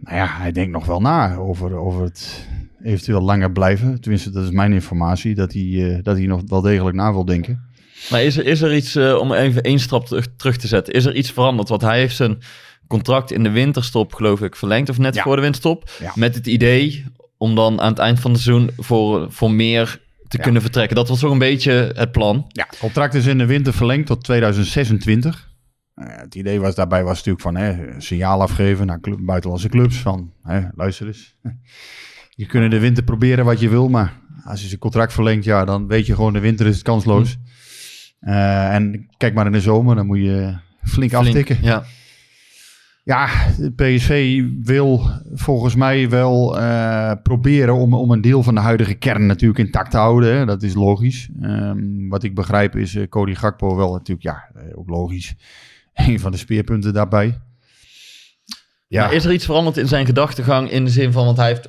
nou 0.00 0.16
ja, 0.16 0.26
hij 0.26 0.52
denkt 0.52 0.72
nog 0.72 0.86
wel 0.86 1.00
na 1.00 1.34
over, 1.34 1.76
over 1.76 2.02
het 2.02 2.48
eventueel 2.82 3.20
langer 3.20 3.52
blijven. 3.52 4.00
Tenminste, 4.00 4.30
dat 4.30 4.44
is 4.44 4.50
mijn 4.50 4.72
informatie, 4.72 5.34
dat 5.34 5.52
hij, 5.52 6.00
dat 6.02 6.16
hij 6.16 6.26
nog 6.26 6.42
wel 6.46 6.60
degelijk 6.60 6.96
na 6.96 7.12
wil 7.12 7.24
denken. 7.24 7.69
Maar 8.10 8.22
is 8.22 8.36
er, 8.36 8.46
is 8.46 8.60
er 8.62 8.74
iets, 8.74 8.94
eh, 8.96 9.14
om 9.16 9.32
even 9.32 9.62
één 9.62 9.78
stap 9.78 10.06
terug, 10.06 10.26
terug 10.36 10.56
te 10.56 10.66
zetten, 10.66 10.94
is 10.94 11.04
er 11.04 11.14
iets 11.14 11.30
veranderd? 11.30 11.68
Want 11.68 11.82
hij 11.82 11.98
heeft 11.98 12.16
zijn 12.16 12.38
contract 12.86 13.32
in 13.32 13.42
de 13.42 13.50
winterstop, 13.50 14.14
geloof 14.14 14.40
ik, 14.42 14.56
verlengd 14.56 14.88
of 14.88 14.98
net 14.98 15.14
Ja. 15.14 15.22
voor 15.22 15.36
de 15.36 15.42
winterstop. 15.42 15.90
Ja. 16.00 16.12
Met 16.14 16.34
het 16.34 16.46
idee 16.46 17.04
om 17.36 17.54
dan 17.54 17.80
aan 17.80 17.90
het 17.90 17.98
eind 17.98 18.20
van 18.20 18.32
het 18.32 18.40
seizoen 18.40 18.70
voor, 18.76 19.32
voor 19.32 19.50
meer 19.50 20.00
te 20.28 20.36
Ja. 20.36 20.42
kunnen 20.42 20.62
vertrekken. 20.62 20.96
Dat 20.96 21.08
was 21.08 21.22
een 21.22 21.38
beetje 21.38 21.92
het 21.94 22.12
plan. 22.12 22.44
Ja, 22.48 22.66
het 22.70 22.78
contract 22.78 23.14
is 23.14 23.26
in 23.26 23.38
de 23.38 23.46
winter 23.46 23.72
verlengd 23.72 24.06
tot 24.06 24.24
2026. 24.24 25.48
Eh, 25.94 26.06
het 26.16 26.34
idee 26.34 26.60
was 26.60 26.74
daarbij 26.74 27.02
was 27.04 27.16
natuurlijk 27.16 27.42
van 27.44 27.56
hè, 27.56 27.92
een 27.94 28.02
signaal 28.02 28.40
afgeven 28.40 28.86
naar 28.86 29.00
club, 29.00 29.18
buitenlandse 29.20 29.68
clubs. 29.68 29.96
Van 29.96 30.32
hè, 30.42 30.60
luister 30.74 31.06
eens, 31.06 31.36
je 32.30 32.46
kunt 32.46 32.64
in 32.64 32.70
de 32.70 32.78
winter 32.78 33.04
proberen 33.04 33.44
wat 33.44 33.60
je 33.60 33.68
wil, 33.68 33.88
maar 33.88 34.18
als 34.44 34.60
je 34.60 34.66
zijn 34.66 34.80
contract 34.80 35.12
verlengt, 35.12 35.44
ja, 35.44 35.64
dan 35.64 35.86
weet 35.86 36.06
je 36.06 36.14
gewoon 36.14 36.32
de 36.32 36.40
winter 36.40 36.66
is 36.66 36.74
het 36.74 36.84
kansloos. 36.84 37.36
Eh, 38.20 38.74
en 38.74 39.08
kijk 39.16 39.34
maar 39.34 39.46
in 39.46 39.52
de 39.52 39.60
zomer, 39.60 39.96
dan 39.96 40.06
moet 40.06 40.18
je 40.18 40.56
flink, 40.82 41.12
aftikken. 41.12 41.58
Ja. 41.62 41.84
Ja, 43.04 43.28
de 43.56 43.72
PSV 43.72 44.42
wil 44.62 45.10
volgens 45.32 45.74
mij 45.74 46.08
wel 46.08 46.58
eh, 46.58 47.12
proberen 47.22 47.74
om, 47.74 47.94
om 47.94 48.10
een 48.10 48.20
deel 48.20 48.42
van 48.42 48.54
de 48.54 48.60
huidige 48.60 48.94
kern 48.94 49.26
natuurlijk 49.26 49.60
intact 49.60 49.90
te 49.90 49.96
houden. 49.96 50.36
Hè. 50.36 50.44
Dat 50.44 50.62
is 50.62 50.74
logisch. 50.74 51.28
Ehm, 51.40 52.08
wat 52.08 52.22
ik 52.22 52.34
begrijp 52.34 52.76
is 52.76 52.94
eh, 52.94 53.08
Cody 53.08 53.34
Gakpo 53.34 53.76
wel 53.76 53.92
natuurlijk, 53.92 54.22
ja, 54.22 54.48
ook 54.74 54.88
logisch. 54.88 55.34
Een 55.94 56.20
van 56.20 56.32
de 56.32 56.38
speerpunten 56.38 56.92
daarbij. 56.92 57.38
Ja, 58.86 59.04
Maar 59.04 59.14
is 59.14 59.24
er 59.24 59.32
iets 59.32 59.44
veranderd 59.44 59.76
in 59.76 59.88
zijn 59.88 60.06
gedachtegang 60.06 60.70
in 60.70 60.84
de 60.84 60.90
zin 60.90 61.12
van, 61.12 61.24
want 61.24 61.36
hij 61.36 61.46
heeft, 61.46 61.68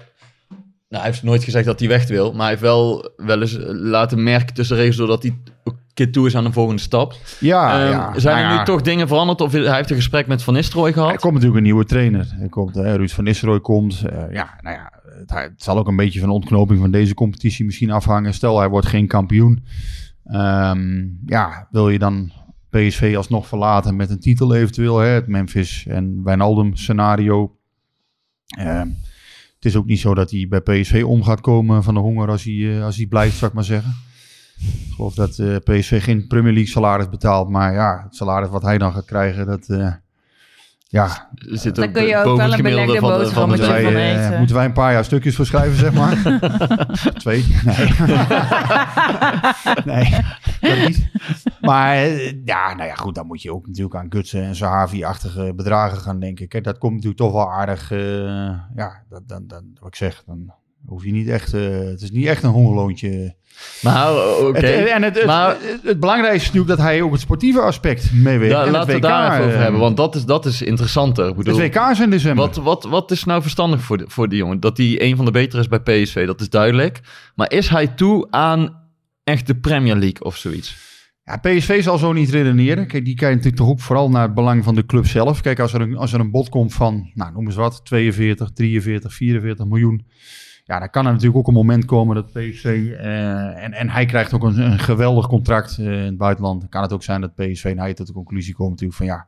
nou, 0.91 1.03
hij 1.03 1.11
heeft 1.11 1.23
nooit 1.23 1.43
gezegd 1.43 1.65
dat 1.65 1.79
hij 1.79 1.87
weg 1.87 2.07
wil, 2.07 2.31
maar 2.31 2.41
hij 2.41 2.49
heeft 2.49 2.61
wel 2.61 3.11
wel 3.17 3.41
eens 3.41 3.57
eh, 3.57 3.65
laten 3.69 4.23
merken 4.23 4.53
tussen 4.53 4.77
regels 4.77 4.95
doordat 4.95 5.23
hij 5.23 5.37
een 5.63 5.73
keer 5.93 6.11
toe 6.11 6.27
is 6.27 6.35
aan 6.35 6.45
een 6.45 6.53
volgende 6.53 6.81
stap. 6.81 7.13
ja, 7.39 7.79
Ehm, 7.79 7.91
ja. 7.91 8.19
zijn 8.19 8.35
Nou 8.35 8.47
er 8.47 8.53
ja, 8.53 8.59
nu 8.59 8.65
toch 8.65 8.81
dingen 8.81 9.07
veranderd 9.07 9.41
of 9.41 9.51
hij 9.51 9.75
heeft 9.75 9.89
een 9.89 9.95
gesprek 9.95 10.27
met 10.27 10.43
Van 10.43 10.53
Nistelrooy 10.53 10.93
gehad? 10.93 11.11
Er 11.11 11.19
komt 11.19 11.33
natuurlijk 11.33 11.59
een 11.59 11.65
nieuwe 11.65 11.85
trainer. 11.85 12.35
Er 12.41 12.49
komt, 12.49 12.77
eh, 12.77 12.95
Ruud 12.95 13.09
van 13.09 13.23
Nistelrooy 13.23 13.59
komt. 13.59 14.03
Eh, 14.05 14.31
ja, 14.31 14.59
nou 14.61 14.75
ja, 14.75 14.91
het, 15.19 15.31
het 15.31 15.63
zal 15.63 15.77
ook 15.77 15.87
een 15.87 15.95
beetje 15.95 16.19
van 16.19 16.29
de 16.29 16.35
ontknoping 16.35 16.79
van 16.79 16.91
deze 16.91 17.13
competitie 17.13 17.65
misschien 17.65 17.91
afhangen. 17.91 18.33
Stel, 18.33 18.59
hij 18.59 18.69
wordt 18.69 18.87
geen 18.87 19.07
kampioen. 19.07 19.63
Ehm, 20.25 21.03
ja, 21.25 21.67
wil 21.71 21.89
je 21.89 21.99
dan 21.99 22.31
PSV 22.69 23.13
alsnog 23.17 23.47
verlaten 23.47 23.95
met 23.95 24.09
een 24.09 24.19
titel 24.19 24.55
eventueel? 24.55 24.97
Hè? 24.99 25.07
Het 25.07 25.27
Memphis 25.27 25.85
en 25.87 26.23
Wijnaldum 26.23 26.75
scenario. 26.75 27.55
Ehm, 28.47 28.87
het 29.61 29.71
is 29.71 29.77
ook 29.77 29.85
niet 29.85 29.99
zo 29.99 30.13
dat 30.13 30.31
hij 30.31 30.47
bij 30.49 30.61
PSV 30.61 31.03
om 31.05 31.23
gaat 31.23 31.41
komen 31.41 31.83
van 31.83 31.93
de 31.93 31.99
honger 31.99 32.29
als 32.29 32.43
hij, 32.43 32.77
eh, 32.77 32.83
als 32.83 32.95
hij 32.97 33.05
blijft, 33.05 33.37
zou 33.37 33.49
ik 33.49 33.55
maar 33.55 33.63
zeggen. 33.63 33.93
Ik 34.57 34.93
geloof 34.95 35.13
dat 35.13 35.39
eh, 35.39 35.55
PSV 35.55 36.03
geen 36.03 36.27
Premier 36.27 36.53
League 36.53 36.71
salaris 36.71 37.09
betaalt. 37.09 37.49
Maar 37.49 37.73
ja, 37.73 38.01
het 38.03 38.15
salaris 38.15 38.49
wat 38.49 38.61
hij 38.61 38.77
dan 38.77 38.93
gaat 38.93 39.05
krijgen, 39.05 39.45
dat... 39.45 39.67
eh, 40.91 41.01
ja, 41.01 41.29
Zit 41.35 41.91
kun 41.91 42.03
je 42.05 42.17
ook 42.17 42.23
boven 42.23 42.37
wel 42.37 42.45
een 42.45 42.53
gemiddelde 42.53 42.85
belegde 42.85 43.07
boterhammetje 43.07 43.65
Moeten 43.65 43.83
wij, 43.83 43.83
van 43.83 43.93
eh, 44.01 44.25
eten. 44.25 44.37
moeten 44.37 44.55
wij 44.55 44.65
een 44.65 44.73
paar 44.73 44.91
jaar 44.93 45.03
stukjes 45.03 45.35
voor 45.35 45.45
schrijven, 45.45 45.77
zeg 45.77 45.93
maar? 45.93 46.39
Twee? 47.23 47.45
Nee. 49.85 50.09
nee, 50.61 50.75
dat 50.75 50.87
niet. 50.87 51.09
Maar 51.61 51.95
eh, 51.95 52.33
ja, 52.45 52.73
nou 52.73 52.87
ja, 52.89 52.95
goed, 52.95 53.15
dan 53.15 53.27
moet 53.27 53.41
je 53.41 53.53
ook 53.53 53.67
natuurlijk 53.67 53.95
aan 53.95 54.05
Gutsen 54.09 54.43
en 54.43 54.55
Sahavi-achtige 54.55 55.53
bedragen 55.55 55.97
gaan 55.97 56.19
denken. 56.19 56.47
Kijk, 56.47 56.63
dat 56.63 56.77
komt 56.77 56.93
natuurlijk 56.93 57.21
toch 57.21 57.31
wel 57.31 57.51
aardig. 57.51 57.91
eh, 57.91 57.99
ja, 58.75 59.03
dat, 59.09 59.21
dan, 59.27 59.47
dan, 59.47 59.63
wat 59.79 59.87
ik 59.87 59.95
zeg, 59.95 60.23
dan 60.25 60.53
hoef 60.85 61.03
je 61.05 61.11
niet 61.11 61.27
echt... 61.27 61.53
eh, 61.53 61.61
het 61.79 62.01
is 62.01 62.11
niet 62.11 62.25
echt 62.25 62.43
een 62.43 62.49
hongerloontje. 62.49 63.35
Maar 63.81 64.13
oké. 64.39 64.65
Het- 64.67 64.87
en 64.89 65.03
het, 65.03 65.15
het, 65.17 65.25
maar 65.25 65.49
het, 65.59 65.79
het 65.83 65.99
belangrijkste 65.99 66.41
is 66.41 66.45
natuurlijk 66.53 66.77
dat 66.77 66.87
hij 66.87 67.01
ook 67.01 67.11
het 67.11 67.21
sportieve 67.21 67.61
aspect 67.61 68.13
meeweegt. 68.13 68.51
Ja, 68.51 68.65
En 68.65 68.71
laten 68.71 68.93
we 68.93 68.99
daar 68.99 69.31
even 69.33 69.43
over 69.45 69.55
eh, 69.55 69.61
hebben, 69.61 69.79
want 69.81 69.97
dat 69.97 70.15
is, 70.15 70.25
dat 70.25 70.45
is 70.45 70.61
interessanter. 70.61 71.27
Ik 71.29 71.35
bedoel, 71.35 71.59
Het 71.59 71.75
WK 71.75 71.89
is 71.91 71.99
in 71.99 72.09
december. 72.09 72.45
wat, 72.45 72.55
wat, 72.55 72.83
wat 72.83 73.11
is 73.11 73.23
nou 73.23 73.41
verstandig 73.41 73.81
voor, 73.81 73.97
de, 73.97 74.05
voor 74.07 74.29
die 74.29 74.37
jongen? 74.37 74.59
Dat 74.59 74.77
hij 74.77 75.01
een 75.01 75.15
van 75.15 75.25
de 75.25 75.31
betere 75.31 75.61
is 75.61 75.67
bij 75.67 75.79
PSV, 75.79 76.25
dat 76.25 76.41
is 76.41 76.49
duidelijk. 76.49 76.99
Maar 77.35 77.51
is 77.51 77.67
hij 77.69 77.87
toe 77.87 78.27
aan 78.29 78.79
echt 79.23 79.47
de 79.47 79.55
Premier 79.55 79.95
League 79.95 80.21
of 80.23 80.35
zoiets? 80.37 80.89
Ja, 81.23 81.37
PSV 81.37 81.83
zal 81.83 81.97
zo 81.97 82.13
niet 82.13 82.29
redeneren. 82.29 82.87
Kijk, 82.87 83.05
die 83.05 83.15
kijkt 83.15 83.35
natuurlijk 83.35 83.61
toch 83.63 83.71
ook 83.71 83.79
vooral 83.79 84.09
naar 84.09 84.21
het 84.21 84.33
belang 84.33 84.63
van 84.63 84.75
de 84.75 84.85
club 84.85 85.07
zelf. 85.07 85.41
Kijk, 85.41 85.59
als 85.59 85.73
er 85.73 85.81
een, 85.81 85.97
als 85.97 86.13
er 86.13 86.19
een 86.19 86.31
bod 86.31 86.49
komt 86.49 86.73
van, 86.73 87.11
nou, 87.13 87.31
noem 87.33 87.45
eens 87.45 87.55
wat, 87.55 87.85
42, 87.85 88.49
43, 88.53 89.13
44 89.13 89.65
miljoen. 89.65 90.05
Ja, 90.65 90.79
dan 90.79 90.89
kan 90.89 91.05
er 91.05 91.11
natuurlijk 91.11 91.37
ook 91.37 91.47
een 91.47 91.53
moment 91.53 91.85
komen 91.85 92.15
dat 92.15 92.31
PSV... 92.31 92.65
eh, 92.99 93.63
en, 93.63 93.73
en 93.73 93.89
hij 93.89 94.05
krijgt 94.05 94.33
ook 94.33 94.43
een, 94.43 94.59
een 94.59 94.79
geweldig 94.79 95.27
contract 95.27 95.77
eh, 95.77 95.85
in 95.85 95.91
het 95.91 96.17
buitenland. 96.17 96.59
Dan 96.59 96.69
kan 96.69 96.81
het 96.81 96.93
ook 96.93 97.03
zijn 97.03 97.21
dat 97.21 97.35
PSV 97.35 97.73
naar 97.75 97.93
tot 97.93 98.07
de 98.07 98.13
conclusie 98.13 98.53
komt 98.53 98.69
natuurlijk 98.69 98.97
van... 98.97 99.05
Ja, 99.05 99.27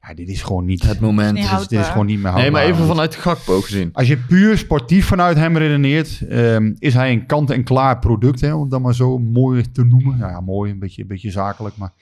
ja 0.00 0.14
dit 0.14 0.28
is 0.28 0.42
gewoon 0.42 0.64
niet... 0.64 0.82
Het 0.82 1.00
moment. 1.00 1.32
Niet 1.32 1.50
dit, 1.50 1.52
is, 1.52 1.58
dit 1.58 1.62
is 1.62 1.68
houdbaar. 1.68 1.92
gewoon 1.92 2.06
niet 2.06 2.22
meer 2.22 2.32
Nee, 2.32 2.50
maar 2.50 2.60
houdbaar. 2.60 2.82
even 2.82 2.94
vanuit 2.94 3.14
Gakpo 3.14 3.60
gezien. 3.60 3.90
Als 3.92 4.08
je 4.08 4.16
puur 4.16 4.58
sportief 4.58 5.06
vanuit 5.06 5.36
hem 5.36 5.56
redeneert, 5.56 6.20
ehm, 6.28 6.74
is 6.78 6.94
hij 6.94 7.12
een 7.12 7.26
kant-en-klaar 7.26 7.98
product, 7.98 8.40
hè, 8.40 8.54
om 8.54 8.60
het 8.60 8.70
dan 8.70 8.82
maar 8.82 8.94
zo 8.94 9.18
mooi 9.18 9.70
te 9.70 9.84
noemen. 9.84 10.18
Nou 10.18 10.30
ja, 10.30 10.40
mooi, 10.40 10.72
een 10.72 10.78
beetje, 10.78 11.02
een 11.02 11.08
beetje 11.08 11.30
zakelijk, 11.30 11.76
maar 11.76 11.92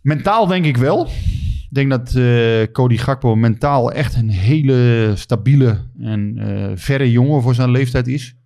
mentaal 0.00 0.46
denk 0.46 0.64
ik 0.64 0.76
wel. 0.76 1.08
Ik 1.70 1.74
denk 1.74 1.90
dat 1.90 2.14
eh, 2.14 2.72
Cody 2.72 2.96
Gakpo 2.96 3.34
mentaal 3.36 3.92
echt 3.92 4.14
een 4.16 4.28
hele 4.30 5.12
stabiele 5.14 5.78
en 6.00 6.38
eh, 6.38 6.70
verre 6.74 7.10
jongen 7.10 7.42
voor 7.42 7.54
zijn 7.54 7.70
leeftijd 7.70 8.06
is. 8.06 8.36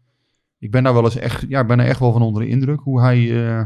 Ik 0.59 0.71
ben 0.71 0.83
daar 0.83 0.93
wel 0.95 1.05
eens 1.05 1.17
echt, 1.17 1.45
ja, 1.49 1.61
ik 1.61 1.67
ben 1.67 1.81
er 1.81 1.87
echt 1.87 1.99
wel 2.01 2.13
van 2.13 2.23
onder 2.23 2.43
de 2.43 2.49
indruk 2.49 2.81
hoe 2.81 3.01
hij, 3.01 3.47
eh, 3.59 3.65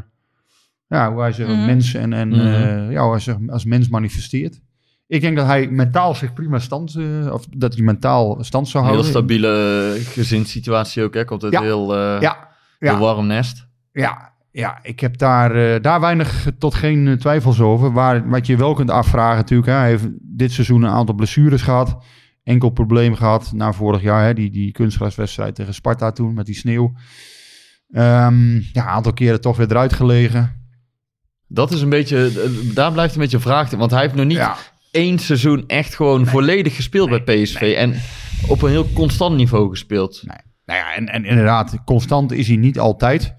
Ja, 0.88 1.12
hoe 1.12 1.20
hij 1.20 1.32
zich 1.32 1.46
als 1.46 1.56
Mhm. 1.56 1.66
mens 1.66 1.94
en, 1.94 2.12
en 2.12 2.28
Mhm. 2.28 2.40
eh, 2.40 2.90
ja, 2.92 3.02
hoe 3.02 3.10
hij 3.10 3.20
zich 3.20 3.36
als 3.46 3.64
mens 3.64 3.88
manifesteert. 3.88 4.60
Ik 5.06 5.20
denk 5.20 5.36
dat 5.36 5.46
hij 5.46 5.68
mentaal 5.70 6.14
zich 6.14 6.32
prima 6.32 6.58
stand, 6.58 6.94
eh, 6.94 7.32
of 7.32 7.46
dat 7.56 7.74
hij 7.74 7.82
mentaal 7.82 8.44
stand 8.44 8.68
zou 8.68 8.84
Een 8.84 8.90
heel 8.90 9.00
houden. 9.02 9.20
stabiele 9.20 9.96
gezinssituatie 10.04 11.02
ook, 11.02 11.14
hè? 11.14 11.24
Komt 11.24 11.42
Ja. 11.50 11.62
heel, 11.62 11.96
eh, 11.96 12.20
Ja, 12.20 12.48
heel 12.78 12.92
ja. 12.92 12.98
warm 12.98 13.26
nest. 13.26 13.66
Ja, 13.92 14.32
ja, 14.56 14.78
ik 14.82 15.00
heb 15.00 15.18
daar, 15.18 15.54
eh, 15.54 15.82
daar 15.82 16.00
weinig 16.00 16.46
tot 16.58 16.74
geen 16.74 17.08
eh, 17.08 17.14
twijfels 17.14 17.60
over. 17.60 17.92
Waar, 17.92 18.28
wat 18.28 18.46
je 18.46 18.56
wel 18.56 18.74
kunt 18.74 18.90
afvragen 18.90 19.36
natuurlijk. 19.36 19.68
Hè, 19.68 19.74
hij 19.74 19.88
heeft 19.88 20.06
dit 20.20 20.52
seizoen 20.52 20.82
een 20.82 20.90
aantal 20.90 21.14
blessures 21.14 21.62
gehad. 21.62 22.04
Enkel 22.42 22.70
probleem 22.70 23.14
gehad 23.14 23.52
na 23.52 23.72
vorig 23.72 24.02
jaar. 24.02 24.24
Hè, 24.24 24.34
die, 24.34 24.50
die 24.50 24.72
kunstgraswedstrijd 24.72 25.54
tegen 25.54 25.74
Sparta 25.74 26.12
toen 26.12 26.34
met 26.34 26.46
die 26.46 26.54
sneeuw. 26.54 26.92
Ehm, 27.90 28.54
ja, 28.54 28.82
een 28.82 28.82
aantal 28.82 29.12
keren 29.12 29.40
toch 29.40 29.56
weer 29.56 29.70
eruit 29.70 29.92
gelegen. 29.92 30.68
Dat 31.48 31.72
is 31.72 31.80
een 31.80 31.88
beetje, 31.88 32.26
eh, 32.26 32.74
daar 32.74 32.92
blijft 32.92 33.14
een 33.14 33.20
beetje 33.20 33.36
een 33.36 33.42
vraag. 33.42 33.70
Want 33.70 33.90
hij 33.90 34.02
heeft 34.02 34.14
nog 34.14 34.26
niet 34.26 34.36
Ja, 34.36 34.56
één 34.90 35.18
seizoen 35.18 35.64
echt 35.66 35.94
gewoon 35.94 36.26
volledig 36.26 36.76
gespeeld 36.76 37.08
bij 37.08 37.22
PSV. 37.22 37.74
En 37.76 37.94
op 38.48 38.62
een 38.62 38.70
heel 38.70 38.92
constant 38.92 39.36
niveau 39.36 39.70
gespeeld. 39.70 40.22
nou 40.24 40.40
ja, 40.80 40.94
en, 40.94 41.08
en 41.08 41.24
inderdaad, 41.24 41.76
constant 41.84 42.32
is 42.32 42.48
hij 42.48 42.56
niet 42.56 42.78
altijd. 42.78 43.34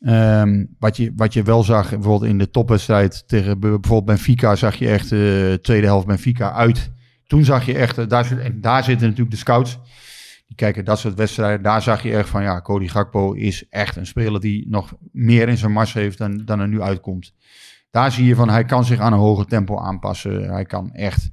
Ehm, 0.00 0.64
wat, 0.78 0.96
je, 0.96 1.12
wat 1.16 1.32
je 1.32 1.42
wel 1.42 1.62
zag, 1.62 1.90
bijvoorbeeld 1.90 2.30
in 2.30 2.38
de 2.38 2.50
topwedstrijd 2.50 3.28
tegen 3.28 3.60
bijvoorbeeld 3.60 4.04
Benfica, 4.04 4.56
zag 4.56 4.74
je 4.74 4.88
echt 4.88 5.08
de 5.08 5.58
tweede 5.62 5.86
helft 5.86 6.06
Benfica 6.06 6.52
uit. 6.52 6.90
Toen 7.26 7.44
zag 7.44 7.66
je 7.66 7.74
echt, 7.74 7.98
eh, 7.98 8.08
daar, 8.08 8.24
zit, 8.24 8.62
daar 8.62 8.84
zitten 8.84 9.06
natuurlijk 9.06 9.34
de 9.34 9.40
scouts. 9.40 9.78
Die 10.46 10.56
kijken 10.56 10.84
dat 10.84 10.98
soort 10.98 11.14
wedstrijden. 11.14 11.62
Daar 11.62 11.82
zag 11.82 12.02
je 12.02 12.16
echt 12.16 12.28
van, 12.28 12.42
ja, 12.42 12.60
Cody 12.60 12.88
Gakpo 12.88 13.32
is 13.32 13.68
echt 13.68 13.96
een 13.96 14.06
speler 14.06 14.40
die 14.40 14.68
nog 14.68 14.92
meer 15.12 15.48
in 15.48 15.56
zijn 15.56 15.72
mars 15.72 15.92
heeft 15.92 16.18
dan, 16.18 16.42
dan 16.44 16.60
er 16.60 16.68
nu 16.68 16.82
uitkomt. 16.82 17.34
Daar 17.90 18.12
zie 18.12 18.26
je 18.26 18.34
van, 18.34 18.48
hij 18.48 18.64
kan 18.64 18.84
zich 18.84 18.98
aan 18.98 19.12
een 19.12 19.18
hoger 19.18 19.46
tempo 19.46 19.78
aanpassen. 19.78 20.50
Hij 20.50 20.64
kan 20.64 20.92
echt, 20.92 21.30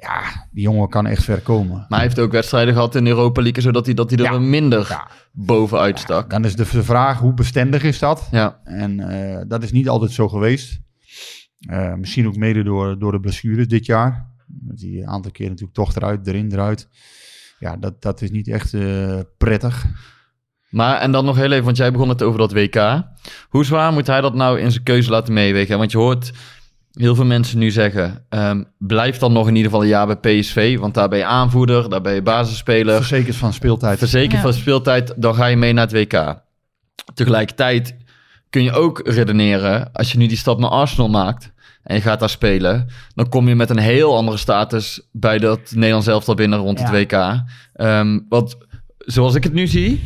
ja, 0.00 0.46
die 0.50 0.62
jongen 0.62 0.88
kan 0.88 1.06
echt 1.06 1.24
ver 1.24 1.40
komen. 1.40 1.76
Maar 1.76 1.98
hij 1.98 2.00
heeft 2.00 2.18
ook 2.18 2.32
wedstrijden 2.32 2.74
gehad 2.74 2.94
in 2.94 3.06
Europa 3.06 3.42
League, 3.42 3.62
zodat 3.62 3.84
hij, 3.86 3.94
dat 3.94 4.10
hij 4.10 4.18
er 4.18 4.32
Ja. 4.32 4.38
minder 4.38 4.86
Ja. 4.88 5.08
bovenuit 5.32 5.98
stak. 5.98 6.30
Dan 6.30 6.44
is 6.44 6.56
de 6.56 6.64
vraag, 6.64 7.18
hoe 7.18 7.34
bestendig 7.34 7.82
is 7.82 7.98
dat? 7.98 8.28
Ja. 8.30 8.60
En 8.64 9.00
eh, 9.00 9.40
dat 9.48 9.62
is 9.62 9.72
niet 9.72 9.88
altijd 9.88 10.10
zo 10.10 10.28
geweest. 10.28 10.80
Eh, 11.60 11.94
misschien 11.94 12.26
ook 12.26 12.36
mede 12.36 12.62
door, 12.62 12.98
door 12.98 13.12
de 13.12 13.20
blessures 13.20 13.68
dit 13.68 13.86
jaar. 13.86 14.28
Die 14.52 15.00
een 15.00 15.08
aantal 15.08 15.30
keer 15.30 15.48
natuurlijk 15.48 15.74
toch 15.74 15.96
eruit, 15.96 16.26
erin, 16.26 16.52
eruit. 16.52 16.88
Ja, 17.58 17.76
dat, 17.76 18.02
dat 18.02 18.22
is 18.22 18.30
niet 18.30 18.48
echt 18.48 18.74
eh, 18.74 19.18
prettig. 19.38 19.86
Maar, 20.70 21.00
en 21.00 21.12
dan 21.12 21.24
nog 21.24 21.36
heel 21.36 21.52
even, 21.52 21.64
want 21.64 21.76
jij 21.76 21.92
begon 21.92 22.08
het 22.08 22.22
over 22.22 22.38
dat 22.38 22.52
WK. 22.52 23.02
Hoe 23.48 23.64
zwaar 23.64 23.92
moet 23.92 24.06
hij 24.06 24.20
dat 24.20 24.34
nou 24.34 24.60
in 24.60 24.70
zijn 24.70 24.84
keuze 24.84 25.10
laten 25.10 25.32
meewegen? 25.32 25.78
Want 25.78 25.90
je 25.92 25.98
hoort 25.98 26.32
heel 27.00 27.14
veel 27.14 27.24
mensen 27.24 27.58
nu 27.58 27.70
zeggen, 27.70 28.24
ehm, 28.28 28.62
blijf 28.78 29.18
dan 29.18 29.32
nog 29.32 29.48
in 29.48 29.54
ieder 29.56 29.70
geval 29.70 29.82
een 29.84 29.90
jaar 29.90 30.06
bij 30.06 30.16
PSV, 30.40 30.78
want 30.78 30.94
daar 30.94 31.08
ben 31.08 31.18
je 31.18 31.24
aanvoerder, 31.24 31.90
daar 31.90 32.00
ben 32.00 32.14
je 32.14 32.22
basisspeler. 32.22 32.96
Verzekerd 32.96 33.36
van 33.36 33.52
speeltijd. 33.52 33.98
Verzekerd 33.98 34.32
Ja. 34.32 34.40
van 34.40 34.52
speeltijd, 34.52 35.14
dan 35.16 35.34
ga 35.34 35.46
je 35.46 35.56
mee 35.56 35.72
naar 35.72 35.86
het 35.88 35.92
WK. 35.92 36.42
Tegelijkertijd 37.14 37.96
kun 38.50 38.62
je 38.62 38.72
ook 38.72 39.00
redeneren, 39.08 39.92
als 39.92 40.12
je 40.12 40.18
nu 40.18 40.26
die 40.26 40.36
stap 40.36 40.58
naar 40.58 40.70
Arsenal 40.70 41.08
maakt 41.08 41.52
en 41.82 41.94
je 41.94 42.00
gaat 42.02 42.20
daar 42.20 42.30
spelen, 42.30 42.86
dan 43.14 43.28
kom 43.28 43.48
je 43.48 43.54
met 43.54 43.70
een 43.70 43.78
heel 43.78 44.16
andere 44.16 44.36
status 44.36 45.08
bij 45.12 45.38
dat 45.38 45.60
Nederlands 45.74 46.06
elftal 46.06 46.34
binnen 46.34 46.58
rond 46.58 46.78
het. 46.80 46.90
WK. 46.90 47.42
Ehm, 47.72 48.18
want 48.28 48.56
zoals 48.98 49.34
ik 49.34 49.44
het 49.44 49.52
nu 49.52 49.66
zie, 49.66 50.00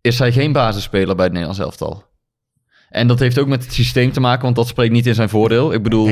is 0.00 0.18
hij 0.18 0.32
geen 0.32 0.52
basisspeler 0.52 1.14
bij 1.14 1.24
het 1.24 1.32
Nederlands 1.34 1.62
elftal. 1.64 2.04
En 2.90 3.06
dat 3.06 3.18
heeft 3.18 3.38
ook 3.38 3.46
met 3.46 3.64
het 3.64 3.72
systeem 3.72 4.12
te 4.12 4.20
maken, 4.20 4.42
want 4.42 4.56
dat 4.56 4.66
spreekt 4.68 4.92
niet 4.92 5.06
in 5.06 5.14
zijn 5.14 5.28
voordeel. 5.28 5.72
Ik 5.72 5.82
bedoel. 5.82 6.06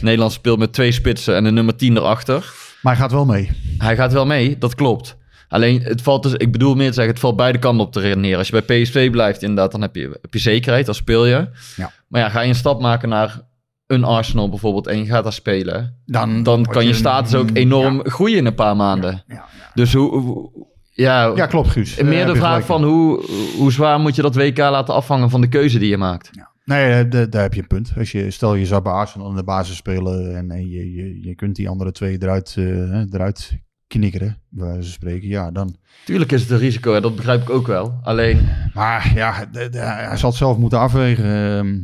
Nederland 0.00 0.32
speelt 0.32 0.58
met 0.58 0.72
twee 0.72 0.92
spitsen 0.92 1.36
en 1.36 1.44
een 1.44 1.54
nummer 1.54 1.76
10 1.76 1.96
erachter. 1.96 2.52
Maar 2.82 2.92
hij 2.92 3.02
gaat 3.02 3.12
wel 3.12 3.24
mee. 3.24 3.50
Hij 3.78 3.96
gaat 3.96 4.12
wel 4.12 4.26
mee, 4.26 4.58
dat 4.58 4.74
klopt. 4.74 5.16
Alleen, 5.48 5.82
het 5.82 6.02
valt 6.02 6.22
dus, 6.22 6.32
ik 6.34 6.52
bedoel 6.52 6.74
meer 6.74 6.88
te 6.88 6.94
zeggen, 6.94 7.12
het 7.12 7.22
valt 7.22 7.36
beide 7.36 7.58
kanten 7.58 7.86
op 7.86 7.92
te 7.92 8.00
redeneren. 8.00 8.38
Als 8.38 8.48
je 8.48 8.62
bij 8.66 8.82
PSV 8.82 9.10
blijft, 9.10 9.42
inderdaad, 9.42 9.72
dan 9.72 9.80
heb 9.80 9.94
je, 9.96 10.18
heb 10.22 10.32
je 10.34 10.38
zekerheid, 10.40 10.86
dan 10.86 10.94
speel 10.94 11.26
je. 11.26 11.48
Ja. 11.76 11.90
Maar 12.08 12.20
ja, 12.20 12.28
ga 12.28 12.40
je 12.40 12.48
een 12.48 12.54
stap 12.54 12.80
maken 12.80 13.08
naar 13.08 13.40
een 13.86 14.04
Arsenal 14.04 14.48
bijvoorbeeld 14.48 14.86
en 14.86 14.98
je 14.98 15.04
gaat 15.04 15.22
daar 15.22 15.32
spelen, 15.32 16.02
Dan, 16.06 16.42
dan 16.42 16.64
kan 16.64 16.86
je 16.86 16.94
status 16.94 17.34
ook 17.34 17.48
enorm 17.52 18.00
groeien 18.08 18.36
in 18.38 18.46
een 18.46 18.54
paar 18.54 18.76
maanden. 18.76 19.22
Ja, 19.26 19.34
ja. 19.34 19.44
Dus 19.74 19.92
hoe, 19.92 20.18
hoe- 20.18 20.66
ja, 20.94 21.32
Ja, 21.34 21.46
klopt, 21.46 21.68
Guus. 21.68 21.96
Daar 21.96 22.04
meer 22.06 22.26
de 22.26 22.34
vraag 22.36 22.66
van 22.66 22.84
hoe, 22.84 23.24
hoe 23.56 23.72
zwaar 23.72 24.00
moet 24.00 24.14
je 24.14 24.22
dat 24.22 24.34
WK 24.34 24.58
laten 24.58 24.94
afhangen 24.94 25.30
van 25.30 25.40
de 25.40 25.48
keuze 25.48 25.78
die 25.78 25.88
je 25.88 25.96
maakt? 25.98 26.30
Nee, 26.64 26.92
eh, 26.92 27.10
da- 27.10 27.26
daar 27.26 27.42
heb 27.42 27.54
je 27.54 27.60
een 27.60 27.66
punt. 27.66 27.92
Als 27.98 28.12
je, 28.12 28.30
stel 28.30 28.54
je 28.54 28.66
zou 28.66 28.82
bij 28.82 28.92
Arsenal 28.92 29.28
in 29.30 29.36
de 29.36 29.44
basis 29.44 29.76
spelen 29.76 30.36
en, 30.36 30.50
en 30.50 30.68
je, 30.68 30.92
je, 30.94 31.22
je 31.28 31.34
kunt 31.34 31.56
die 31.56 31.68
andere 31.68 31.92
twee 31.92 32.16
eruit, 32.22 32.54
eh, 32.58 33.12
eruit 33.12 33.52
knikkeren, 33.86 34.38
wijze 34.48 34.74
van 34.82 34.84
spreken. 34.84 35.28
Ja, 35.28 35.50
dan, 35.50 35.76
Tuurlijk 36.04 36.32
is 36.32 36.40
het 36.40 36.50
een 36.50 36.58
risico, 36.58 36.92
hè, 36.92 37.00
dat 37.00 37.16
begrijp 37.16 37.42
ik 37.42 37.50
ook 37.50 37.66
wel. 37.66 37.98
Alleen, 38.02 38.48
Maar 38.74 39.12
ja, 39.14 39.48
hij 39.70 40.16
zal 40.16 40.28
het 40.28 40.38
zelf 40.38 40.56
moeten 40.58 40.78
afwegen. 40.78 41.24
Ehm, 41.24 41.78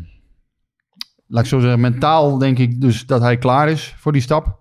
laat 1.27 1.43
ik 1.43 1.49
zo 1.49 1.61
zeggen, 1.61 1.81
mentaal 1.81 2.39
denk 2.39 2.59
ik 2.59 2.81
dus 2.81 3.07
dat 3.07 3.21
hij 3.21 3.37
klaar 3.39 3.69
is 3.71 3.95
voor 3.99 4.13
die 4.13 4.23
stap. 4.23 4.59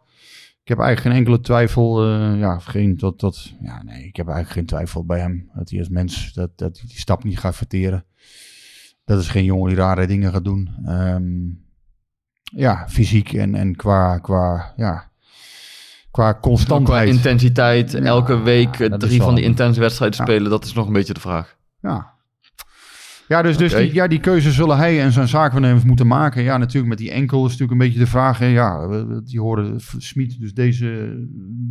Ik 0.70 0.76
heb 0.76 0.84
eigenlijk 0.84 1.16
geen 1.16 1.26
enkele 1.26 1.46
twijfel. 1.46 2.04
eh, 2.04 2.40
ja, 2.40 2.60
geen, 2.60 2.98
tot, 2.98 3.18
tot, 3.20 3.54
ja, 3.62 3.84
nee, 3.84 4.04
ik 4.04 4.16
heb 4.16 4.28
eigenlijk 4.28 4.56
geen 4.56 4.66
twijfel 4.66 5.06
bij 5.06 5.20
hem. 5.20 5.50
Dat 5.54 5.70
hij 5.70 5.80
als 5.80 5.90
mens 5.90 6.34
dat, 6.34 6.50
dat 6.56 6.82
die 6.88 6.98
stap 7.00 7.24
niet 7.24 7.40
gaat 7.40 7.56
verteren. 7.56 8.06
Dat 9.06 9.20
is 9.20 9.28
geen 9.28 9.44
jongen 9.44 9.68
die 9.68 9.78
rare 9.78 10.08
dingen 10.08 10.32
gaat 10.32 10.44
doen. 10.44 10.70
Ehm, 10.86 11.48
ja, 12.62 12.88
fysiek 12.90 13.34
en, 13.34 13.56
en 13.56 13.76
qua, 13.76 14.18
qua, 14.18 14.74
ja, 14.76 15.12
qua 16.12 16.32
qua 16.32 16.40
constantheid. 16.40 17.10
intensiteit, 17.10 17.92
Ja, 17.92 18.00
elke 18.00 18.40
week 18.40 18.76
drie 18.98 19.22
van 19.22 19.36
die 19.36 19.44
intense 19.44 19.80
wedstrijden 19.80 20.20
spelen, 20.20 20.50
dat 20.50 20.66
is 20.66 20.74
nog 20.74 20.88
een 20.88 20.94
beetje 20.94 21.14
de 21.14 21.20
vraag. 21.20 21.58
Ja. 21.82 22.14
Ja, 23.30 23.42
dus, 23.42 23.58
dus 23.58 23.74
die, 23.76 23.94
ja, 23.94 24.08
die 24.08 24.20
keuze 24.20 24.52
zullen 24.52 24.78
hij 24.78 25.02
en 25.02 25.12
zijn 25.12 25.28
zaakwaarnemers 25.28 25.84
moeten 25.84 26.08
maken. 26.08 26.44
Ja, 26.44 26.58
natuurlijk 26.58 26.88
met 26.88 26.98
die 26.98 27.12
enkel 27.12 27.38
is 27.46 27.52
natuurlijk 27.52 27.72
een 27.72 27.88
beetje 27.88 28.00
de 28.00 28.08
vraag. 28.08 28.40
Hè. 28.40 28.46
Ja, 28.46 28.88
die 29.24 29.40
horen 29.40 29.80
Smit 29.98 30.40
dus 30.40 30.54
deze 30.54 31.18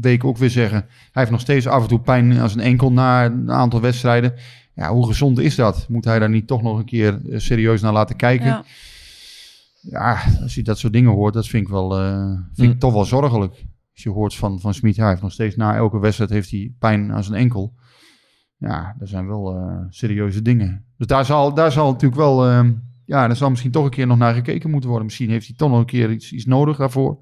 week 0.01 0.25
ook 0.25 0.37
weer 0.37 0.51
zeggen. 0.51 0.79
Hij 0.89 0.89
heeft 1.13 1.31
nog 1.31 1.41
steeds 1.41 1.67
af 1.67 1.83
en 1.83 1.89
toe 1.89 2.01
pijn 2.01 2.39
aan 2.39 2.51
zijn 2.51 2.65
enkel 2.65 2.93
na 2.93 3.25
een 3.25 3.51
aantal 3.51 3.81
wedstrijden. 3.81 4.35
Ja, 4.75 4.93
hoe 4.93 5.07
gezond 5.07 5.39
is 5.39 5.55
dat? 5.55 5.87
Moet 5.89 6.05
hij 6.05 6.19
daar 6.19 6.31
niet 6.31 6.47
toch 6.47 6.63
nog 6.63 6.79
een 6.79 6.85
keer 6.85 7.21
eh, 7.31 7.39
serieus 7.39 7.81
naar 7.81 7.93
laten 7.93 8.17
kijken? 8.17 8.47
Ja, 8.47 8.65
Ja. 9.81 10.19
als 10.43 10.55
je 10.55 10.63
dat 10.63 10.79
soort 10.79 10.93
dingen 10.93 11.11
hoort, 11.13 11.35
dat 11.35 11.49
vind 11.49 11.63
ik 11.63 11.69
wel, 11.73 11.99
eh, 11.99 12.31
vind 12.53 12.69
ik 12.69 12.75
Hm. 12.75 12.79
toch 12.81 12.93
wel 12.93 13.05
zorgelijk. 13.05 13.53
Als 13.93 14.03
je 14.03 14.11
hoort 14.11 14.35
van, 14.35 14.61
van 14.61 14.75
Smit, 14.75 14.97
hij 14.97 15.09
heeft 15.09 15.23
nog 15.23 15.33
steeds 15.33 15.57
na 15.57 15.75
elke 15.75 15.99
wedstrijd 15.99 16.31
heeft 16.31 16.51
hij 16.51 16.73
pijn 16.79 17.13
aan 17.13 17.25
zijn 17.25 17.41
enkel. 17.41 17.75
Ja, 18.57 18.95
dat 18.99 19.09
zijn 19.09 19.27
wel 19.27 19.57
eh, 19.57 19.77
serieuze 19.91 20.43
dingen. 20.43 20.85
Dus 20.99 21.07
daar 21.07 21.25
zal, 21.25 21.55
daar 21.55 21.73
zal 21.73 21.87
natuurlijk 21.93 22.21
wel, 22.21 22.47
eh, 22.47 22.69
ja, 23.05 23.27
daar 23.27 23.37
zal 23.37 23.51
misschien 23.51 23.71
toch 23.71 23.85
een 23.85 23.91
keer 23.91 24.07
nog 24.07 24.19
naar 24.19 24.35
gekeken 24.35 24.71
moeten 24.71 24.89
worden. 24.89 25.07
Misschien 25.07 25.31
heeft 25.31 25.47
hij 25.47 25.57
toch 25.57 25.71
nog 25.71 25.79
een 25.79 25.87
keer 25.87 26.11
iets, 26.11 26.33
iets 26.33 26.45
nodig 26.45 26.77
daarvoor. 26.77 27.19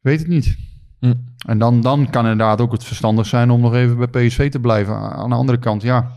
Weet 0.00 0.18
het 0.18 0.28
niet. 0.28 0.56
Hm. 1.00 1.14
En 1.46 1.58
dan, 1.58 1.80
dan 1.80 2.10
kan 2.10 2.22
inderdaad 2.22 2.60
ook 2.60 2.72
het 2.72 2.84
verstandig 2.84 3.26
zijn 3.26 3.50
om 3.50 3.60
nog 3.60 3.74
even 3.74 4.10
bij 4.10 4.26
PSV 4.26 4.50
te 4.50 4.60
blijven. 4.60 4.94
Aan 4.94 5.28
de 5.28 5.36
andere 5.36 5.58
kant, 5.58 5.82
ja, 5.82 6.16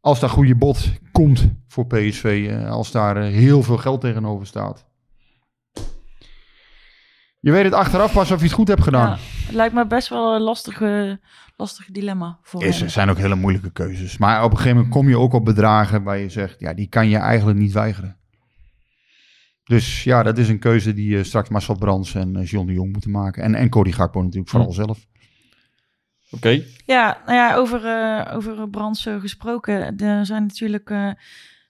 als 0.00 0.20
daar 0.20 0.30
goede 0.30 0.54
bod 0.54 0.92
komt 1.12 1.50
voor 1.68 1.86
PSV, 1.86 2.48
eh, 2.50 2.70
als 2.70 2.90
daar 2.90 3.16
eh, 3.16 3.32
heel 3.32 3.62
veel 3.62 3.76
geld 3.76 4.00
tegenover 4.00 4.46
staat. 4.46 4.86
Je 7.40 7.50
weet 7.50 7.64
het 7.64 7.72
achteraf 7.72 8.12
pas 8.12 8.30
of 8.30 8.38
je 8.38 8.44
het 8.44 8.54
goed 8.54 8.68
hebt 8.68 8.82
gedaan. 8.82 9.08
Ja, 9.08 9.16
het 9.46 9.54
lijkt 9.54 9.74
me 9.74 9.86
best 9.86 10.08
wel 10.08 10.34
een 10.34 10.40
lastige, 10.40 11.20
lastige 11.58 11.92
dilemma 11.92 12.38
voor 12.42 12.64
Is, 12.64 12.80
er 12.80 12.90
zijn 12.90 13.10
ook 13.10 13.16
hele 13.16 13.34
moeilijke 13.34 13.72
keuzes. 13.72 14.18
Maar 14.18 14.44
op 14.44 14.50
een 14.50 14.56
gegeven 14.56 14.76
moment 14.76 14.94
kom 14.94 15.08
je 15.08 15.18
ook 15.18 15.32
op 15.32 15.44
bedragen 15.44 16.02
waar 16.02 16.18
je 16.18 16.28
zegt, 16.28 16.60
ja, 16.60 16.74
die 16.74 16.88
kan 16.88 17.08
je 17.08 17.16
eigenlijk 17.16 17.58
niet 17.58 17.72
weigeren. 17.72 18.16
Dus 19.64 20.04
ja, 20.04 20.22
dat 20.22 20.38
is 20.38 20.48
een 20.48 20.58
keuze 20.58 20.94
die 20.94 21.18
eh, 21.18 21.24
straks 21.24 21.48
Marcel 21.48 21.78
Brands 21.78 22.14
en 22.14 22.42
John 22.42 22.66
de 22.66 22.72
Jong 22.72 22.92
moeten 22.92 23.10
maken. 23.10 23.42
En, 23.42 23.54
en 23.54 23.68
Cody 23.68 23.92
Gakpo 23.92 24.22
natuurlijk 24.22 24.50
vooral 24.50 24.72
zelf. 24.72 25.06
Oké. 26.30 26.62
Ja, 26.86 27.22
nou 27.26 27.36
ja, 27.36 27.54
over, 27.54 27.84
eh 27.84 28.36
over 28.36 28.68
Brands 28.68 29.02
gesproken. 29.02 29.96
Er 29.96 30.26
zijn 30.26 30.42
natuurlijk 30.42 30.90
eh, 30.90 31.10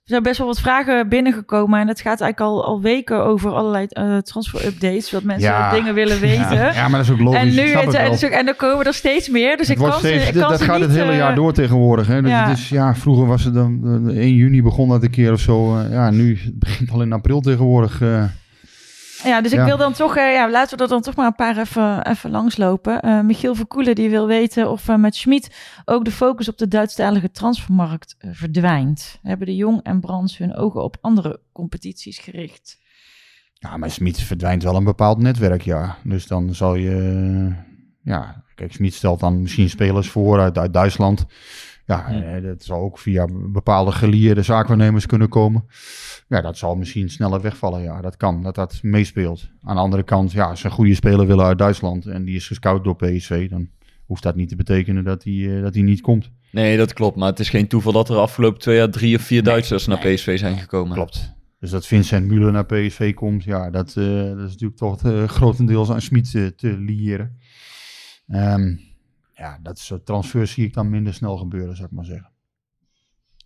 er 0.08 0.14
zijn 0.14 0.22
best 0.26 0.38
wel 0.38 0.46
wat 0.46 0.60
vragen 0.60 1.08
binnengekomen. 1.08 1.80
En 1.80 1.88
het 1.88 2.00
gaat 2.00 2.20
eigenlijk 2.20 2.40
al, 2.52 2.64
al 2.64 2.80
weken 2.80 3.24
over 3.24 3.50
allerlei 3.52 3.86
eh 3.88 4.16
transfer-updates. 4.16 5.10
Dat 5.10 5.22
mensen 5.22 5.48
Ja. 5.50 5.70
dingen 5.72 5.94
willen 5.94 6.20
weten. 6.20 6.56
Ja, 6.56 6.72
ja, 6.72 6.88
maar 6.88 6.98
dat 6.98 7.08
is 7.08 7.10
ook 7.10 7.20
logisch. 7.20 7.40
en, 7.40 7.46
nu, 7.48 7.60
het, 7.70 7.94
en, 7.94 8.02
wel. 8.02 8.10
dus 8.10 8.24
ook- 8.24 8.30
en 8.30 8.46
dan 8.46 8.56
komen 8.56 8.86
er 8.86 8.94
steeds 8.94 9.28
meer. 9.28 9.56
Dus 9.56 9.68
Het 9.68 9.76
ik 9.78 9.84
kan 9.84 9.92
steeds, 9.98 10.26
ik 10.28 10.32
kan 10.34 10.50
dat 10.50 10.62
gaat 10.62 10.80
het 10.80 10.90
hele 10.90 11.10
eh, 11.10 11.16
jaar 11.16 11.34
door 11.34 11.52
tegenwoordig. 11.52 12.06
Hè? 12.06 12.22
Dus, 12.22 12.30
ja. 12.30 12.48
is, 12.50 12.68
ja, 12.68 12.94
vroeger 12.94 13.26
was 13.26 13.44
het 13.44 13.54
dan 13.54 13.80
eh, 14.10 14.16
1 14.16 14.34
juni 14.34 14.62
begon 14.62 14.88
dat 14.88 15.02
een 15.02 15.10
keer 15.10 15.32
of 15.32 15.40
zo. 15.40 15.78
eh, 15.78 15.92
ja, 15.92 16.10
nu 16.10 16.38
het 16.44 16.58
begint 16.58 16.90
al 16.90 17.02
in 17.02 17.12
april 17.12 17.40
tegenwoordig. 17.40 18.00
eh. 18.00 18.24
Ja, 19.24 19.40
dus 19.40 19.52
ik 19.52 19.58
Ja. 19.58 19.64
wil 19.64 19.76
dan 19.76 19.92
toch, 19.92 20.16
eh, 20.16 20.32
ja, 20.32 20.50
laten 20.50 20.76
we 20.76 20.82
er 20.82 20.88
dan 20.88 21.00
toch 21.02 21.14
maar 21.16 21.26
een 21.26 21.34
paar 21.34 21.56
even, 21.58 22.06
even 22.06 22.30
langslopen. 22.30 23.00
Eh 23.02 23.20
Michiel 23.20 23.54
Verkoelen 23.54 23.94
die 23.94 24.10
wil 24.10 24.26
weten 24.26 24.70
of 24.70 24.88
eh, 24.88 24.96
met 24.96 25.16
Schmid 25.16 25.56
ook 25.84 26.04
de 26.04 26.10
focus 26.10 26.48
op 26.48 26.58
de 26.58 26.68
Duitsstalige 26.68 27.30
transfermarkt 27.30 28.16
verdwijnt. 28.18 29.18
Hebben 29.22 29.46
de 29.46 29.56
Jong 29.56 29.80
en 29.82 30.00
Brands 30.00 30.38
hun 30.38 30.54
ogen 30.54 30.82
op 30.82 30.96
andere 31.00 31.40
competities 31.52 32.18
gericht? 32.18 32.78
Ja, 33.54 33.76
maar 33.76 33.90
Smit 33.90 34.20
verdwijnt 34.20 34.62
wel 34.62 34.76
een 34.76 34.84
bepaald 34.84 35.18
netwerk, 35.18 35.62
ja. 35.62 35.96
Dus 36.04 36.26
dan 36.26 36.54
zal 36.54 36.74
je... 36.74 37.52
Ja, 38.02 38.44
kijk, 38.54 38.72
Smit 38.72 38.94
stelt 38.94 39.20
dan 39.20 39.40
misschien 39.42 39.68
spelers 39.70 40.08
voor 40.08 40.40
uit, 40.40 40.58
uit 40.58 40.72
Duitsland. 40.72 41.26
Ja, 41.88 42.08
eh, 42.08 42.42
dat 42.42 42.62
zal 42.62 42.80
ook 42.80 42.98
via 42.98 43.26
bepaalde 43.32 43.92
gelieerde 43.92 44.42
zaakwaarnemers 44.42 45.06
kunnen 45.06 45.28
komen. 45.28 45.64
Ja, 46.28 46.40
dat 46.40 46.58
zal 46.58 46.76
misschien 46.76 47.10
sneller 47.10 47.40
wegvallen, 47.40 47.82
ja. 47.82 48.00
Dat 48.00 48.16
kan, 48.16 48.42
dat 48.42 48.54
dat 48.54 48.78
meespeelt. 48.82 49.50
Aan 49.62 49.74
de 49.74 49.80
andere 49.80 50.02
kant, 50.02 50.32
ja, 50.32 50.44
als 50.44 50.60
ze 50.60 50.66
een 50.66 50.72
goede 50.72 50.94
speler 50.94 51.26
willen 51.26 51.44
uit 51.44 51.58
Duitsland... 51.58 52.06
en 52.06 52.24
die 52.24 52.36
is 52.36 52.46
gescout 52.46 52.84
door 52.84 52.96
PSV, 52.96 53.50
dan 53.50 53.68
hoeft 54.06 54.22
dat 54.22 54.36
niet 54.36 54.48
te 54.48 54.56
betekenen 54.56 55.04
dat 55.04 55.24
hij 55.24 55.56
eh, 55.56 55.62
dat 55.62 55.74
hij 55.74 55.82
niet 55.82 56.00
komt. 56.00 56.30
Nee, 56.50 56.76
dat 56.76 56.92
klopt. 56.92 57.16
Maar 57.16 57.28
het 57.28 57.38
is 57.38 57.48
geen 57.48 57.68
toeval 57.68 57.92
dat 57.92 58.08
er 58.08 58.16
afgelopen 58.16 58.60
twee 58.60 58.76
jaar 58.76 58.90
drie 58.90 59.16
of 59.16 59.22
vier 59.22 59.42
Duitsers 59.42 59.86
naar 59.86 59.98
PSV 59.98 60.38
zijn 60.38 60.58
gekomen. 60.58 60.94
Klopt. 60.94 61.34
Dus 61.60 61.70
dat 61.70 61.86
Vincent 61.86 62.26
Müller 62.26 62.52
naar 62.52 62.66
PSV 62.66 63.14
komt, 63.14 63.44
ja, 63.44 63.70
dat, 63.70 63.88
eh, 63.88 64.04
dat 64.22 64.46
is 64.46 64.52
natuurlijk 64.52 64.76
toch 64.76 65.02
eh, 65.02 65.28
grotendeels 65.28 65.90
aan 65.90 66.00
Smit 66.00 66.30
te 66.56 66.76
liëren. 66.78 67.38
Ehm, 68.26 68.74
ja, 69.38 69.58
dat 69.62 69.78
soort 69.78 70.06
transfers 70.06 70.52
zie 70.52 70.64
ik 70.66 70.74
dan 70.74 70.90
minder 70.90 71.14
snel 71.14 71.36
gebeuren, 71.36 71.76
zou 71.76 71.88
ik 71.88 71.94
maar 71.94 72.04
zeggen. 72.04 72.32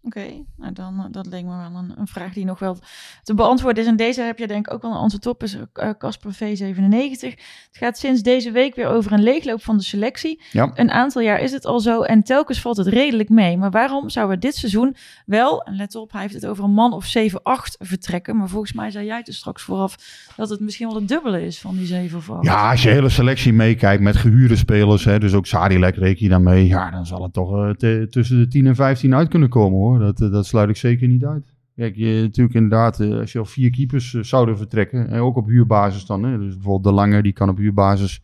Oké, 0.05 0.45
nou 0.57 0.73
dan, 0.73 0.99
eh, 0.99 1.05
dat 1.11 1.27
leek 1.27 1.45
me 1.45 1.57
wel 1.57 1.79
een, 1.81 1.93
een 1.97 2.07
vraag 2.07 2.33
die 2.33 2.45
nog 2.45 2.59
wel 2.59 2.77
te 3.23 3.35
beantwoorden 3.35 3.83
is. 3.83 3.89
En 3.89 3.97
deze 3.97 4.23
heb 4.23 4.39
je 4.39 4.47
denk 4.47 4.67
ik 4.67 4.73
ook 4.73 4.83
wel 4.83 4.91
een 4.91 4.97
antwoord 4.97 5.27
op, 5.27 5.43
is 5.43 5.57
eh, 5.73 5.91
Casper 5.99 6.35
V97. 6.35 7.21
Het 7.21 7.69
gaat 7.71 7.99
sinds 7.99 8.23
deze 8.23 8.51
week 8.51 8.75
weer 8.75 8.87
over 8.87 9.13
een 9.13 9.23
leegloop 9.23 9.63
van 9.63 9.77
de 9.77 9.83
selectie. 9.83 10.41
Ja. 10.51 10.71
Een 10.75 10.91
aantal 10.91 11.23
jaar 11.23 11.41
is 11.41 11.53
het 11.53 11.67
al 11.67 11.81
zo 11.81 12.03
en 12.03 12.23
telkens 12.23 12.61
valt 12.61 12.77
het 12.77 12.87
redelijk 12.87 13.29
mee. 13.29 13.57
Maar 13.57 13.71
waarom 13.71 14.09
zou 14.09 14.31
er 14.31 14.41
dit 14.41 14.55
seizoen 14.55 14.97
wel, 15.27 15.63
en 15.63 15.77
let 15.77 15.95
op, 15.95 16.13
hij 16.13 16.21
heeft 16.21 16.35
het 16.35 16.47
over 16.47 16.65
een 16.65 16.73
man 16.73 16.93
of 16.93 17.05
7, 17.05 17.43
8 17.43 17.77
vertrekken. 17.81 18.37
Maar 18.37 18.49
volgens 18.49 18.73
mij 18.73 18.91
zei 18.91 19.07
jij 19.07 19.17
het 19.17 19.29
er 19.29 19.35
straks 19.35 19.63
vooraf 19.63 19.97
dat 20.37 20.49
het 20.49 20.61
misschien 20.61 20.87
wel 20.87 20.97
het 20.97 21.09
dubbele 21.09 21.45
is 21.45 21.61
van 21.61 21.77
die 21.77 21.87
7 21.87 22.19
of 22.19 22.31
8. 22.31 22.45
Ja, 22.45 22.71
als 22.71 22.83
je 22.83 22.89
hele 22.89 23.09
selectie 23.09 23.53
meekijkt 23.53 24.03
met 24.03 24.17
gehuurde 24.17 24.57
spelers, 24.57 25.05
hè, 25.05 25.19
dus 25.19 25.35
ook 25.35 25.47
Sadilek 25.47 25.97
reken 25.97 26.25
je 26.25 26.31
dan 26.31 26.43
mee, 26.43 26.67
ja, 26.67 26.91
dan 26.91 27.07
zal 27.07 27.23
het 27.23 27.33
toch 27.33 27.67
eh, 27.67 28.03
tussen 28.03 28.39
de 28.39 28.49
10 28.49 28.67
en 28.67 28.75
15 28.75 29.15
uit 29.15 29.29
kunnen 29.29 29.49
komen 29.49 29.79
hoor. 29.79 29.92
Dat, 29.99 30.21
eh, 30.21 30.31
dat 30.31 30.47
sluit 30.47 30.69
ik 30.69 30.77
zeker 30.77 31.09
niet 31.09 31.25
uit. 31.25 31.55
Kijk, 31.77 31.97
je, 31.97 32.21
natuurlijk 32.23 32.55
inderdaad, 32.55 33.01
eh, 33.01 33.19
als 33.19 33.33
je 33.33 33.39
al 33.39 33.45
vier 33.45 33.71
keepers 33.71 34.15
eh, 34.15 34.23
zouden 34.23 34.57
vertrekken, 34.57 35.09
en 35.09 35.21
ook 35.21 35.37
op 35.37 35.47
huurbasis 35.47 36.07
dan, 36.07 36.23
hè, 36.23 36.39
dus 36.39 36.55
bijvoorbeeld 36.55 36.85
De 36.85 36.93
Lange, 36.93 37.23
die 37.23 37.33
kan 37.33 37.49
op 37.49 37.57
huurbasis 37.57 38.23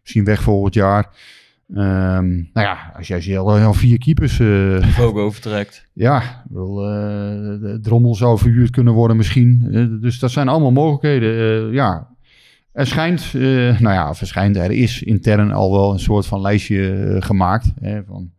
misschien 0.00 0.24
weg 0.24 0.42
volgend 0.42 0.74
jaar. 0.74 1.08
Ehm, 1.74 2.28
nou 2.32 2.66
ja, 2.66 2.92
als 2.96 3.06
jij 3.06 3.38
al, 3.38 3.58
al 3.58 3.74
vier 3.74 3.98
keepers 3.98 4.36
Fogo 4.92 5.30
vertrekt. 5.30 5.88
ja, 5.92 6.44
de 6.48 7.78
Drommel 7.82 8.14
zou 8.14 8.38
verhuurd 8.38 8.70
kunnen 8.70 8.94
worden 8.94 9.16
misschien. 9.16 9.68
Dus 10.00 10.18
dat 10.18 10.30
zijn 10.30 10.48
allemaal 10.48 10.72
mogelijkheden. 10.72 11.72
Ja, 11.72 12.08
er 12.72 12.86
schijnt, 12.86 13.32
nou 13.32 13.94
ja, 13.94 14.08
er 14.08 14.26
schijnt, 14.26 14.56
er 14.56 14.70
is 14.70 15.02
intern 15.02 15.52
al 15.52 15.72
wel 15.72 15.92
een 15.92 15.98
soort 15.98 16.26
van 16.26 16.40
lijstje 16.40 17.16
gemaakt. 17.20 17.72
Hè, 17.80 18.04
van, 18.04 18.30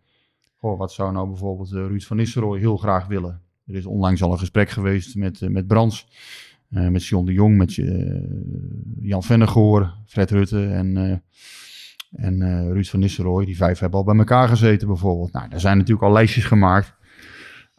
goh, 0.62 0.78
wat 0.78 0.91
zou 0.91 1.12
nou 1.12 1.28
bijvoorbeeld 1.28 1.72
eh, 1.72 1.78
Ruud 1.78 2.03
van 2.03 2.18
Nistelrooy 2.18 2.59
heel 2.59 2.78
graag 2.78 3.07
willen? 3.07 3.41
Er 3.72 3.78
is 3.78 3.86
onlangs 3.86 4.24
al 4.24 4.32
een 4.32 4.39
gesprek 4.39 4.70
geweest 4.70 5.16
met, 5.16 5.41
eh, 5.41 5.49
met 5.49 5.68
Brands, 5.68 6.07
eh, 6.70 6.88
met 6.88 7.05
John 7.05 7.26
de 7.26 7.34
Jong, 7.34 7.57
met 7.57 7.78
eh, 7.78 8.22
Jan 9.01 9.24
Vennegoor, 9.24 9.93
Fred 10.05 10.32
Rutte 10.32 10.68
en... 10.68 11.24
en 12.12 12.72
Ruud 12.72 12.86
van 12.86 12.99
Nistelrooy, 12.99 13.45
die 13.45 13.57
vijf 13.57 13.80
hebben 13.80 13.99
al 13.99 14.05
bij 14.05 14.18
elkaar 14.18 14.47
gezeten 14.47 14.88
bijvoorbeeld. 14.88 15.32
Nou, 15.32 15.49
daar 15.49 15.59
zijn 15.59 15.78
natuurlijk 15.78 16.05
al 16.07 16.12
lijstjes 16.12 16.45
gemaakt. 16.45 16.95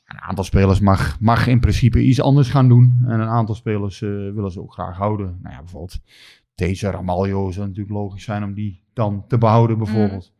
Een 0.06 0.20
aantal 0.20 0.44
spelers 0.44 0.80
mag, 0.80 1.20
mag 1.20 1.46
in 1.46 1.60
principe 1.60 2.02
iets 2.02 2.20
anders 2.20 2.50
gaan 2.50 2.68
doen. 2.68 3.02
En 3.06 3.20
een 3.20 3.28
aantal 3.28 3.54
spelers 3.54 4.00
willen 4.00 4.50
ze 4.50 4.60
ook 4.60 4.72
graag 4.72 4.96
houden. 4.96 5.38
Nou 5.42 5.54
ja, 5.54 5.60
bijvoorbeeld 5.60 6.00
deze 6.54 6.90
Ramaljo 6.90 7.50
zou 7.50 7.66
natuurlijk 7.66 7.94
logisch 7.94 8.24
zijn 8.24 8.44
om 8.44 8.54
die 8.54 8.81
dan 8.94 9.24
te 9.28 9.38
behouden 9.38 9.78
bijvoorbeeld. 9.78 10.32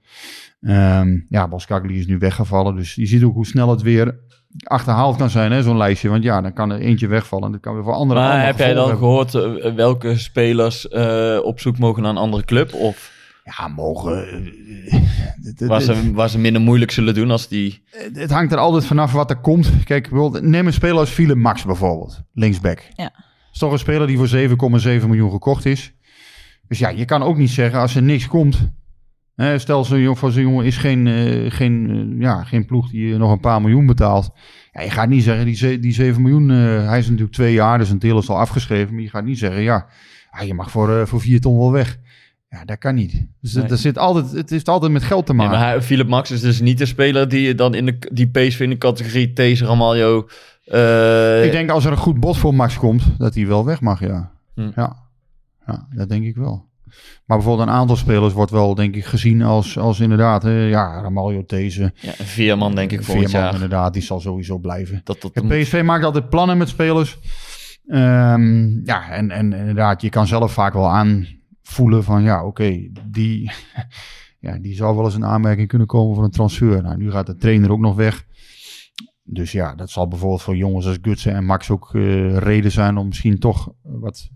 Ehm, 0.61 1.19
ja, 1.29 1.49
Boskagli 1.49 1.99
is 1.99 2.07
nu 2.07 2.19
weggevallen. 2.19 2.77
Dus 2.77 2.95
je 2.95 3.07
ziet 3.07 3.23
ook 3.23 3.35
hoe 3.35 3.47
snel 3.47 3.71
het 3.71 3.83
weer 3.83 4.19
achterhaald 4.65 5.17
kan 5.17 5.31
zijn, 5.31 5.53
hè, 5.53 5.63
zo'n 5.63 5.77
lijstje. 5.77 6.09
Want 6.09 6.23
ja, 6.23 6.41
dan 6.41 6.53
kan 6.53 6.71
er 6.71 6.79
eentje 6.79 7.07
wegvallen. 7.07 7.47
En 7.47 7.53
dat 7.53 7.61
kan 7.61 7.75
weer 7.75 7.85
voor 7.85 7.93
anderen 7.93 8.23
Maar 8.23 8.31
allemaal 8.31 8.47
heb 8.47 8.59
jij 8.59 8.75
dan 8.75 8.89
hebben. 8.89 8.99
gehoord 8.99 9.35
eh, 9.35 9.75
welke 9.75 10.17
spelers 10.19 10.89
eh, 10.89 11.39
op 11.43 11.61
zoek 11.61 11.79
mogen 11.79 12.03
naar 12.03 12.11
een 12.11 12.17
andere 12.17 12.45
club? 12.45 12.75
Of 12.75 13.13
Ja, 13.45 13.69
mogen... 13.69 14.27
eh, 15.59 15.69
waar 15.69 15.81
ze, 15.81 16.13
waar 16.13 16.29
ze 16.29 16.39
minder 16.39 16.63
moeilijk 16.63 16.91
zullen 16.91 17.15
doen 17.15 17.31
als 17.31 17.49
die... 17.49 17.83
Het- 18.15 18.31
hangt 18.31 18.53
er 18.53 18.59
altijd 18.59 18.85
vanaf 18.87 19.13
wat 19.13 19.31
er 19.31 19.41
komt. 19.41 19.71
Kijk, 19.85 20.11
neem 20.41 20.67
een 20.67 20.73
speler 20.73 20.99
als 20.99 21.11
Philip 21.11 21.37
Max 21.37 21.65
bijvoorbeeld, 21.65 22.23
linksback. 22.33 22.83
Ja. 22.95 23.05
Dat 23.05 23.53
is 23.53 23.59
toch 23.59 23.73
een 23.73 23.79
speler 23.79 24.07
die 24.07 24.17
voor 24.17 24.29
7,7 25.01 25.07
miljoen 25.07 25.31
gekocht 25.31 25.65
is. 25.65 25.93
Dus 26.73 26.81
ja, 26.81 26.89
je 26.89 27.05
kan 27.05 27.23
ook 27.23 27.37
niet 27.37 27.51
zeggen 27.51 27.81
als 27.81 27.95
er 27.97 28.03
niks 28.03 28.27
komt. 28.29 28.71
Hè, 29.35 29.59
stel, 29.59 29.85
zo'n 29.85 29.99
jongen, 30.01 30.17
voor 30.17 30.31
zo'n 30.33 30.43
jongen 30.43 30.65
is 30.65 30.77
geen, 30.77 31.07
eh, 31.07 31.51
geen, 31.51 31.91
eh, 32.15 32.21
ja, 32.21 32.45
geen 32.45 32.67
ploeg 32.67 32.91
die 32.91 33.07
je 33.09 33.17
nog 33.17 33.31
een 33.33 33.41
paar 33.41 33.61
miljoen 33.61 33.87
betaalt. 33.87 34.31
Ja, 34.73 34.81
je 34.83 34.91
gaat 34.91 35.09
niet 35.09 35.23
zeggen, 35.23 35.45
die, 35.45 35.55
ze- 35.55 35.79
die 35.79 35.93
7 35.93 36.23
miljoen, 36.23 36.51
eh, 36.51 36.89
hij 36.89 36.99
is 36.99 37.05
natuurlijk 37.07 37.33
twee 37.33 37.53
jaar, 37.53 37.79
dus 37.79 37.91
een 37.91 37.99
deel 37.99 38.19
is 38.19 38.29
al 38.29 38.39
afgeschreven. 38.39 38.95
Maar 38.95 39.03
je 39.03 39.09
gaat 39.09 39.25
niet 39.25 39.39
zeggen, 39.39 39.63
ja, 39.63 39.87
ah, 40.31 40.47
je 40.47 40.55
mag 40.55 40.71
voor, 40.71 40.99
eh, 40.99 41.07
voor 41.07 41.21
4 41.21 41.41
ton 41.41 41.59
wel 41.59 41.73
weg. 41.73 41.99
Ja, 42.49 42.65
dat 42.65 42.79
kan 42.79 42.95
niet. 42.95 43.27
Dus 43.41 43.53
Nee. 43.55 43.67
dat, 43.67 43.79
zit 43.79 43.99
altijd, 43.99 44.33
het 44.33 44.51
heeft 44.51 44.69
altijd 44.69 44.93
met 44.93 45.03
geld 45.03 45.27
te 45.27 45.35
Nee, 45.35 45.47
maken. 45.47 45.61
maar 45.61 45.69
hij, 45.71 45.83
Philip 45.83 46.09
Max 46.09 46.31
is 46.31 46.41
dus 46.41 46.61
niet 46.61 46.79
de 46.79 46.87
speler 46.87 47.29
die 47.29 47.41
je 47.43 47.55
dan 47.55 47.75
in 47.75 47.87
de, 47.87 47.99
die 48.13 48.31
PSV 48.31 48.61
in 48.61 48.71
de 48.71 48.79
categorie 48.79 49.33
These 49.33 49.65
Ramaljo... 49.65 50.29
eh, 50.65 51.45
Ik 51.45 51.53
denk 51.53 51.71
als 51.71 51.85
er 51.85 51.91
een 51.93 51.97
goed 51.99 52.21
bod 52.21 52.37
voor 52.37 52.55
Max 52.55 52.79
komt, 52.79 53.03
dat 53.19 53.35
hij 53.35 53.47
wel 53.47 53.65
weg 53.65 53.81
mag, 53.81 54.01
ja. 54.01 54.31
Hm. 54.55 54.71
Ja. 54.77 54.97
Ja, 55.67 55.87
dat 55.91 56.09
denk 56.09 56.25
ik 56.25 56.37
wel. 56.37 56.71
Maar 57.27 57.37
bijvoorbeeld 57.37 57.69
een 57.69 57.75
aantal 57.75 57.97
spelers 57.97 58.33
wordt 58.33 58.51
wel, 58.51 58.75
denk 58.75 58.97
ik, 58.97 59.05
gezien 59.05 59.43
als, 59.43 59.79
als 59.79 60.01
inderdaad, 60.01 60.43
hè, 60.43 60.67
ja, 60.67 61.01
Ramaljo, 61.01 61.45
These, 61.45 61.93
ja, 61.95 62.13
een 62.19 62.27
Veerman 62.27 62.75
denk 62.75 62.93
ik 62.93 63.03
volgend 63.03 63.31
Veerman, 63.31 63.45
jaar. 63.45 63.55
inderdaad, 63.55 63.93
die 63.93 64.03
zal 64.03 64.21
sowieso 64.21 64.59
blijven. 64.59 65.01
Dat, 65.05 65.21
dat, 65.21 65.31
Ja, 65.35 65.43
PSV 65.43 65.83
maakt 65.85 66.05
altijd 66.05 66.29
plannen 66.29 66.59
met 66.59 66.69
spelers. 66.69 67.19
Ehm, 67.87 68.85
ja, 68.85 69.11
en, 69.11 69.31
en 69.31 69.53
inderdaad, 69.53 70.03
je 70.03 70.09
kan 70.09 70.27
zelf 70.27 70.53
vaak 70.53 70.73
wel 70.73 70.91
aanvoelen 70.91 72.05
van, 72.05 72.23
ja, 72.23 72.45
oké, 72.45 72.91
die, 73.11 73.51
ja, 74.47 74.59
die 74.59 74.75
zou 74.75 74.97
wel 74.97 75.05
eens 75.05 75.15
een 75.15 75.25
aanmerking 75.25 75.69
kunnen 75.69 75.87
komen 75.87 76.15
voor 76.15 76.25
een 76.25 76.31
transfer. 76.31 76.83
Nou, 76.83 76.97
nu 76.97 77.11
gaat 77.11 77.27
de 77.27 77.37
trainer 77.37 77.71
ook 77.71 77.81
nog 77.81 77.95
weg. 77.95 78.25
Dus 79.25 79.53
ja, 79.53 79.75
dat 79.75 79.91
zal 79.91 80.09
bijvoorbeeld 80.09 80.43
voor 80.43 80.57
jongens 80.57 80.87
als 80.87 80.99
Gutsen 81.03 81.35
en 81.35 81.45
Max 81.45 81.71
ook 81.71 81.95
eh, 81.95 82.37
reden 82.37 82.71
zijn 82.71 82.97
om 82.97 83.07
misschien 83.07 83.39
toch 83.39 83.73
wat 83.83 84.31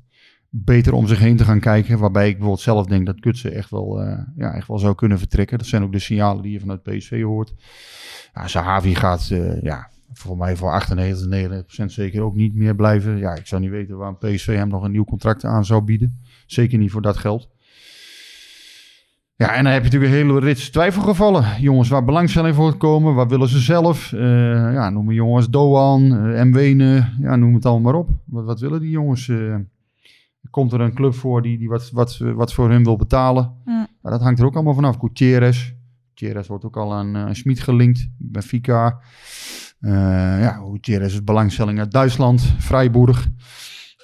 beter 0.51 0.93
om 0.93 1.07
zich 1.07 1.19
heen 1.19 1.37
te 1.37 1.45
gaan 1.45 1.61
kijken. 1.61 1.99
Waarbij 1.99 2.27
ik 2.27 2.33
bijvoorbeeld 2.33 2.65
zelf 2.65 2.87
denk 2.87 3.07
dat 3.07 3.17
Gutsen 3.21 3.55
echt 3.55 3.71
wel, 3.71 4.03
eh, 4.03 4.19
ja, 4.37 4.55
echt 4.55 4.69
wel 4.69 4.79
zou 4.79 4.95
kunnen 4.95 5.19
vertrekken. 5.19 5.59
Dat 5.59 5.67
zijn 5.67 5.83
ook 5.83 5.93
de 5.93 5.99
signalen 5.99 6.43
die 6.43 6.53
je 6.53 6.61
vanuit 6.61 6.83
PSV 6.83 7.23
hoort. 7.23 7.55
Ja, 8.35 8.49
Zahavi 8.49 8.95
gaat, 8.95 9.29
eh, 9.31 9.63
ja, 9.63 9.91
voor 10.13 10.37
mij 10.37 10.57
voor 10.57 10.71
98, 10.71 11.27
99% 11.27 11.93
zeker 11.93 12.23
ook 12.23 12.35
niet 12.35 12.55
meer 12.55 12.75
blijven. 12.75 13.19
Ja, 13.19 13.35
ik 13.35 13.47
zou 13.47 13.61
niet 13.61 13.71
weten 13.71 13.97
waarom 13.97 14.19
PSV 14.19 14.55
hem 14.55 14.69
nog 14.69 14.83
een 14.83 14.91
nieuw 14.91 15.05
contract 15.05 15.45
aan 15.45 15.65
zou 15.65 15.83
bieden. 15.83 16.21
Zeker 16.47 16.79
niet 16.79 16.91
voor 16.91 17.03
dat 17.03 17.17
geld. 17.17 17.49
Ja, 19.37 19.55
en 19.55 19.65
dan 19.65 19.73
heb 19.73 19.85
je 19.85 19.91
natuurlijk 19.91 20.13
een 20.13 20.27
hele 20.27 20.41
rits 20.41 20.71
twijfelgevallen. 20.71 21.45
Jongens 21.61 21.89
waar 21.89 22.05
belangstelling 22.05 22.55
voor 22.55 22.77
komen. 22.77 23.15
Waar 23.15 23.29
willen 23.29 23.49
ze 23.49 23.59
zelf? 23.59 24.13
Eh, 24.13 24.21
ja, 24.73 24.91
noem 24.91 25.13
jongens 25.13 25.51
Doan, 25.51 26.03
uh, 26.03 26.43
Mwene. 26.43 27.09
Ja, 27.21 27.37
noem 27.37 27.55
het 27.55 27.67
allemaal 27.67 27.93
maar 27.93 28.01
op. 28.01 28.09
Wat, 28.25 28.45
wat 28.45 28.61
willen 28.61 28.81
die 28.81 28.91
jongens? 28.91 29.31
Komt 30.51 30.73
er 30.73 30.81
een 30.81 30.95
club 30.95 31.15
voor 31.15 31.43
die, 31.43 31.59
die 31.59 31.69
wat, 31.69 31.91
wat, 31.91 32.17
wat 32.17 32.53
voor 32.53 32.71
hun 32.71 32.85
wil 32.85 32.97
betalen? 32.97 33.55
Ja. 33.65 33.89
Ja, 34.03 34.11
dat 34.11 34.21
hangt 34.21 34.39
er 34.39 34.47
ook 34.47 34.55
allemaal 34.55 34.75
vanaf. 34.75 34.97
Gutierrez. 34.99 35.73
Gutierrez 36.09 36.49
wordt 36.49 36.65
ook 36.65 36.77
al 36.77 36.95
aan 36.95 37.17
uh, 37.17 37.27
Schmid 37.33 37.61
gelinkt. 37.61 38.09
Benfica. 38.19 39.01
Uh, 39.81 39.93
ja, 40.41 40.61
Gutierrez 40.73 41.13
is 41.13 41.25
belangstelling 41.25 41.79
uit 41.79 41.93
Duitsland. 41.93 42.41
Freiburg. 42.59 43.29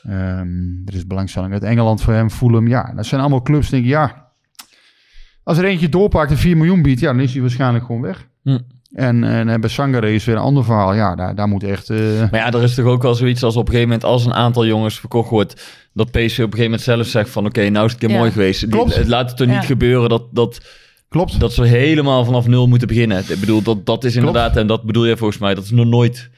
Um, 0.07 0.83
er 0.85 0.95
is 0.95 1.07
belangstelling 1.07 1.53
uit 1.53 1.63
Engeland 1.63 2.03
voor 2.03 2.13
hem. 2.13 2.31
Fulham. 2.31 2.69
Ja, 2.69 2.93
dat 2.95 3.07
zijn 3.07 3.21
allemaal 3.21 3.43
clubs. 3.43 3.71
Denk 3.71 3.85
ik, 3.85 3.89
ja... 3.89 4.21
Als 5.45 5.59
er 5.59 5.65
eentje 5.65 5.89
doorpakt 5.89 6.31
en 6.31 6.37
4 6.37 6.57
miljoen 6.57 6.83
biedt, 6.83 7.01
ja, 7.01 7.13
dan 7.13 7.21
is 7.21 7.33
hij 7.33 7.41
waarschijnlijk 7.41 7.85
gewoon 7.85 8.01
weg. 8.01 8.29
Hm. 8.43 8.59
En, 8.95 9.25
en 9.25 9.61
bij 9.61 9.71
Sangare 9.71 10.15
is 10.15 10.25
weer 10.25 10.35
een 10.35 10.41
ander 10.41 10.65
verhaal. 10.65 10.95
Ja, 10.95 11.15
daar, 11.15 11.35
daar 11.35 11.49
moet 11.49 11.65
echt... 11.65 11.91
Uh... 11.91 11.99
Maar 12.31 12.41
ja, 12.41 12.53
er 12.53 12.63
is 12.63 12.75
toch 12.75 12.87
ook 12.87 13.03
wel 13.03 13.15
zoiets 13.15 13.43
als 13.43 13.57
op 13.57 13.67
een 13.67 13.73
gegeven 13.73 13.89
moment... 13.89 14.05
als 14.05 14.25
een 14.25 14.35
aantal 14.35 14.67
jongens 14.67 15.01
verkocht 15.01 15.31
wordt... 15.31 15.67
dat 15.93 16.11
PSV 16.11 16.17
op 16.17 16.25
een 16.25 16.35
gegeven 16.37 16.63
moment 16.63 16.81
zelf 16.81 17.07
zegt 17.07 17.31
van... 17.31 17.47
oké, 17.47 17.59
okay, 17.59 17.71
nou 17.71 17.87
is 17.87 17.93
het 17.93 18.03
een 18.03 18.09
keer 18.09 18.17
ja. 18.17 18.23
mooi 18.23 18.33
geweest. 18.33 18.69
Klopt. 18.69 18.95
Die, 18.95 19.09
laat 19.09 19.31
het 19.31 19.41
er 19.41 19.47
niet 19.47 19.65
gebeuren 19.65 20.09
dat, 20.09 20.23
dat, 20.31 20.61
Klopt. 21.09 21.41
dat 21.41 21.53
ze 21.53 21.63
helemaal 21.63 22.25
vanaf 22.25 22.47
nul 22.47 22.69
moeten 22.69 22.89
beginnen. 22.89 23.25
Ik 23.29 23.41
bedoel, 23.41 23.63
dat, 23.63 23.87
dat 23.87 24.05
is 24.05 24.17
inderdaad... 24.17 24.57
en 24.57 24.67
dat 24.67 24.83
bedoel 24.83 25.07
je 25.07 25.17
volgens 25.17 25.39
mij, 25.39 25.55
dat 25.55 25.65
is 25.65 25.71
nog 25.71 25.87
nooit 25.87 26.31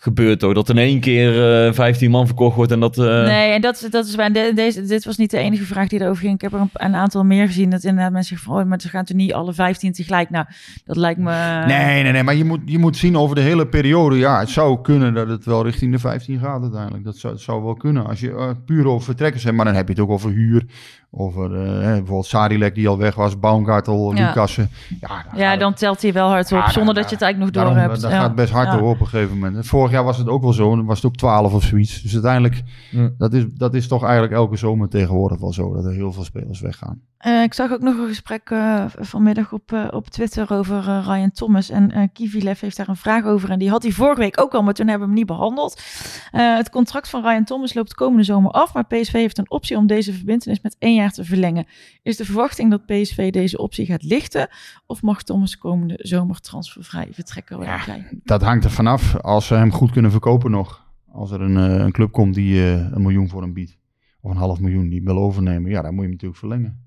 gebeurt 0.00 0.40
toch? 0.40 0.54
Dat 0.54 0.68
in 0.68 0.78
één 0.78 1.00
keer 1.00 1.66
eh 1.66 1.72
15 1.72 2.10
man 2.10 2.26
verkocht 2.26 2.56
wordt 2.56 2.72
en 2.72 2.80
dat... 2.80 2.98
eh, 2.98 3.04
Nee, 3.04 3.52
en 3.52 3.60
dat, 3.60 3.86
dat 3.90 4.06
is 4.06 4.14
waar. 4.14 4.32
de- 4.32 4.52
deze, 4.54 4.82
dit 4.82 5.04
was 5.04 5.16
niet 5.16 5.30
de 5.30 5.38
enige 5.38 5.64
vraag 5.64 5.88
die 5.88 6.00
erover 6.00 6.22
ging. 6.22 6.34
Ik 6.34 6.40
heb 6.40 6.52
er 6.52 6.60
een, 6.60 6.70
een 6.72 6.94
aantal 6.94 7.24
meer 7.24 7.46
gezien. 7.46 7.70
Dat 7.70 7.84
inderdaad 7.84 8.12
mensen 8.12 8.28
zeggen 8.36 8.52
van, 8.52 8.62
oh, 8.62 8.68
maar 8.68 8.80
ze 8.80 8.88
gaan 8.88 9.04
toch 9.04 9.16
niet 9.16 9.32
alle 9.32 9.52
15 9.52 9.92
tegelijk. 9.92 10.30
Nou, 10.30 10.46
dat 10.84 10.96
lijkt 10.96 11.20
me... 11.20 11.62
Nee, 11.66 12.02
nee, 12.02 12.12
nee, 12.12 12.22
maar 12.22 12.34
je 12.34 12.44
moet, 12.44 12.60
je 12.64 12.78
moet 12.78 12.96
zien 12.96 13.16
over 13.16 13.34
de 13.34 13.42
hele 13.42 13.66
periode. 13.68 14.16
Ja, 14.16 14.38
het 14.38 14.48
zou 14.48 14.80
kunnen 14.82 15.14
dat 15.14 15.28
het 15.28 15.44
wel 15.44 15.64
richting 15.64 15.92
de 15.92 15.98
15 15.98 16.38
gaat 16.38 16.62
uiteindelijk. 16.62 17.04
Dat 17.04 17.16
zou, 17.16 17.32
het 17.32 17.42
zou 17.42 17.62
wel 17.62 17.74
kunnen. 17.74 18.06
Als 18.06 18.20
je 18.20 18.30
eh, 18.30 18.50
puur 18.66 18.86
over 18.86 19.04
vertrekkers 19.04 19.44
hebt, 19.44 19.56
maar 19.56 19.64
dan 19.64 19.74
heb 19.74 19.86
je 19.86 19.92
het 19.92 20.02
ook 20.02 20.10
over 20.10 20.30
huur. 20.30 20.64
Over 21.10 21.54
eh, 21.54 21.72
hè, 21.72 21.90
bijvoorbeeld 21.96 22.26
Sadilek 22.26 22.74
die 22.74 22.88
al 22.88 22.98
weg 22.98 23.14
was, 23.14 23.38
Baumgartel, 23.38 24.14
Ja. 24.14 24.26
Lucassen. 24.26 24.70
Ja, 25.00 25.08
dan 25.08 25.38
Ja, 25.40 25.50
gaat 25.50 25.60
dan 25.60 25.74
telt 25.74 26.02
hij 26.02 26.12
wel 26.12 26.28
hard 26.28 26.52
op, 26.52 26.58
Ja, 26.58 26.70
zonder 26.70 26.94
dat 26.94 27.08
je 27.08 27.14
het 27.14 27.22
eigenlijk 27.22 27.38
nog 27.54 27.64
Daarom, 27.64 27.82
door 27.82 27.90
hebt. 27.90 28.02
Dat 28.02 28.10
Ja. 28.10 28.20
gaat 28.20 28.34
best 28.34 28.52
hard 28.52 28.66
Ja. 28.72 28.76
door 28.78 28.88
op 28.90 29.00
een 29.00 29.06
gegeven 29.06 29.38
moment. 29.38 29.66
Vorig 29.66 29.90
jaar 29.92 30.04
was 30.04 30.18
het 30.18 30.28
ook 30.28 30.42
wel 30.42 30.52
zo. 30.52 30.76
Dan 30.76 30.84
was 30.86 30.96
het 30.96 31.06
ook 31.06 31.16
12 31.16 31.52
of 31.54 31.62
zoiets. 31.62 32.02
Dus 32.02 32.12
uiteindelijk, 32.12 32.62
Ja. 32.90 33.10
dat, 33.18 33.32
is, 33.32 33.44
dat 33.54 33.74
is 33.74 33.88
toch 33.88 34.02
eigenlijk 34.04 34.32
elke 34.32 34.56
zomer 34.56 34.88
tegenwoordig 34.88 35.38
wel 35.40 35.52
zo. 35.52 35.74
Dat 35.74 35.84
er 35.84 35.92
heel 35.92 36.12
veel 36.12 36.24
spelers 36.24 36.60
weggaan. 36.60 37.00
Eh, 37.18 37.42
ik 37.42 37.54
zag 37.54 37.72
ook 37.72 37.80
nog 37.80 37.96
een 37.98 38.06
gesprek 38.08 38.50
eh, 38.50 38.84
vanmiddag 38.98 39.52
op, 39.52 39.72
eh, 39.72 39.84
op 39.90 40.08
Twitter 40.08 40.52
over 40.52 40.88
eh, 40.88 41.04
Ryan 41.06 41.30
Thomas. 41.30 41.70
En 41.70 41.90
eh 41.90 42.02
Kivilev 42.12 42.60
heeft 42.60 42.76
daar 42.76 42.88
een 42.88 42.96
vraag 42.96 43.24
over. 43.24 43.50
En 43.50 43.58
die 43.58 43.70
had 43.70 43.82
hij 43.82 43.92
vorige 43.92 44.20
week 44.20 44.40
ook 44.40 44.54
al, 44.54 44.62
maar 44.62 44.74
toen 44.74 44.86
hebben 44.88 45.08
we 45.08 45.14
hem 45.14 45.22
niet 45.24 45.36
behandeld. 45.36 45.82
Eh, 46.30 46.56
het 46.56 46.70
contract 46.70 47.08
van 47.08 47.22
Ryan 47.22 47.44
Thomas 47.44 47.74
loopt 47.74 47.94
komende 47.94 48.22
zomer 48.22 48.50
af. 48.50 48.74
Maar 48.74 48.84
PSV 48.86 49.12
heeft 49.12 49.38
een 49.38 49.50
optie 49.50 49.76
om 49.76 49.86
deze 49.86 50.12
verbindenis 50.12 50.60
met 50.60 50.76
één 50.78 50.96
jaar 50.98 51.12
te 51.12 51.24
verlengen. 51.24 51.66
Is 52.02 52.16
de 52.16 52.24
verwachting 52.24 52.70
dat 52.70 52.86
PSV 52.86 53.30
deze 53.30 53.58
optie 53.58 53.86
gaat 53.86 54.02
lichten? 54.02 54.48
Of 54.86 55.02
mag 55.02 55.22
Thomas 55.22 55.58
komende 55.58 55.98
zomer 56.02 56.40
transfervrij 56.40 57.08
vertrekken? 57.10 57.60
Ja. 57.62 57.80
Dat 58.24 58.42
hangt 58.42 58.64
er 58.64 58.70
vanaf 58.70 59.16
als 59.16 59.46
ze 59.46 59.54
hem 59.54 59.72
goed 59.72 59.90
kunnen 59.90 60.10
verkopen 60.10 60.50
nog. 60.50 60.86
Als 61.12 61.30
er 61.30 61.40
een, 61.40 61.56
eh, 61.56 61.84
een 61.84 61.92
club 61.92 62.12
komt 62.12 62.34
die 62.34 62.60
eh, 62.60 62.72
een 62.72 63.02
miljoen 63.02 63.28
voor 63.28 63.42
hem 63.42 63.52
biedt. 63.52 63.78
Of 64.20 64.30
een 64.30 64.36
half 64.36 64.60
miljoen 64.60 64.88
die 64.88 65.02
wil 65.02 65.18
overnemen. 65.18 65.70
Ja, 65.70 65.82
dan 65.82 65.90
moet 65.90 65.94
je 65.94 66.02
hem 66.02 66.10
natuurlijk 66.10 66.38
verlengen. 66.40 66.86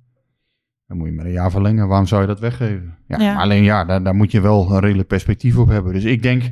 Dan 0.87 0.97
moet 0.97 1.07
je 1.07 1.13
met 1.13 1.25
een 1.25 1.31
jaar 1.31 1.51
verlengen. 1.51 1.87
Waarom 1.87 2.07
zou 2.07 2.21
je 2.21 2.27
dat 2.27 2.39
weggeven? 2.39 2.97
Ja, 3.07 3.19
Ja. 3.19 3.33
maar 3.33 3.43
Alleen 3.43 3.63
ja, 3.63 3.85
daar, 3.85 4.03
daar 4.03 4.15
moet 4.15 4.31
je 4.31 4.41
wel 4.41 4.71
een 4.71 4.79
redelijk 4.79 5.07
perspectief 5.07 5.57
op 5.57 5.67
hebben. 5.67 5.93
Dus 5.93 6.03
ik 6.03 6.21
denk... 6.23 6.43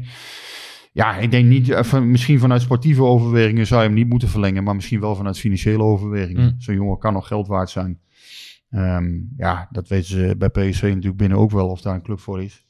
Ja, 0.92 1.18
ik 1.18 1.32
denk 1.32 1.48
niet... 1.48 1.70
eh, 1.70 2.02
misschien 2.02 2.40
vanuit 2.40 2.62
sportieve 2.62 3.04
overwegingen 3.04 3.68
zou 3.68 3.82
je 3.82 3.88
hem 3.88 3.96
niet 3.96 4.10
moeten 4.10 4.28
verlengen. 4.30 4.64
Maar 4.64 4.76
misschien 4.76 5.00
wel 5.00 5.16
vanuit 5.16 5.40
financiële 5.40 5.84
overwegingen. 5.84 6.44
Mm. 6.54 6.62
Zo'n 6.62 6.76
jongen 6.76 6.98
kan 6.98 7.14
nog 7.14 7.28
geld 7.28 7.48
waard 7.48 7.70
zijn. 7.70 8.00
Ehm, 8.70 9.20
ja, 9.38 9.68
dat 9.72 9.88
weten 9.88 10.08
ze 10.08 10.36
bij 10.38 10.50
PSV 10.50 10.82
natuurlijk 10.82 11.18
binnen 11.18 11.38
ook 11.38 11.52
wel 11.52 11.70
of 11.70 11.82
daar 11.82 11.96
een 11.96 12.02
club 12.02 12.20
voor 12.20 12.44
is. 12.44 12.66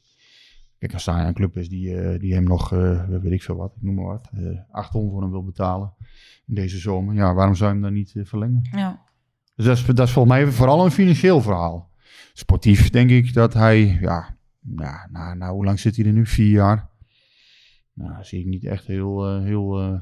Kijk, 0.78 0.92
als 0.92 1.04
daar 1.04 1.26
een 1.26 1.34
club 1.34 1.56
is 1.56 1.68
die, 1.68 1.96
eh, 2.00 2.20
die 2.20 2.34
hem 2.34 2.44
nog, 2.44 2.72
eh, 2.72 3.08
weet 3.08 3.32
ik 3.32 3.42
veel 3.42 3.56
wat, 3.56 3.72
ik 3.76 3.82
noem 3.82 3.94
maar 3.94 4.04
wat, 4.04 4.30
eh 4.34 4.58
8 4.70 4.90
ton 4.90 5.10
voor 5.10 5.20
hem 5.22 5.30
wil 5.30 5.44
betalen 5.44 5.92
in 6.46 6.54
deze 6.54 6.78
zomer. 6.78 7.14
Ja, 7.14 7.34
waarom 7.34 7.54
zou 7.54 7.68
je 7.68 7.74
hem 7.74 7.84
dan 7.84 7.92
niet 7.92 8.14
verlengen? 8.22 8.68
Ja. 8.70 9.02
Dus 9.54 9.64
dat 9.66 9.76
is, 9.76 9.84
dat 9.84 10.06
is 10.06 10.12
volgens 10.12 10.34
mij 10.34 10.46
vooral 10.46 10.84
een 10.84 10.90
financieel 10.90 11.40
verhaal. 11.40 11.90
Sportief 12.32 12.90
denk 12.90 13.10
ik 13.10 13.34
dat 13.34 13.54
hij, 13.54 13.98
ja, 14.00 14.36
nou, 14.60 14.96
nou, 15.10 15.36
nou 15.36 15.52
hoe 15.52 15.64
lang 15.64 15.80
zit 15.80 15.96
hij 15.96 16.04
er 16.04 16.12
nu? 16.12 16.26
Vier 16.26 16.50
jaar. 16.50 16.88
Nou, 18.00 18.24
zie 18.24 18.40
ik 18.40 18.46
niet 18.46 18.64
echt 18.64 18.86
heel, 18.86 19.26
eh, 19.26 19.42
heel 19.42 19.78
eh, 19.80 20.00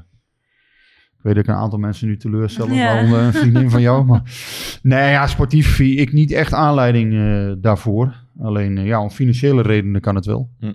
ik 1.17 1.25
weet 1.25 1.35
dat 1.35 1.43
ik 1.43 1.49
een 1.49 1.55
aantal 1.55 1.79
mensen 1.79 2.07
nu 2.07 2.17
teleurstel, 2.17 2.71
Ja. 2.71 2.85
waaronder 2.93 3.19
een 3.19 3.33
vriendin 3.33 3.69
van 3.69 3.81
jou. 3.81 4.05
Maar 4.05 4.21
nee, 4.83 5.11
ja, 5.11 5.27
sportief 5.27 5.75
zie 5.75 5.95
ik 5.95 6.13
niet 6.13 6.31
echt 6.31 6.53
aanleiding 6.53 7.13
eh, 7.13 7.53
daarvoor. 7.61 8.15
Alleen, 8.39 8.85
ja, 8.85 9.01
om 9.01 9.09
financiële 9.09 9.61
redenen 9.61 10.01
kan 10.01 10.15
het 10.15 10.25
wel. 10.25 10.49
Hm. 10.59 10.73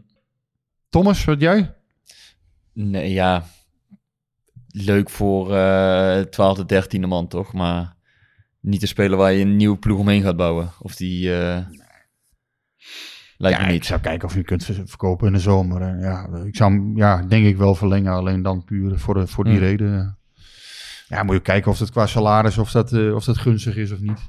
Thomas, 0.88 1.24
wat 1.24 1.40
jij? 1.40 1.74
Nee, 2.72 3.12
ja. 3.12 3.44
Leuk 4.68 5.10
voor 5.10 5.54
eh 5.56 6.20
12e, 6.20 6.64
13e 6.66 7.00
man 7.06 7.28
toch? 7.28 7.52
Maar 7.52 7.96
niet 8.60 8.80
te 8.80 8.86
spelen 8.86 9.18
waar 9.18 9.32
je 9.32 9.40
een 9.44 9.56
nieuwe 9.56 9.78
ploeg 9.78 9.98
omheen 9.98 10.22
gaat 10.22 10.36
bouwen. 10.36 10.70
Of 10.80 10.96
die... 10.96 11.34
eh, 11.40 11.66
Lijkt 13.36 13.56
ja, 13.58 13.62
me 13.64 13.68
ik 13.72 13.74
niet. 13.78 13.86
zou 13.86 14.00
kijken 14.00 14.28
of 14.28 14.34
je 14.34 14.42
kunt 14.42 14.64
ver- 14.64 14.82
verkopen 14.88 15.26
in 15.26 15.32
de 15.32 15.38
zomer. 15.38 15.82
En 15.82 15.98
ja, 16.00 16.28
ik 16.44 16.56
zou 16.56 16.72
hem, 16.72 16.96
ja, 16.96 17.22
denk 17.22 17.46
ik 17.46 17.56
wel 17.56 17.74
verlengen. 17.74 18.12
Alleen 18.12 18.42
dan 18.42 18.64
puur 18.64 18.98
voor, 18.98 19.14
de, 19.14 19.26
voor 19.26 19.44
die 19.44 19.52
Hmm. 19.52 19.62
reden. 19.62 20.18
Ja, 21.08 21.22
moet 21.22 21.34
je 21.34 21.40
kijken 21.42 21.70
of 21.70 21.78
het 21.78 21.90
qua 21.90 22.06
salaris, 22.06 22.58
of 22.58 22.70
dat, 22.70 22.92
eh, 22.92 23.14
of 23.14 23.24
dat 23.24 23.38
gunstig 23.38 23.76
is 23.76 23.92
of 23.92 24.00
niet. 24.00 24.20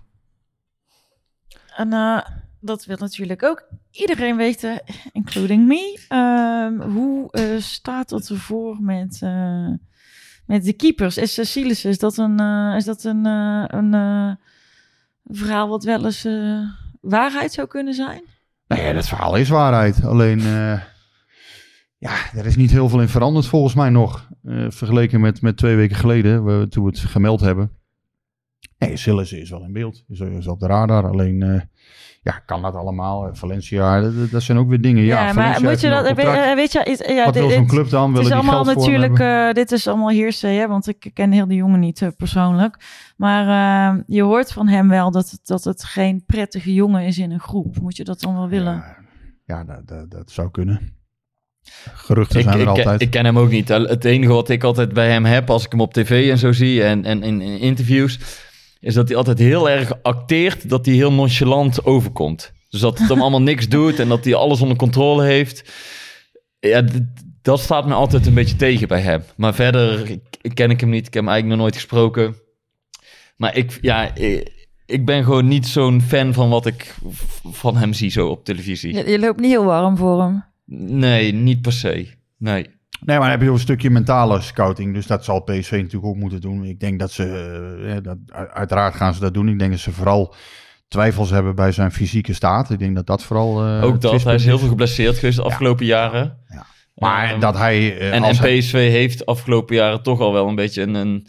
En 1.76 1.93
eh, 1.93 2.22
dat 2.60 2.86
wil 2.86 2.97
natuurlijk 2.99 3.43
ook 3.43 3.64
iedereen 3.91 4.36
weten, 4.38 4.82
including 5.12 5.68
me. 5.68 5.99
Ehm, 6.08 6.89
hoe 6.89 7.32
eh, 7.32 7.58
staat 7.60 8.10
het 8.10 8.30
ervoor 8.30 8.82
met, 8.82 9.20
eh, 9.22 9.70
met 10.45 10.64
de 10.64 10.74
keepers? 10.74 11.18
Is 11.18 11.34
Cecilis, 11.34 11.86
is 11.86 11.97
dat 11.97 12.18
een, 12.18 12.39
is 12.76 12.86
dat 12.86 13.03
een, 13.03 13.26
eh, 13.26 13.64
een 13.68 14.38
verhaal 15.26 15.68
wat 15.68 15.84
wel 15.84 16.06
eens 16.06 16.26
eh, 16.26 16.60
waarheid 17.01 17.51
zou 17.53 17.68
kunnen 17.68 17.93
zijn? 17.93 18.22
Nou 18.68 18.82
ja, 18.82 18.93
dat 18.93 19.07
verhaal 19.07 19.36
is 19.36 19.49
waarheid. 19.49 20.03
Alleen, 20.03 20.39
eh, 20.39 20.82
ja, 21.97 22.34
er 22.34 22.45
is 22.45 22.55
niet 22.55 22.72
heel 22.72 22.89
veel 22.89 23.01
in 23.01 23.07
veranderd 23.07 23.45
volgens 23.45 23.74
mij 23.76 23.89
nog. 23.89 24.30
eh, 24.43 24.66
vergeleken 24.70 25.22
met, 25.22 25.41
met 25.41 25.57
twee 25.57 25.76
weken 25.76 25.95
geleden, 25.95 26.45
we, 26.45 26.68
toen 26.68 26.84
we 26.84 26.89
het 26.89 26.99
gemeld 26.99 27.39
hebben. 27.39 27.72
Nee, 28.78 28.97
Sillissen 28.97 29.39
is 29.39 29.49
wel 29.49 29.63
in 29.63 29.74
beeld. 29.74 30.03
Is, 30.07 30.20
is 30.20 30.47
op 30.47 30.59
de 30.59 30.68
radar. 30.68 31.09
Alleen, 31.09 31.41
eh, 31.43 31.61
ja, 32.26 32.41
kan 32.45 32.61
dat 32.61 32.76
allemaal? 32.76 33.30
Valencia, 33.34 34.01
dat, 34.01 34.32
dat 34.32 34.41
zijn 34.43 34.57
ook 34.57 34.69
weer 34.69 34.82
dingen. 34.82 35.03
Ja, 35.03 35.23
maar 35.23 35.34
Valencia 35.34 35.69
moet 35.69 35.82
je 35.82 35.89
dat, 35.89 36.15
weet, 36.15 36.26
eh, 36.26 36.53
weet 36.55 36.71
je, 36.71 36.84
is, 36.84 36.97
ja, 37.07 37.26
Wat 37.26 37.34
dit- 37.34 37.43
wil 37.43 37.51
zo'n 37.51 37.67
club 37.67 37.89
dan? 37.89 38.01
Het 38.01 38.11
Willen 38.11 38.21
is 38.21 38.28
die 38.28 38.36
allemaal 38.36 38.63
geld 38.63 38.84
voor 38.84 38.91
hem 38.91 39.01
natuurlijk, 39.01 39.47
eh, 39.47 39.53
dit 39.53 39.71
is 39.71 39.88
allemaal 39.88 40.09
heersen, 40.09 40.55
hè, 40.55 40.67
want 40.67 40.88
ik 40.88 41.11
ken 41.13 41.32
heel 41.32 41.47
de 41.47 41.55
jongen 41.55 41.80
niet 41.80 42.01
eh, 42.01 42.09
persoonlijk. 42.17 42.78
Maar 43.17 43.43
eh, 43.95 43.99
je 44.07 44.21
hoort 44.23 44.51
van 44.51 44.67
hem 44.67 44.89
wel 44.89 45.11
dat, 45.11 45.30
het- 45.32 45.45
dat 45.47 45.63
het 45.63 45.84
geen 45.84 46.23
prettige 46.26 46.73
jongen 46.73 47.03
is 47.05 47.17
in 47.17 47.32
een 47.32 47.39
groep. 47.39 47.80
Moet 47.82 47.97
je 47.97 48.03
dat 48.03 48.19
dan 48.19 48.34
wel 48.34 48.47
willen? 48.49 48.73
Ja, 48.73 48.97
ja 49.45 49.63
dat, 49.63 49.88
dat, 49.88 50.11
dat 50.11 50.32
zou 50.32 50.51
kunnen. 50.51 50.93
Geruchten 51.93 52.39
Ik, 52.39 52.43
zijn 52.45 52.55
er 52.55 52.61
ik, 52.61 52.67
altijd. 52.67 53.01
ik 53.01 53.09
ken 53.09 53.26
hem 53.26 53.38
ook 53.38 53.49
niet. 53.49 53.67
Het 53.67 54.05
enige 54.05 54.32
wat 54.34 54.49
ik 54.49 54.63
altijd 54.63 54.93
bij 54.93 55.11
hem 55.11 55.26
heb, 55.26 55.49
als 55.49 55.65
ik 55.65 55.71
hem 55.71 55.82
op 55.82 55.93
tv 55.93 56.30
en 56.32 56.38
zo 56.38 56.51
zie 56.51 56.84
en, 56.84 57.05
en 57.05 57.23
in, 57.23 57.41
in 57.41 57.59
interviews, 57.59 58.19
is 58.86 58.94
dat 58.94 59.08
hij 59.08 59.18
altijd 59.18 59.40
heel 59.40 59.70
erg 59.70 60.04
acteert 60.04 60.70
dat 60.70 60.86
hij 60.86 60.96
heel 60.96 61.12
nonchalant 61.12 61.86
overkomt. 61.86 62.52
Dus 62.70 62.80
dat 62.80 63.00
het 63.00 63.10
hem 63.10 63.22
allemaal 63.22 63.42
niks 63.52 63.68
doet 63.68 64.00
en 64.00 64.08
dat 64.08 64.24
hij 64.26 64.36
alles 64.36 64.62
onder 64.62 64.78
controle 64.78 65.24
heeft. 65.24 65.74
Ja, 66.60 66.84
dat 67.42 67.60
staat 67.60 67.88
me 67.88 67.94
altijd 67.94 68.26
een 68.26 68.34
beetje 68.34 68.56
tegen 68.56 68.88
bij 68.88 69.02
hem. 69.02 69.24
Maar 69.36 69.54
verder 69.56 70.10
ik- 70.10 70.54
ken 70.54 70.70
ik 70.70 70.80
hem 70.80 70.90
niet. 70.90 71.08
Ik 71.08 71.14
heb 71.14 71.24
hem 71.24 71.32
eigenlijk 71.32 71.48
nog 71.48 71.58
nooit 71.68 71.76
gesproken. 71.82 72.36
Maar 73.38 73.56
ik, 73.58 73.78
ja, 73.82 74.16
ik, 74.16 74.68
ik 74.86 75.06
ben 75.06 75.24
gewoon 75.24 75.48
niet 75.48 75.68
zo'n 75.68 76.02
fan 76.02 76.34
van 76.34 76.50
wat 76.50 76.66
ik 76.66 76.96
van 77.52 77.78
hem 77.78 77.94
zie 77.94 78.10
zo 78.10 78.28
op 78.28 78.46
televisie. 78.46 78.94
Je, 78.94 79.10
je 79.10 79.20
loopt 79.20 79.40
niet 79.40 79.52
heel 79.52 79.66
warm 79.66 79.98
voor 79.98 80.22
hem. 80.22 80.44
Nee, 81.00 81.34
niet 81.34 81.62
per 81.62 81.74
se. 81.74 82.08
Nee. 82.38 82.68
Nee, 83.06 83.18
maar 83.18 83.28
dan 83.30 83.30
heb 83.30 83.41
je 83.41 83.47
ook 83.47 83.53
een 83.56 83.60
stukje 83.62 83.89
mentale 83.89 84.41
scouting. 84.41 84.93
Dus 84.93 85.08
dat 85.08 85.24
zal 85.26 85.39
PSV 85.41 85.72
natuurlijk 85.72 86.06
ook 86.06 86.16
moeten 86.16 86.41
doen. 86.41 86.64
Ik 86.64 86.80
denk 86.80 86.99
dat 86.99 87.12
ze, 87.12 87.24
eh, 87.88 88.03
dat, 88.03 88.18
uiteraard 88.53 88.95
gaan 88.95 89.14
ze 89.14 89.20
dat 89.20 89.34
doen. 89.34 89.49
Ik 89.49 89.60
denk 89.60 89.72
dat 89.72 89.80
ze 89.80 89.91
vooral 89.91 90.36
twijfels 90.88 91.30
hebben 91.30 91.56
bij 91.56 91.72
zijn 91.72 91.91
fysieke 91.91 92.34
staat. 92.34 92.70
Ik 92.70 92.80
denk 92.80 92.95
dat 92.95 93.08
dat 93.08 93.24
vooral 93.24 93.66
eh, 93.66 93.84
Ook 93.84 94.01
dat. 94.01 94.24
Hij 94.24 94.36
is 94.36 94.45
heel 94.45 94.60
veel 94.60 94.68
geblesseerd 94.68 95.18
geweest 95.18 95.38
de 95.38 95.43
afgelopen 95.43 95.86
jaren. 95.86 96.38
Maar 96.95 97.30
Ehm, 97.30 97.39
dat 97.39 97.58
hij... 97.58 97.97
eh, 97.97 98.14
en, 98.14 98.24
als 98.24 98.38
en 98.38 98.43
hij- 98.43 98.58
PSV 98.60 98.72
heeft 98.89 99.18
de 99.18 99.26
afgelopen 99.26 99.76
jaren 99.76 100.03
toch 100.03 100.20
al 100.20 100.34
wel 100.34 100.47
een 100.47 100.56
beetje 100.56 100.82
een, 100.82 100.93
een 100.93 101.28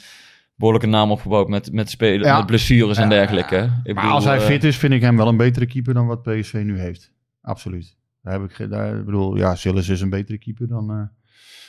behoorlijke 0.55 0.89
naam 0.89 1.11
opgebouwd 1.11 1.49
met, 1.49 1.73
met 1.73 1.91
spelen, 1.91 2.27
Ja. 2.27 2.37
met 2.37 2.47
blessures 2.47 2.97
en 2.97 3.03
Ja, 3.03 3.09
dergelijke. 3.09 3.55
ja. 3.55 3.63
Ik 3.63 3.95
maar 3.95 4.03
bedoel, 4.03 4.11
als 4.11 4.25
hij 4.25 4.41
fit 4.41 4.65
is, 4.65 4.77
vind 4.77 4.93
ik 4.93 5.01
hem 5.01 5.17
wel 5.17 5.29
een 5.29 5.37
betere 5.37 5.67
keeper 5.67 5.95
dan 5.95 6.07
wat 6.07 6.23
PSV 6.23 6.63
nu 6.65 6.79
heeft. 6.81 7.13
Absoluut. 7.43 7.97
Daar 8.23 8.41
heb 8.41 8.51
ik, 8.51 8.71
daar, 8.71 8.97
ik 8.99 9.05
bedoel, 9.05 9.37
ja, 9.37 9.55
Sillis 9.55 9.89
is 9.89 10.01
een 10.01 10.11
betere 10.11 10.39
keeper 10.39 10.69
dan... 10.69 11.11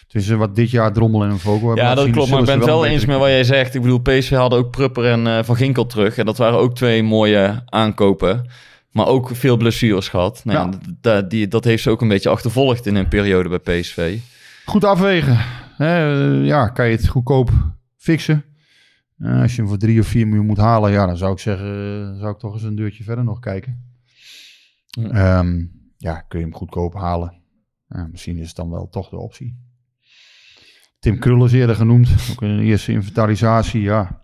eh 0.08 0.14
het 0.14 0.22
is 0.24 0.30
wat 0.30 0.56
dit 0.56 0.70
jaar 0.72 0.94
Drommel 0.94 1.24
en 1.24 1.30
een 1.30 1.40
Vogel 1.40 1.68
hebben 1.68 1.86
Ja, 1.86 1.96
dat 1.96 2.10
klopt. 2.10 2.30
Maar 2.30 2.40
ik 2.40 2.46
ben 2.46 2.56
het 2.58 2.66
wel 2.66 2.86
een 2.86 2.92
eens 2.92 3.06
met 3.06 3.18
wat 3.18 3.28
jij 3.28 3.44
zegt. 3.44 3.76
Ik 3.76 3.82
bedoel, 3.82 4.00
PSV 4.00 4.30
hadden 4.30 4.60
ook 4.60 4.72
Prupper 4.72 5.06
en 5.06 5.28
eh, 5.28 5.44
Van 5.44 5.56
Ginkel 5.56 5.86
terug. 5.86 6.18
En 6.18 6.26
dat 6.26 6.38
waren 6.38 6.60
ook 6.60 6.76
twee 6.76 7.04
mooie 7.04 7.62
aankopen. 7.66 8.46
Maar 8.92 9.08
ook 9.08 9.30
veel 9.36 9.58
blessures 9.58 10.08
gehad. 10.10 10.42
Nou, 10.46 10.58
ja. 10.60 10.66
Ja. 10.66 10.78
d- 10.78 11.04
da- 11.04 11.22
die, 11.22 11.48
dat 11.48 11.64
heeft 11.64 11.84
ze 11.84 11.90
ook 11.90 12.02
een 12.02 12.08
beetje 12.08 12.30
achtervolgd 12.30 12.86
in 12.86 12.96
een 12.96 13.08
periode 13.08 13.60
bij 13.60 13.80
PSV. 13.80 14.18
Goed 14.66 14.84
afwegen. 14.84 15.38
Eh, 15.78 16.46
ja, 16.46 16.68
kan 16.68 16.86
je 16.90 16.96
het 16.96 17.08
goedkoop 17.08 17.50
fixen? 17.98 18.44
Eh, 19.20 19.42
als 19.42 19.52
je 19.56 19.58
hem 19.62 19.68
voor 19.70 19.78
drie 19.78 20.00
of 20.00 20.08
vier 20.08 20.28
miljoen 20.28 20.46
moet 20.46 20.58
halen, 20.58 20.92
ja, 20.92 21.06
dan 21.06 21.18
zou 21.18 21.32
ik 21.32 21.40
zeggen, 21.40 21.68
eh, 21.68 22.20
zou 22.20 22.32
ik 22.32 22.38
toch 22.40 22.54
eens 22.54 22.64
een 22.64 22.76
deurtje 22.76 23.04
verder 23.04 23.24
nog 23.24 23.40
kijken. 23.40 23.84
Ja. 24.86 25.10
Ehm, 25.10 25.66
ja, 25.98 26.20
kun 26.22 26.40
je 26.40 26.46
hem 26.46 26.54
goedkoop 26.56 26.94
halen? 26.94 27.34
Misschien 28.12 28.38
is 28.38 28.48
het 28.48 28.56
dan 28.56 28.70
wel 28.70 28.88
toch 28.90 29.10
de 29.10 29.18
optie. 29.18 29.58
Tim 31.08 31.20
Krul 31.20 31.46
is 31.46 31.52
eerder 31.52 31.76
genoemd, 31.76 32.10
ook 32.32 32.42
in 32.42 32.50
een 32.50 32.64
eerste 32.64 32.92
inventarisatie, 32.92 33.82
ja. 33.82 34.22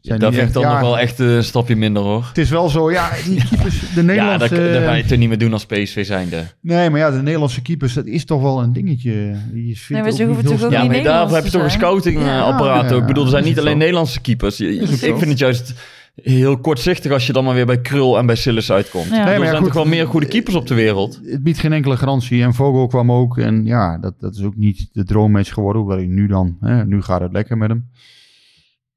Zijn 0.00 0.18
dat 0.18 0.28
vind 0.34 0.48
ik 0.48 0.54
echt- 0.54 0.54
dan 0.54 0.62
ja, 0.62 0.72
nog 0.72 0.80
wel 0.80 0.98
echt 0.98 1.18
een 1.18 1.44
stapje 1.44 1.76
minder 1.76 2.02
hoor. 2.02 2.24
Het 2.28 2.38
is 2.38 2.50
wel 2.50 2.68
zo, 2.68 2.90
ja, 2.90 3.10
die 3.24 3.44
keepers, 3.48 3.80
de 3.80 3.86
Ja, 3.94 4.02
Nederlandse... 4.02 4.48
dat, 4.48 4.72
dat 4.72 4.82
ga 4.82 4.92
je 4.94 5.04
toch 5.04 5.18
niet 5.18 5.28
meer 5.28 5.38
doen 5.38 5.52
als 5.52 5.66
PSV 5.66 6.06
zijnde. 6.06 6.44
Nee, 6.60 6.90
maar 6.90 7.00
ja, 7.00 7.10
de 7.10 7.22
Nederlandse 7.22 7.62
keepers, 7.62 7.92
dat 7.94 8.06
is 8.06 8.24
toch 8.24 8.42
wel 8.42 8.62
een 8.62 8.72
dingetje. 8.72 9.36
Die 9.52 9.78
vindt 9.78 10.02
maar 10.02 10.10
ook 10.10 10.16
ze 10.16 10.24
niet 10.24 10.34
hoeven 10.34 10.44
toch 10.56 10.62
ook 10.64 10.72
Ja, 10.72 10.82
niet 10.82 10.90
maar 10.90 11.02
daarvoor 11.02 11.36
heb 11.36 11.44
je 11.44 11.50
toch 11.50 11.62
een 11.62 11.70
scoutingapparaat 11.70 12.88
Ja, 12.90 12.94
ook. 12.94 13.00
Ik 13.00 13.06
bedoel, 13.06 13.24
er 13.24 13.30
zijn 13.30 13.44
niet 13.44 13.58
alleen 13.58 13.72
zo. 13.72 13.78
Nederlandse 13.78 14.20
keepers. 14.20 14.60
Ik 14.60 14.86
vind 15.00 15.20
het 15.28 15.38
juist 15.38 15.74
heel 16.22 16.58
kortzichtig 16.58 17.12
als 17.12 17.26
je 17.26 17.32
dan 17.32 17.44
maar 17.44 17.54
weer 17.54 17.66
bij 17.66 17.80
Krul 17.80 18.18
en 18.18 18.26
bij 18.26 18.34
Sillis 18.36 18.72
uitkomt. 18.72 19.04
Ja. 19.08 19.10
Ik 19.10 19.18
bedoel, 19.18 19.28
Nee, 19.28 19.38
maar 19.38 19.46
er 19.46 19.50
zijn 19.52 19.62
goed. 19.62 19.72
toch 19.72 19.82
wel 19.82 19.92
meer 19.92 20.06
goede 20.06 20.26
keepers 20.26 20.54
op 20.54 20.66
de 20.66 20.74
wereld. 20.74 21.20
Het 21.24 21.42
biedt 21.42 21.58
geen 21.58 21.72
enkele 21.72 21.96
garantie. 21.96 22.42
En 22.42 22.54
Vogel 22.54 22.86
kwam 22.86 23.12
ook. 23.12 23.38
En 23.38 23.64
ja, 23.64 23.98
dat, 23.98 24.14
dat 24.20 24.34
is 24.34 24.42
ook 24.42 24.56
niet 24.56 24.88
de 24.92 25.04
droommatch 25.04 25.52
geworden. 25.52 25.82
Hoewel 25.82 25.98
hij 25.98 26.06
nu 26.06 26.26
dan, 26.26 26.56
hè, 26.60 26.84
nu 26.86 27.02
gaat 27.02 27.20
het 27.20 27.32
lekker 27.32 27.56
met 27.58 27.68
hem. 27.68 27.86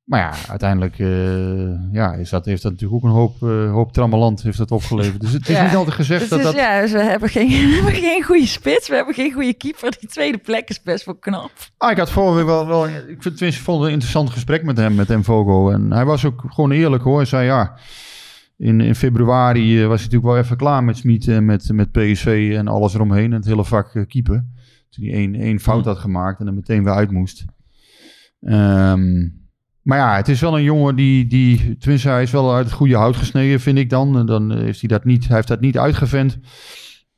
Maar 0.10 0.20
ja, 0.20 0.34
uiteindelijk 0.50 1.00
eh, 1.00 1.94
ja, 1.94 2.14
is 2.14 2.30
dat, 2.30 2.46
heeft 2.46 2.62
dat 2.62 2.72
natuurlijk 2.72 3.04
ook 3.04 3.10
een 3.10 3.16
hoop, 3.18 3.44
eh 3.44 3.72
hoop 3.72 3.94
trammeland 3.94 4.42
heeft 4.42 4.58
dat 4.58 4.72
opgeleverd. 4.72 5.22
Dus 5.22 5.32
het 5.34 5.50
is 5.50 5.56
Ja. 5.56 5.64
niet 5.66 5.76
altijd 5.76 5.96
gezegd 5.96 6.22
Het 6.22 6.30
dat 6.30 6.40
is, 6.40 6.46
dat... 6.46 6.56
Ja, 6.56 6.82
dus 6.82 6.92
we 6.92 7.02
hebben, 7.04 7.30
geen, 7.30 7.48
we 7.70 7.74
hebben 7.74 7.94
geen 7.94 8.24
goede 8.24 8.46
spits, 8.46 8.90
we 8.90 8.96
hebben 8.96 9.14
geen 9.14 9.32
goede 9.34 9.54
keeper. 9.54 9.96
Die 10.00 10.10
tweede 10.10 10.38
plek 10.38 10.70
is 10.70 10.82
best 10.82 11.06
wel 11.06 11.16
knap. 11.16 11.52
Ah, 11.78 11.92
ik 11.92 11.98
had 11.98 12.12
vorige 12.12 12.36
week 12.36 12.46
wel, 12.46 12.68
wel 12.68 12.88
ik 12.88 13.22
vind, 13.22 13.38
tenminste, 13.38 13.64
vond 13.64 13.78
het 13.78 13.88
een 13.88 13.94
interessant 13.94 14.30
gesprek 14.30 14.64
met 14.64 14.78
hem, 14.78 14.96
met 14.96 15.08
hem 15.08 15.24
Vogel. 15.24 15.72
En 15.72 15.92
hij 15.92 16.06
was 16.06 16.26
ook 16.26 16.44
gewoon 16.48 16.72
eerlijk 16.72 17.04
hoor. 17.04 17.18
Hij 17.18 17.26
zei 17.26 17.46
ja, 17.46 17.78
in, 18.58 18.82
in 18.82 18.96
februari 18.96 19.82
eh, 19.82 19.88
was 19.88 20.02
hij 20.02 20.06
natuurlijk 20.06 20.34
wel 20.34 20.44
even 20.44 20.58
klaar 20.58 20.84
met 20.84 20.98
Smit 20.98 21.28
en 21.28 21.46
met, 21.46 21.70
met 21.74 21.92
PSV 21.92 22.54
en 22.58 22.68
alles 22.68 22.94
eromheen. 22.94 23.32
En 23.32 23.38
het 23.38 23.46
hele 23.46 23.66
vak 23.66 24.06
keeper. 24.08 24.46
Toen 24.90 25.06
hij 25.06 25.14
één, 25.14 25.36
één 25.36 25.60
fout 25.60 25.86
had 25.86 25.98
gemaakt 25.98 26.40
en 26.40 26.48
er 26.48 26.54
meteen 26.54 26.84
weer 26.84 26.94
uit 26.94 27.12
moest. 27.12 27.46
Ehm, 28.42 29.28
maar 29.90 29.98
ja, 29.98 30.16
het 30.16 30.28
is 30.28 30.42
wel 30.42 30.58
een 30.58 30.64
jongen 30.64 30.96
die, 30.96 31.28
die, 31.28 31.78
hij 31.80 32.22
is 32.22 32.32
wel 32.32 32.54
uit 32.56 32.66
het 32.66 32.74
goede 32.74 32.96
hout 32.96 33.16
gesneden, 33.16 33.60
vind 33.60 33.78
ik 33.78 33.90
dan. 33.90 34.26
Dan 34.26 34.58
heeft 34.58 34.80
hij 34.80 34.90
dat 34.90 35.04
niet, 35.04 35.28
hij 35.28 35.36
heeft 35.36 35.48
dat 35.48 35.60
niet 35.60 35.78
uitgevent. 35.78 36.38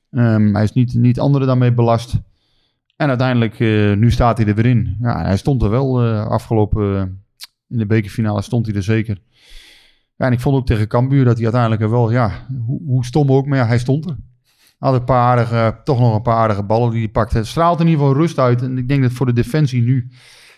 Ehm, 0.10 0.54
hij 0.54 0.64
is 0.64 0.74
niet, 0.74 0.94
niet 0.94 1.20
anderen 1.20 1.48
daarmee 1.48 1.74
belast. 1.74 2.20
En 2.96 3.08
uiteindelijk, 3.08 3.60
eh, 3.60 3.94
nu 3.94 4.12
staat 4.12 4.38
hij 4.38 4.48
er 4.48 4.56
weer 4.56 4.66
in. 4.66 4.98
Ja, 5.02 5.22
hij 5.22 5.38
stond 5.38 5.62
er 5.62 5.70
wel 5.70 6.04
eh, 6.04 6.26
afgelopen, 6.26 6.96
eh, 6.96 7.02
in 7.68 7.78
de 7.78 7.86
bekerfinale 7.86 8.42
stond 8.42 8.66
hij 8.66 8.76
er 8.76 8.84
zeker. 8.84 9.22
Ja, 10.16 10.26
en 10.26 10.32
ik 10.32 10.40
vond 10.40 10.56
ook 10.56 10.66
tegen 10.66 10.88
Cambuur 10.88 11.26
dat 11.26 11.36
hij 11.36 11.44
uiteindelijk 11.44 11.82
er 11.82 11.90
wel, 11.90 12.12
ja, 12.12 12.32
hoe, 12.66 12.82
hoe 12.86 13.06
stom 13.06 13.32
ook, 13.32 13.46
maar 13.46 13.68
hij 13.68 13.80
stond 13.80 14.10
er. 14.10 14.16
Had 14.78 14.94
een 14.94 15.04
paar 15.04 15.22
aardige, 15.22 15.82
toch 15.84 16.00
nog 16.00 16.16
een 16.16 16.22
paar 16.22 16.38
aardige 16.38 16.64
ballen 16.64 16.92
die 16.92 17.00
hij 17.00 17.12
pakte. 17.12 17.38
Het 17.38 17.48
straalt 17.48 17.80
in 17.80 17.88
ieder 17.88 18.00
geval 18.02 18.22
rust 18.22 18.38
uit. 18.38 18.62
En 18.62 18.78
ik 18.78 18.88
denk 18.88 19.02
dat 19.02 19.12
voor 19.12 19.26
de 19.26 19.34
defensie 19.34 19.82
nu 19.82 20.12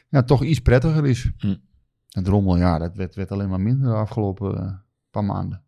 ja, 0.09 0.23
toch 0.23 0.43
iets 0.43 0.59
prettiger 0.59 1.05
is. 1.05 1.31
Hm. 1.37 1.55
En 2.13 2.23
Drommel, 2.23 2.57
ja, 2.57 2.77
dat 2.79 2.95
werd, 2.95 3.15
werd 3.15 3.31
alleen 3.31 3.49
maar 3.49 3.61
minder 3.61 3.87
de 3.87 3.95
afgelopen 3.95 4.57
eh, 4.57 4.73
paar 5.11 5.23
maanden. 5.23 5.61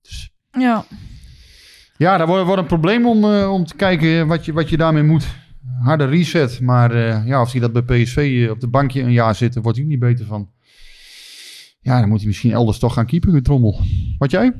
Dus 0.00 0.32
Ja, 0.50 0.84
ja, 1.96 2.16
dat 2.16 2.28
wordt, 2.28 2.46
wordt 2.46 2.60
een 2.62 2.68
probleem 2.68 3.06
om, 3.06 3.24
eh, 3.24 3.52
om 3.52 3.64
te 3.64 3.76
kijken 3.76 4.26
wat 4.26 4.44
je, 4.44 4.52
wat 4.52 4.68
je 4.68 4.76
daarmee 4.76 5.02
moet. 5.02 5.26
Harde 5.82 6.04
reset. 6.04 6.60
Maar 6.60 6.90
eh, 6.90 7.26
ja, 7.26 7.38
als 7.38 7.52
hij 7.52 7.60
dat 7.60 7.72
bij 7.72 7.82
PSV 7.82 8.48
op 8.50 8.60
de 8.60 8.68
bankje 8.68 9.02
een 9.02 9.12
jaar 9.12 9.34
zit, 9.34 9.52
dan 9.52 9.62
wordt 9.62 9.78
hij 9.78 9.86
niet 9.86 9.98
beter 9.98 10.26
van. 10.26 10.50
Ja, 11.80 12.00
dan 12.00 12.08
moet 12.08 12.18
hij 12.18 12.26
misschien 12.26 12.52
elders 12.52 12.78
toch 12.78 12.94
gaan 12.94 13.06
keeper, 13.06 13.32
met 13.32 13.44
Trommel. 13.44 13.80
Wat 14.18 14.30
jij? 14.30 14.52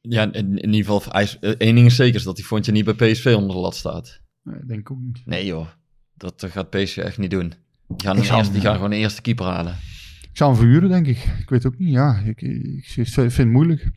Ja, 0.00 0.22
in, 0.32 0.58
in 0.58 0.72
ieder 0.72 0.92
geval, 0.92 1.02
hij 1.12 1.36
één 1.40 1.74
ding 1.74 1.86
is 1.86 1.96
zeker, 1.96 2.14
is 2.14 2.22
dat 2.22 2.36
hij 2.36 2.46
vond 2.46 2.66
je 2.66 2.72
niet 2.72 2.84
bij 2.84 3.12
PSV 3.12 3.34
onder 3.36 3.56
de 3.56 3.62
lat 3.62 3.76
staat. 3.76 4.20
Nee, 4.42 4.64
denk 4.66 4.80
ik 4.80 4.90
ook 4.90 5.00
niet. 5.00 5.22
Nee 5.24 5.46
joh, 5.46 5.66
dat 6.14 6.44
gaat 6.48 6.70
PSV 6.70 6.96
echt 6.96 7.18
niet 7.18 7.30
doen. 7.30 7.54
Die 7.96 8.06
gaan, 8.08 8.24
zou 8.24 8.38
eerste, 8.38 8.52
die 8.52 8.62
gaan 8.62 8.74
gewoon 8.74 8.90
een 8.92 8.98
eerste 8.98 9.22
keeper 9.22 9.46
halen. 9.46 9.76
Ik 10.22 10.38
zou 10.38 10.50
hem 10.50 10.60
verhuren, 10.60 10.88
denk 10.88 11.06
ik. 11.06 11.18
Ik 11.40 11.48
weet 11.48 11.66
ook 11.66 11.78
niet. 11.78 11.92
Ja, 11.92 12.22
ik, 12.24 12.40
ik 12.40 12.84
vind 13.04 13.36
het 13.36 13.46
moeilijk. 13.46 13.90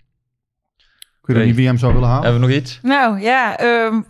Ik 1.27 1.35
weet 1.35 1.45
niet 1.45 1.55
wie 1.55 1.67
hem 1.67 1.77
zou 1.77 1.93
willen 1.93 2.07
halen. 2.07 2.23
Hebben 2.23 2.41
we 2.41 2.47
nog 2.47 2.57
iets? 2.57 2.79
nou 2.81 3.19
ja, 3.19 3.57
ehm 3.57 4.01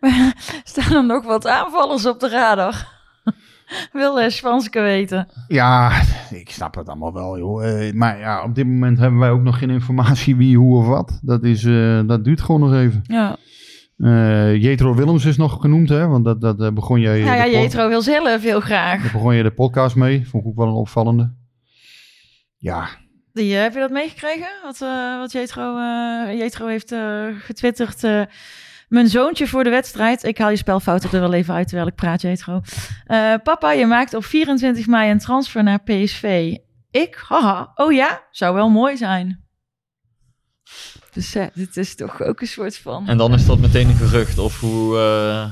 staan 0.64 0.92
er 0.92 1.04
nog 1.04 1.24
wat 1.24 1.46
aanvallers 1.46 2.06
op 2.06 2.20
de 2.20 2.28
radar? 2.28 2.92
Wil 3.92 4.20
uh, 4.22 4.28
Svanske 4.28 4.80
weten. 4.80 5.28
Ja, 5.48 6.02
ik 6.30 6.50
snap 6.50 6.74
het 6.74 6.88
allemaal 6.88 7.12
wel, 7.12 7.38
joh. 7.38 7.66
Eh, 7.66 7.94
maar 7.94 8.18
ja, 8.18 8.42
op 8.42 8.54
dit 8.54 8.66
moment 8.66 8.98
hebben 8.98 9.18
wij 9.18 9.30
ook 9.30 9.42
nog 9.42 9.58
geen 9.58 9.70
informatie 9.70 10.36
wie, 10.36 10.56
hoe 10.56 10.76
of 10.76 10.86
wat. 10.86 11.18
Dat, 11.22 11.44
is, 11.44 11.64
eh, 11.64 12.00
dat 12.06 12.24
duurt 12.24 12.40
gewoon 12.40 12.60
nog 12.60 12.74
even. 12.74 13.02
Ja, 13.06 13.36
Eh 13.98 14.62
Jetro 14.62 14.94
Willems 14.94 15.24
is 15.24 15.36
nog 15.36 15.60
genoemd, 15.60 15.88
hè? 15.88 16.06
Want 16.06 16.24
dat, 16.24 16.40
dat 16.40 16.60
eh, 16.60 16.70
begon 16.72 17.00
jij. 17.00 17.22
nou 17.22 17.36
ja, 17.36 17.46
Jetro 17.46 17.88
wil 17.88 18.02
zelf 18.02 18.42
heel 18.42 18.60
graag. 18.60 19.02
Daar 19.02 19.12
begon 19.12 19.34
je 19.34 19.42
de 19.42 19.50
podcast 19.50 19.96
mee. 19.96 20.28
Vond 20.28 20.42
ik 20.44 20.48
ook 20.48 20.56
wel 20.56 20.66
een 20.66 20.72
opvallende. 20.72 21.34
Ja, 22.56 22.88
Die, 23.32 23.54
eh, 23.56 23.62
heb 23.62 23.72
je 23.74 23.80
dat 23.80 23.90
meegekregen? 23.90 24.48
Wat, 24.62 24.78
wat 25.18 25.32
Jetro, 25.32 25.76
Jetro 26.36 26.66
heeft 26.66 26.94
getwitterd. 27.38 28.02
mijn 28.88 29.08
zoontje 29.08 29.46
voor 29.46 29.64
de 29.64 29.70
wedstrijd. 29.70 30.24
Ik 30.24 30.38
haal 30.38 30.50
je 30.50 30.56
spelfouten 30.56 31.10
er 31.12 31.20
wel 31.20 31.32
even 31.32 31.54
uit 31.54 31.66
terwijl 31.68 31.88
ik 31.88 31.94
praat, 31.94 32.20
Jetro. 32.22 32.60
Papa, 33.42 33.72
je 33.72 33.86
maakt 33.86 34.14
op 34.14 34.24
24 34.24 34.86
mei 34.86 35.10
een 35.10 35.18
transfer 35.18 35.62
naar 35.62 35.82
PSV. 35.82 36.56
Ik? 36.90 37.24
Haha. 37.28 37.72
Oh 37.74 37.92
ja? 37.92 38.22
Zou 38.30 38.54
wel 38.54 38.70
mooi 38.70 38.96
zijn. 38.96 39.43
Dus 41.14 41.34
eh, 41.34 41.44
dit 41.54 41.76
is 41.76 41.94
toch 41.94 42.22
ook 42.22 42.40
een 42.40 42.46
soort 42.46 42.76
van... 42.76 43.08
En 43.08 43.16
dan 43.16 43.34
is 43.34 43.46
dat 43.46 43.58
meteen 43.58 43.88
een 43.88 43.96
gerucht 43.96 44.38
of 44.38 44.60
hoe... 44.60 44.96
eh, 44.98 45.50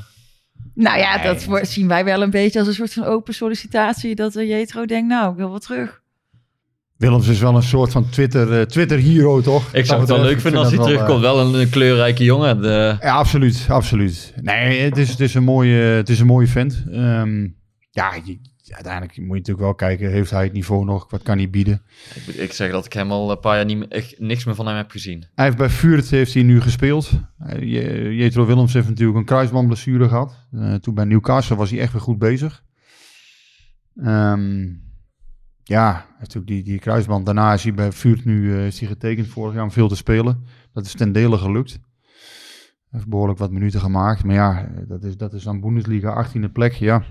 Nou 0.75 0.99
ja, 0.99 1.23
dat 1.23 1.69
zien 1.69 1.89
wij 1.89 2.05
wel 2.05 2.23
een 2.23 2.31
beetje 2.31 2.59
als 2.59 2.69
een 2.69 2.75
soort 2.75 2.93
van 2.93 3.05
open 3.05 3.35
sollicitatie. 3.35 4.15
Dat 4.15 4.37
eh, 4.37 4.49
Jetro 4.49 4.85
denkt, 4.87 5.09
nou, 5.09 5.31
ik 5.31 5.37
wil 5.37 5.51
wat 5.51 5.63
terug. 5.63 6.01
Willems 6.97 7.29
is 7.29 7.41
wel 7.41 7.57
een 7.57 7.63
soort 7.63 7.93
van 7.93 8.09
Twitter, 8.09 8.59
eh, 8.59 8.67
Twitter 8.67 8.99
hero, 8.99 9.41
toch? 9.41 9.73
ik 9.75 9.87
zou 9.87 10.01
het 10.01 10.09
wel 10.09 10.21
leuk 10.21 10.41
vinden 10.41 10.61
als 10.61 10.69
hij 10.75 10.79
terugkomt. 10.85 11.21
Wel 11.21 11.41
een, 11.41 11.55
een 11.61 11.69
kleurrijke 11.71 12.25
jongen. 12.25 12.63
De, 12.63 12.97
Ja, 13.01 13.13
absoluut, 13.15 13.67
absoluut. 13.69 14.33
Nee, 14.41 14.81
het 14.81 14.97
is, 14.99 15.09
het 15.11 15.21
is, 15.21 15.35
een, 15.35 15.43
mooie, 15.45 15.75
het 15.77 16.09
is 16.09 16.21
een 16.21 16.27
mooie 16.27 16.47
vent. 16.47 16.85
Ehm, 16.93 17.47
ja, 17.91 18.13
je- 18.25 18.41
uiteindelijk 18.69 19.17
moet 19.17 19.27
je 19.27 19.33
natuurlijk 19.35 19.59
wel 19.67 19.75
kijken, 19.75 20.11
heeft 20.11 20.31
hij 20.31 20.45
het 20.45 20.53
niveau 20.53 20.85
nog? 20.85 21.11
Wat 21.11 21.23
kan 21.23 21.37
hij 21.39 21.51
bieden? 21.51 21.83
ik, 22.27 22.35
ik 22.35 22.53
zeg 22.53 22.71
dat 22.71 22.85
ik 22.87 22.93
hem 22.93 23.11
al 23.13 23.31
een 23.31 23.41
paar 23.41 23.57
jaar 23.57 23.65
niet, 23.65 23.89
echt 23.89 24.19
niks 24.19 24.45
meer 24.45 24.55
van 24.55 24.67
hem 24.67 24.77
heb 24.77 24.91
gezien. 24.91 25.25
Hij 25.35 25.45
heeft 25.45 25.57
bij 25.57 25.69
Vuurt 25.69 26.11
heeft 26.11 26.35
hij 26.35 26.43
nu 26.43 26.61
gespeeld. 26.61 27.11
Eh, 27.39 27.59
Je- 27.59 28.15
Jetro 28.17 28.47
Willems 28.47 28.73
heeft 28.73 28.89
natuurlijk 28.89 29.19
een 29.19 29.25
kruisbandblessure 29.25 30.09
gehad. 30.09 30.47
Eh, 30.53 30.75
toen 30.75 30.95
bij 30.95 31.05
Newcastle 31.05 31.57
was 31.57 31.71
hij 31.71 31.81
echt 31.81 31.93
weer 31.93 32.01
goed 32.03 32.19
bezig. 32.19 32.63
Ehm, 33.97 34.65
ja, 35.63 36.07
natuurlijk 36.19 36.47
die, 36.47 36.63
die 36.63 36.79
kruisband. 36.79 37.27
Daarna 37.27 37.53
is 37.53 37.63
hij 37.63 37.75
bij 37.75 37.93
Vuurt 37.93 38.25
nu 38.25 38.53
eh, 38.55 38.67
is 38.67 38.79
hij 38.81 38.89
getekend 38.89 39.27
vorig 39.27 39.55
jaar 39.55 39.63
om 39.63 39.71
veel 39.73 39.89
te 39.89 39.97
spelen. 39.97 40.45
Dat 40.73 40.85
is 40.87 40.93
ten 40.95 41.13
dele 41.13 41.39
gelukt. 41.39 41.71
Hij 41.73 41.81
heeft 43.01 43.09
behoorlijk 43.09 43.39
wat 43.39 43.51
minuten 43.51 43.81
gemaakt. 43.81 44.25
Maar 44.25 44.35
ja, 44.35 44.69
dat 44.89 45.05
is, 45.05 45.17
dat 45.17 45.33
is 45.35 45.43
dan 45.43 45.61
Bundesliga 45.61 46.27
18e 46.27 46.53
plek. 46.53 46.73
Ja, 46.73 47.03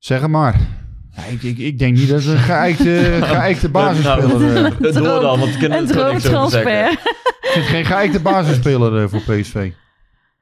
zeg 0.00 0.20
het 0.20 0.30
maar. 0.30 0.54
Ja, 1.16 1.22
ik, 1.24 1.42
ik, 1.42 1.58
ik 1.58 1.78
denk 1.78 1.96
niet 1.96 2.08
dat 2.08 2.22
het 2.22 2.32
een 2.32 2.38
geëikte, 2.38 3.18
geëikte 3.36 3.68
basisspeler 3.68 4.52
is. 4.86 4.94
door 4.94 5.20
dan, 5.20 5.38
want 5.38 5.60
niks 5.60 5.64
over 5.64 5.86
zeggen. 5.86 6.20
droomtransfer. 6.20 6.88
Het 7.40 7.56
is 7.56 7.66
geen 7.66 7.84
geëikte 7.84 8.20
basisspeler 8.20 9.02
eh, 9.02 9.08
voor 9.08 9.20
PSV. 9.20 9.54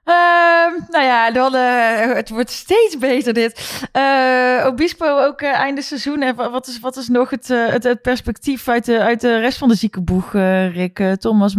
Ehm, 0.05 0.73
nou 0.91 1.05
ja, 1.05 1.31
dan, 1.31 1.55
eh, 1.55 2.15
het 2.15 2.29
wordt 2.29 2.51
steeds 2.51 2.99
beter 2.99 3.33
dit. 3.33 3.83
Eh, 3.93 4.65
Obispo 4.67 5.19
ook 5.25 5.43
einde 5.43 5.83
seizoen. 5.83 6.23
En 6.23 6.35
wa- 6.35 6.51
wat, 6.51 6.67
is, 6.67 6.81
wat 6.81 6.97
is 6.97 7.09
nog 7.09 7.31
het, 7.31 7.49
het, 7.49 7.83
het 7.85 8.03
perspectief 8.03 8.69
uit 8.69 8.85
de, 8.85 9.01
uit 9.01 9.21
de 9.21 9.39
rest 9.41 9.59
van 9.59 9.69
de 9.69 9.75
ziekenboeg, 9.75 10.35
eh, 10.35 10.75
Rick? 10.75 11.17
Thomas 11.19 11.55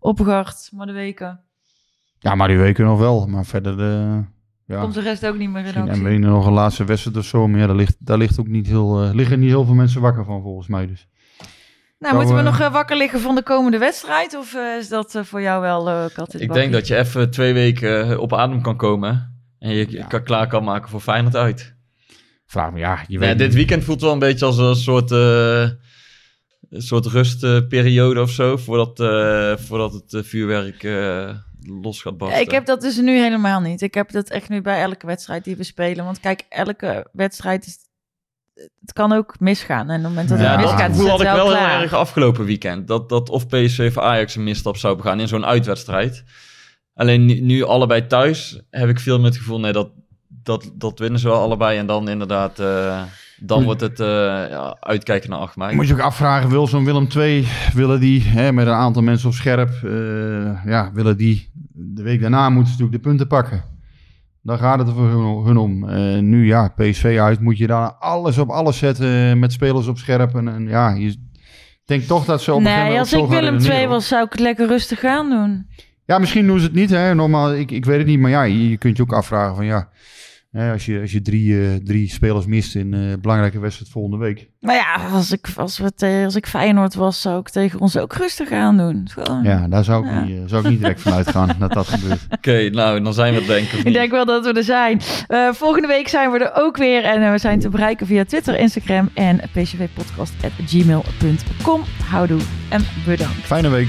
Oppegaard, 0.00 0.68
maar 0.72 0.86
de 0.86 0.92
weken. 0.92 1.40
Ja, 2.18 2.34
maar 2.34 2.48
die 2.48 2.58
weken 2.58 2.84
nog 2.84 2.98
wel. 2.98 3.26
Maar 3.26 3.44
verder, 3.44 3.76
ja, 4.66 4.80
Komt 4.80 4.94
de 4.94 5.00
rest 5.00 5.26
ook 5.26 5.36
niet 5.36 5.50
meer 5.50 5.66
in 5.66 5.76
actie. 5.88 6.06
en 6.06 6.20
nog 6.20 6.46
een 6.46 6.52
laatste 6.52 6.84
wedstrijd 6.84 7.16
of 7.16 7.24
zo. 7.24 7.48
Maar 7.48 7.60
ja, 7.60 7.66
daar 7.66 7.76
ligt, 7.76 7.96
daar 7.98 8.18
ligt 8.18 8.40
ook 8.40 8.48
niet 8.48 8.66
heel, 8.66 9.02
eh, 9.02 9.14
liggen 9.14 9.40
niet 9.40 9.48
heel 9.48 9.64
veel 9.64 9.74
mensen 9.74 10.00
wakker 10.00 10.24
van 10.24 10.42
volgens 10.42 10.66
mij. 10.68 10.86
Dus. 10.86 11.08
Nou, 11.98 12.14
Zou, 12.14 12.16
moeten 12.16 12.36
we 12.44 12.50
nog 12.50 12.60
eh, 12.60 12.72
wakker 12.72 12.96
liggen 12.96 13.20
van 13.20 13.34
de 13.34 13.42
komende 13.42 13.78
wedstrijd? 13.78 14.36
Of 14.36 14.54
eh, 14.54 14.76
is 14.78 14.88
dat 14.88 15.18
voor 15.22 15.40
jou 15.42 15.60
wel 15.60 16.10
kat 16.14 16.32
het 16.32 16.42
Ik 16.42 16.52
denk 16.52 16.72
dat 16.72 16.86
je 16.86 16.96
even 16.96 17.30
twee 17.30 17.52
weken 17.52 18.20
op 18.20 18.32
adem 18.34 18.62
kan 18.62 18.76
komen. 18.76 19.32
En 19.58 19.70
je 19.74 19.90
Ja. 19.90 20.06
kan 20.06 20.22
klaar 20.22 20.46
kan 20.46 20.64
maken 20.64 20.88
voor 20.90 21.00
Feyenoord 21.00 21.36
uit. 21.36 21.74
Vraag 22.46 22.72
me, 22.72 22.78
ja, 22.78 22.98
je 23.06 23.12
Ja, 23.12 23.18
weet 23.18 23.38
dit 23.38 23.54
weekend 23.54 23.84
voelt 23.84 24.00
wel 24.00 24.12
een 24.12 24.18
beetje 24.18 24.44
als 24.44 24.58
een 24.58 24.76
soort, 24.76 25.10
eh, 25.10 25.60
een 26.70 26.82
soort 26.82 27.06
rustperiode 27.06 28.20
of 28.20 28.30
zo. 28.30 28.56
Voordat, 28.56 29.00
eh, 29.00 29.56
voordat 29.56 29.92
het 29.92 30.26
vuurwerk 30.26 30.82
eh, 30.82 31.30
los 31.66 32.02
gaat 32.02 32.18
barsten. 32.18 32.40
ik 32.40 32.50
heb 32.50 32.66
dat 32.66 32.80
dus 32.80 32.96
nu 32.96 33.18
helemaal 33.18 33.60
niet. 33.60 33.82
Ik 33.82 33.94
heb 33.94 34.10
dat 34.10 34.28
echt 34.30 34.48
nu 34.48 34.60
bij 34.60 34.82
elke 34.82 35.06
wedstrijd 35.06 35.44
die 35.44 35.56
we 35.56 35.64
spelen. 35.64 36.04
Want 36.04 36.20
kijk, 36.20 36.44
elke 36.48 37.06
wedstrijd 37.12 37.66
is... 37.66 37.78
Het 38.80 38.92
kan 38.92 39.12
ook 39.12 39.40
misgaan. 39.40 39.90
En 39.90 39.96
op 39.98 40.02
het 40.02 40.08
moment 40.10 40.28
dat 40.28 40.38
Ja, 40.38 40.44
het 40.50 40.60
dat 40.60 40.70
misgaat, 40.70 40.90
gevoel 40.90 41.02
het 41.02 41.10
had 41.10 41.20
ik 41.20 41.26
wel 41.26 41.56
heel 41.56 41.80
erg 41.80 41.92
afgelopen 41.92 42.44
weekend. 42.44 42.88
Dat, 42.88 43.08
dat 43.08 43.28
of 43.28 43.46
PSV 43.46 43.86
of 43.96 43.98
Ajax 43.98 44.34
een 44.34 44.44
misstap 44.44 44.76
zou 44.76 44.96
begaan 44.96 45.20
in 45.20 45.28
zo'n 45.28 45.46
uitwedstrijd. 45.46 46.24
Alleen 46.94 47.24
nu, 47.24 47.40
nu 47.40 47.62
allebei 47.62 48.06
thuis 48.06 48.60
heb 48.70 48.88
ik 48.88 49.00
veel 49.00 49.18
met 49.18 49.32
het 49.32 49.42
gevoel... 49.42 49.60
Nee, 49.60 49.72
dat, 49.72 49.90
dat, 50.28 50.70
dat 50.74 50.98
winnen 50.98 51.20
ze 51.20 51.28
wel 51.28 51.40
allebei. 51.40 51.78
En 51.78 51.86
dan 51.86 52.08
inderdaad... 52.08 52.58
eh, 52.58 53.02
dan 53.38 53.64
wordt 53.64 53.80
het 53.80 54.00
eh, 54.00 54.06
ja, 54.50 54.76
uitkijken 54.80 55.30
naar 55.30 55.38
8 55.38 55.56
mei. 55.56 55.74
Moet 55.74 55.88
je 55.88 55.94
ook 55.94 56.00
afvragen, 56.00 56.50
wil 56.50 56.66
zo'n 56.66 56.84
Willem 56.84 57.08
II, 57.16 57.46
willen 57.72 58.00
die 58.00 58.22
hè, 58.22 58.52
met 58.52 58.66
een 58.66 58.72
aantal 58.72 59.02
mensen 59.02 59.28
op 59.28 59.34
scherp, 59.34 59.70
eh, 59.84 60.64
ja, 60.64 60.90
willen 60.92 61.16
die 61.16 61.50
de 61.76 62.02
week 62.02 62.20
daarna 62.20 62.50
moeten 62.50 62.72
ze 62.72 62.78
natuurlijk 62.78 63.02
de 63.02 63.08
punten 63.08 63.26
pakken. 63.26 63.64
Dan 64.42 64.58
gaat 64.58 64.78
het 64.78 64.88
er 64.88 64.94
voor 64.94 65.46
hun, 65.46 65.56
om. 65.56 65.88
Eh, 65.88 66.18
nu 66.18 66.46
ja, 66.46 66.68
PSV 66.76 67.18
uit, 67.20 67.40
moet 67.40 67.58
je 67.58 67.66
daar 67.66 67.92
alles 67.92 68.38
op 68.38 68.48
alles 68.50 68.78
zetten 68.78 69.38
met 69.38 69.52
spelers 69.52 69.86
op 69.86 69.98
scherp. 69.98 70.34
En, 70.34 70.48
en 70.48 70.68
ja, 70.68 70.90
je 70.90 71.16
denkt 71.84 72.06
toch 72.06 72.24
dat 72.24 72.42
ze 72.42 72.52
op 72.52 72.60
Nee, 72.60 72.98
als 72.98 73.12
ik 73.12 73.18
gaan 73.18 73.28
Willem 73.28 73.52
redeneren. 73.54 73.76
II 73.76 73.86
was, 73.86 74.08
zou 74.08 74.24
ik 74.24 74.32
het 74.32 74.40
lekker 74.40 74.66
rustig 74.66 75.04
aan 75.04 75.30
doen. 75.30 75.66
Ja, 76.06 76.18
misschien 76.18 76.46
doen 76.46 76.58
ze 76.58 76.64
het 76.64 76.74
niet, 76.74 76.90
hè. 76.90 77.14
Normaal, 77.14 77.54
ik, 77.54 77.70
ik 77.70 77.84
weet 77.84 77.98
het 77.98 78.06
niet, 78.06 78.18
maar 78.18 78.30
ja, 78.30 78.42
je, 78.42 78.70
je 78.70 78.76
kunt 78.76 78.96
je 78.96 79.02
ook 79.02 79.12
afvragen 79.12 79.56
van 79.56 79.64
ja, 79.64 79.88
als 80.54 80.86
je, 80.86 81.00
als 81.00 81.12
je 81.12 81.22
drie, 81.22 81.60
eh, 81.60 81.66
drie 81.84 82.10
spelers 82.10 82.46
mist 82.46 82.74
in 82.74 82.92
een 82.92 83.20
belangrijke 83.20 83.58
wedstrijd 83.58 83.90
volgende 83.90 84.16
week. 84.16 84.48
Maar 84.60 84.74
ja, 84.74 84.94
als 85.12 85.32
ik, 85.32 85.48
als, 85.56 85.78
we 85.78 85.94
te- 85.94 86.22
als 86.24 86.36
ik 86.36 86.46
Feyenoord 86.46 86.94
was, 86.94 87.20
zou 87.20 87.40
ik 87.40 87.48
tegen 87.48 87.80
ons 87.80 87.96
ook 87.96 88.12
rustig 88.12 88.50
aan 88.52 88.76
doen. 88.76 89.08
Gewoon. 89.10 89.42
Ja, 89.42 89.68
daar 89.68 89.84
zou 89.84 90.06
ik, 90.06 90.12
Ja. 90.12 90.24
Niet, 90.24 90.36
eh, 90.36 90.42
zou 90.46 90.64
ik 90.64 90.70
niet 90.70 90.78
direct 90.78 91.00
van 91.00 91.12
uitgaan 91.12 91.56
dat 91.58 91.72
dat 91.72 91.88
gebeurt. 91.88 92.20
Oké, 92.38 92.70
nou, 92.70 93.02
dan 93.02 93.14
zijn 93.14 93.32
we 93.32 93.38
het 93.38 93.48
denk 93.48 93.66
ik. 93.68 93.84
Ik 93.84 93.92
denk 93.92 94.10
wel 94.10 94.24
dat 94.24 94.44
we 94.44 94.52
er 94.52 94.64
zijn. 94.64 95.00
Eh, 95.26 95.52
volgende 95.52 95.88
week 95.88 96.08
zijn 96.08 96.30
we 96.30 96.38
er 96.38 96.52
ook 96.62 96.76
weer. 96.76 97.04
En 97.04 97.22
eh, 97.22 97.30
we 97.30 97.38
zijn 97.38 97.58
te 97.60 97.68
bereiken 97.68 98.06
via 98.06 98.24
Twitter, 98.24 98.58
Instagram 98.58 99.10
en 99.14 99.40
pcvpodcast.gmail.com. 99.52 101.80
Houdoe 102.04 102.40
en 102.68 102.84
bedankt. 103.06 103.34
Fijne 103.42 103.68
week. 103.68 103.88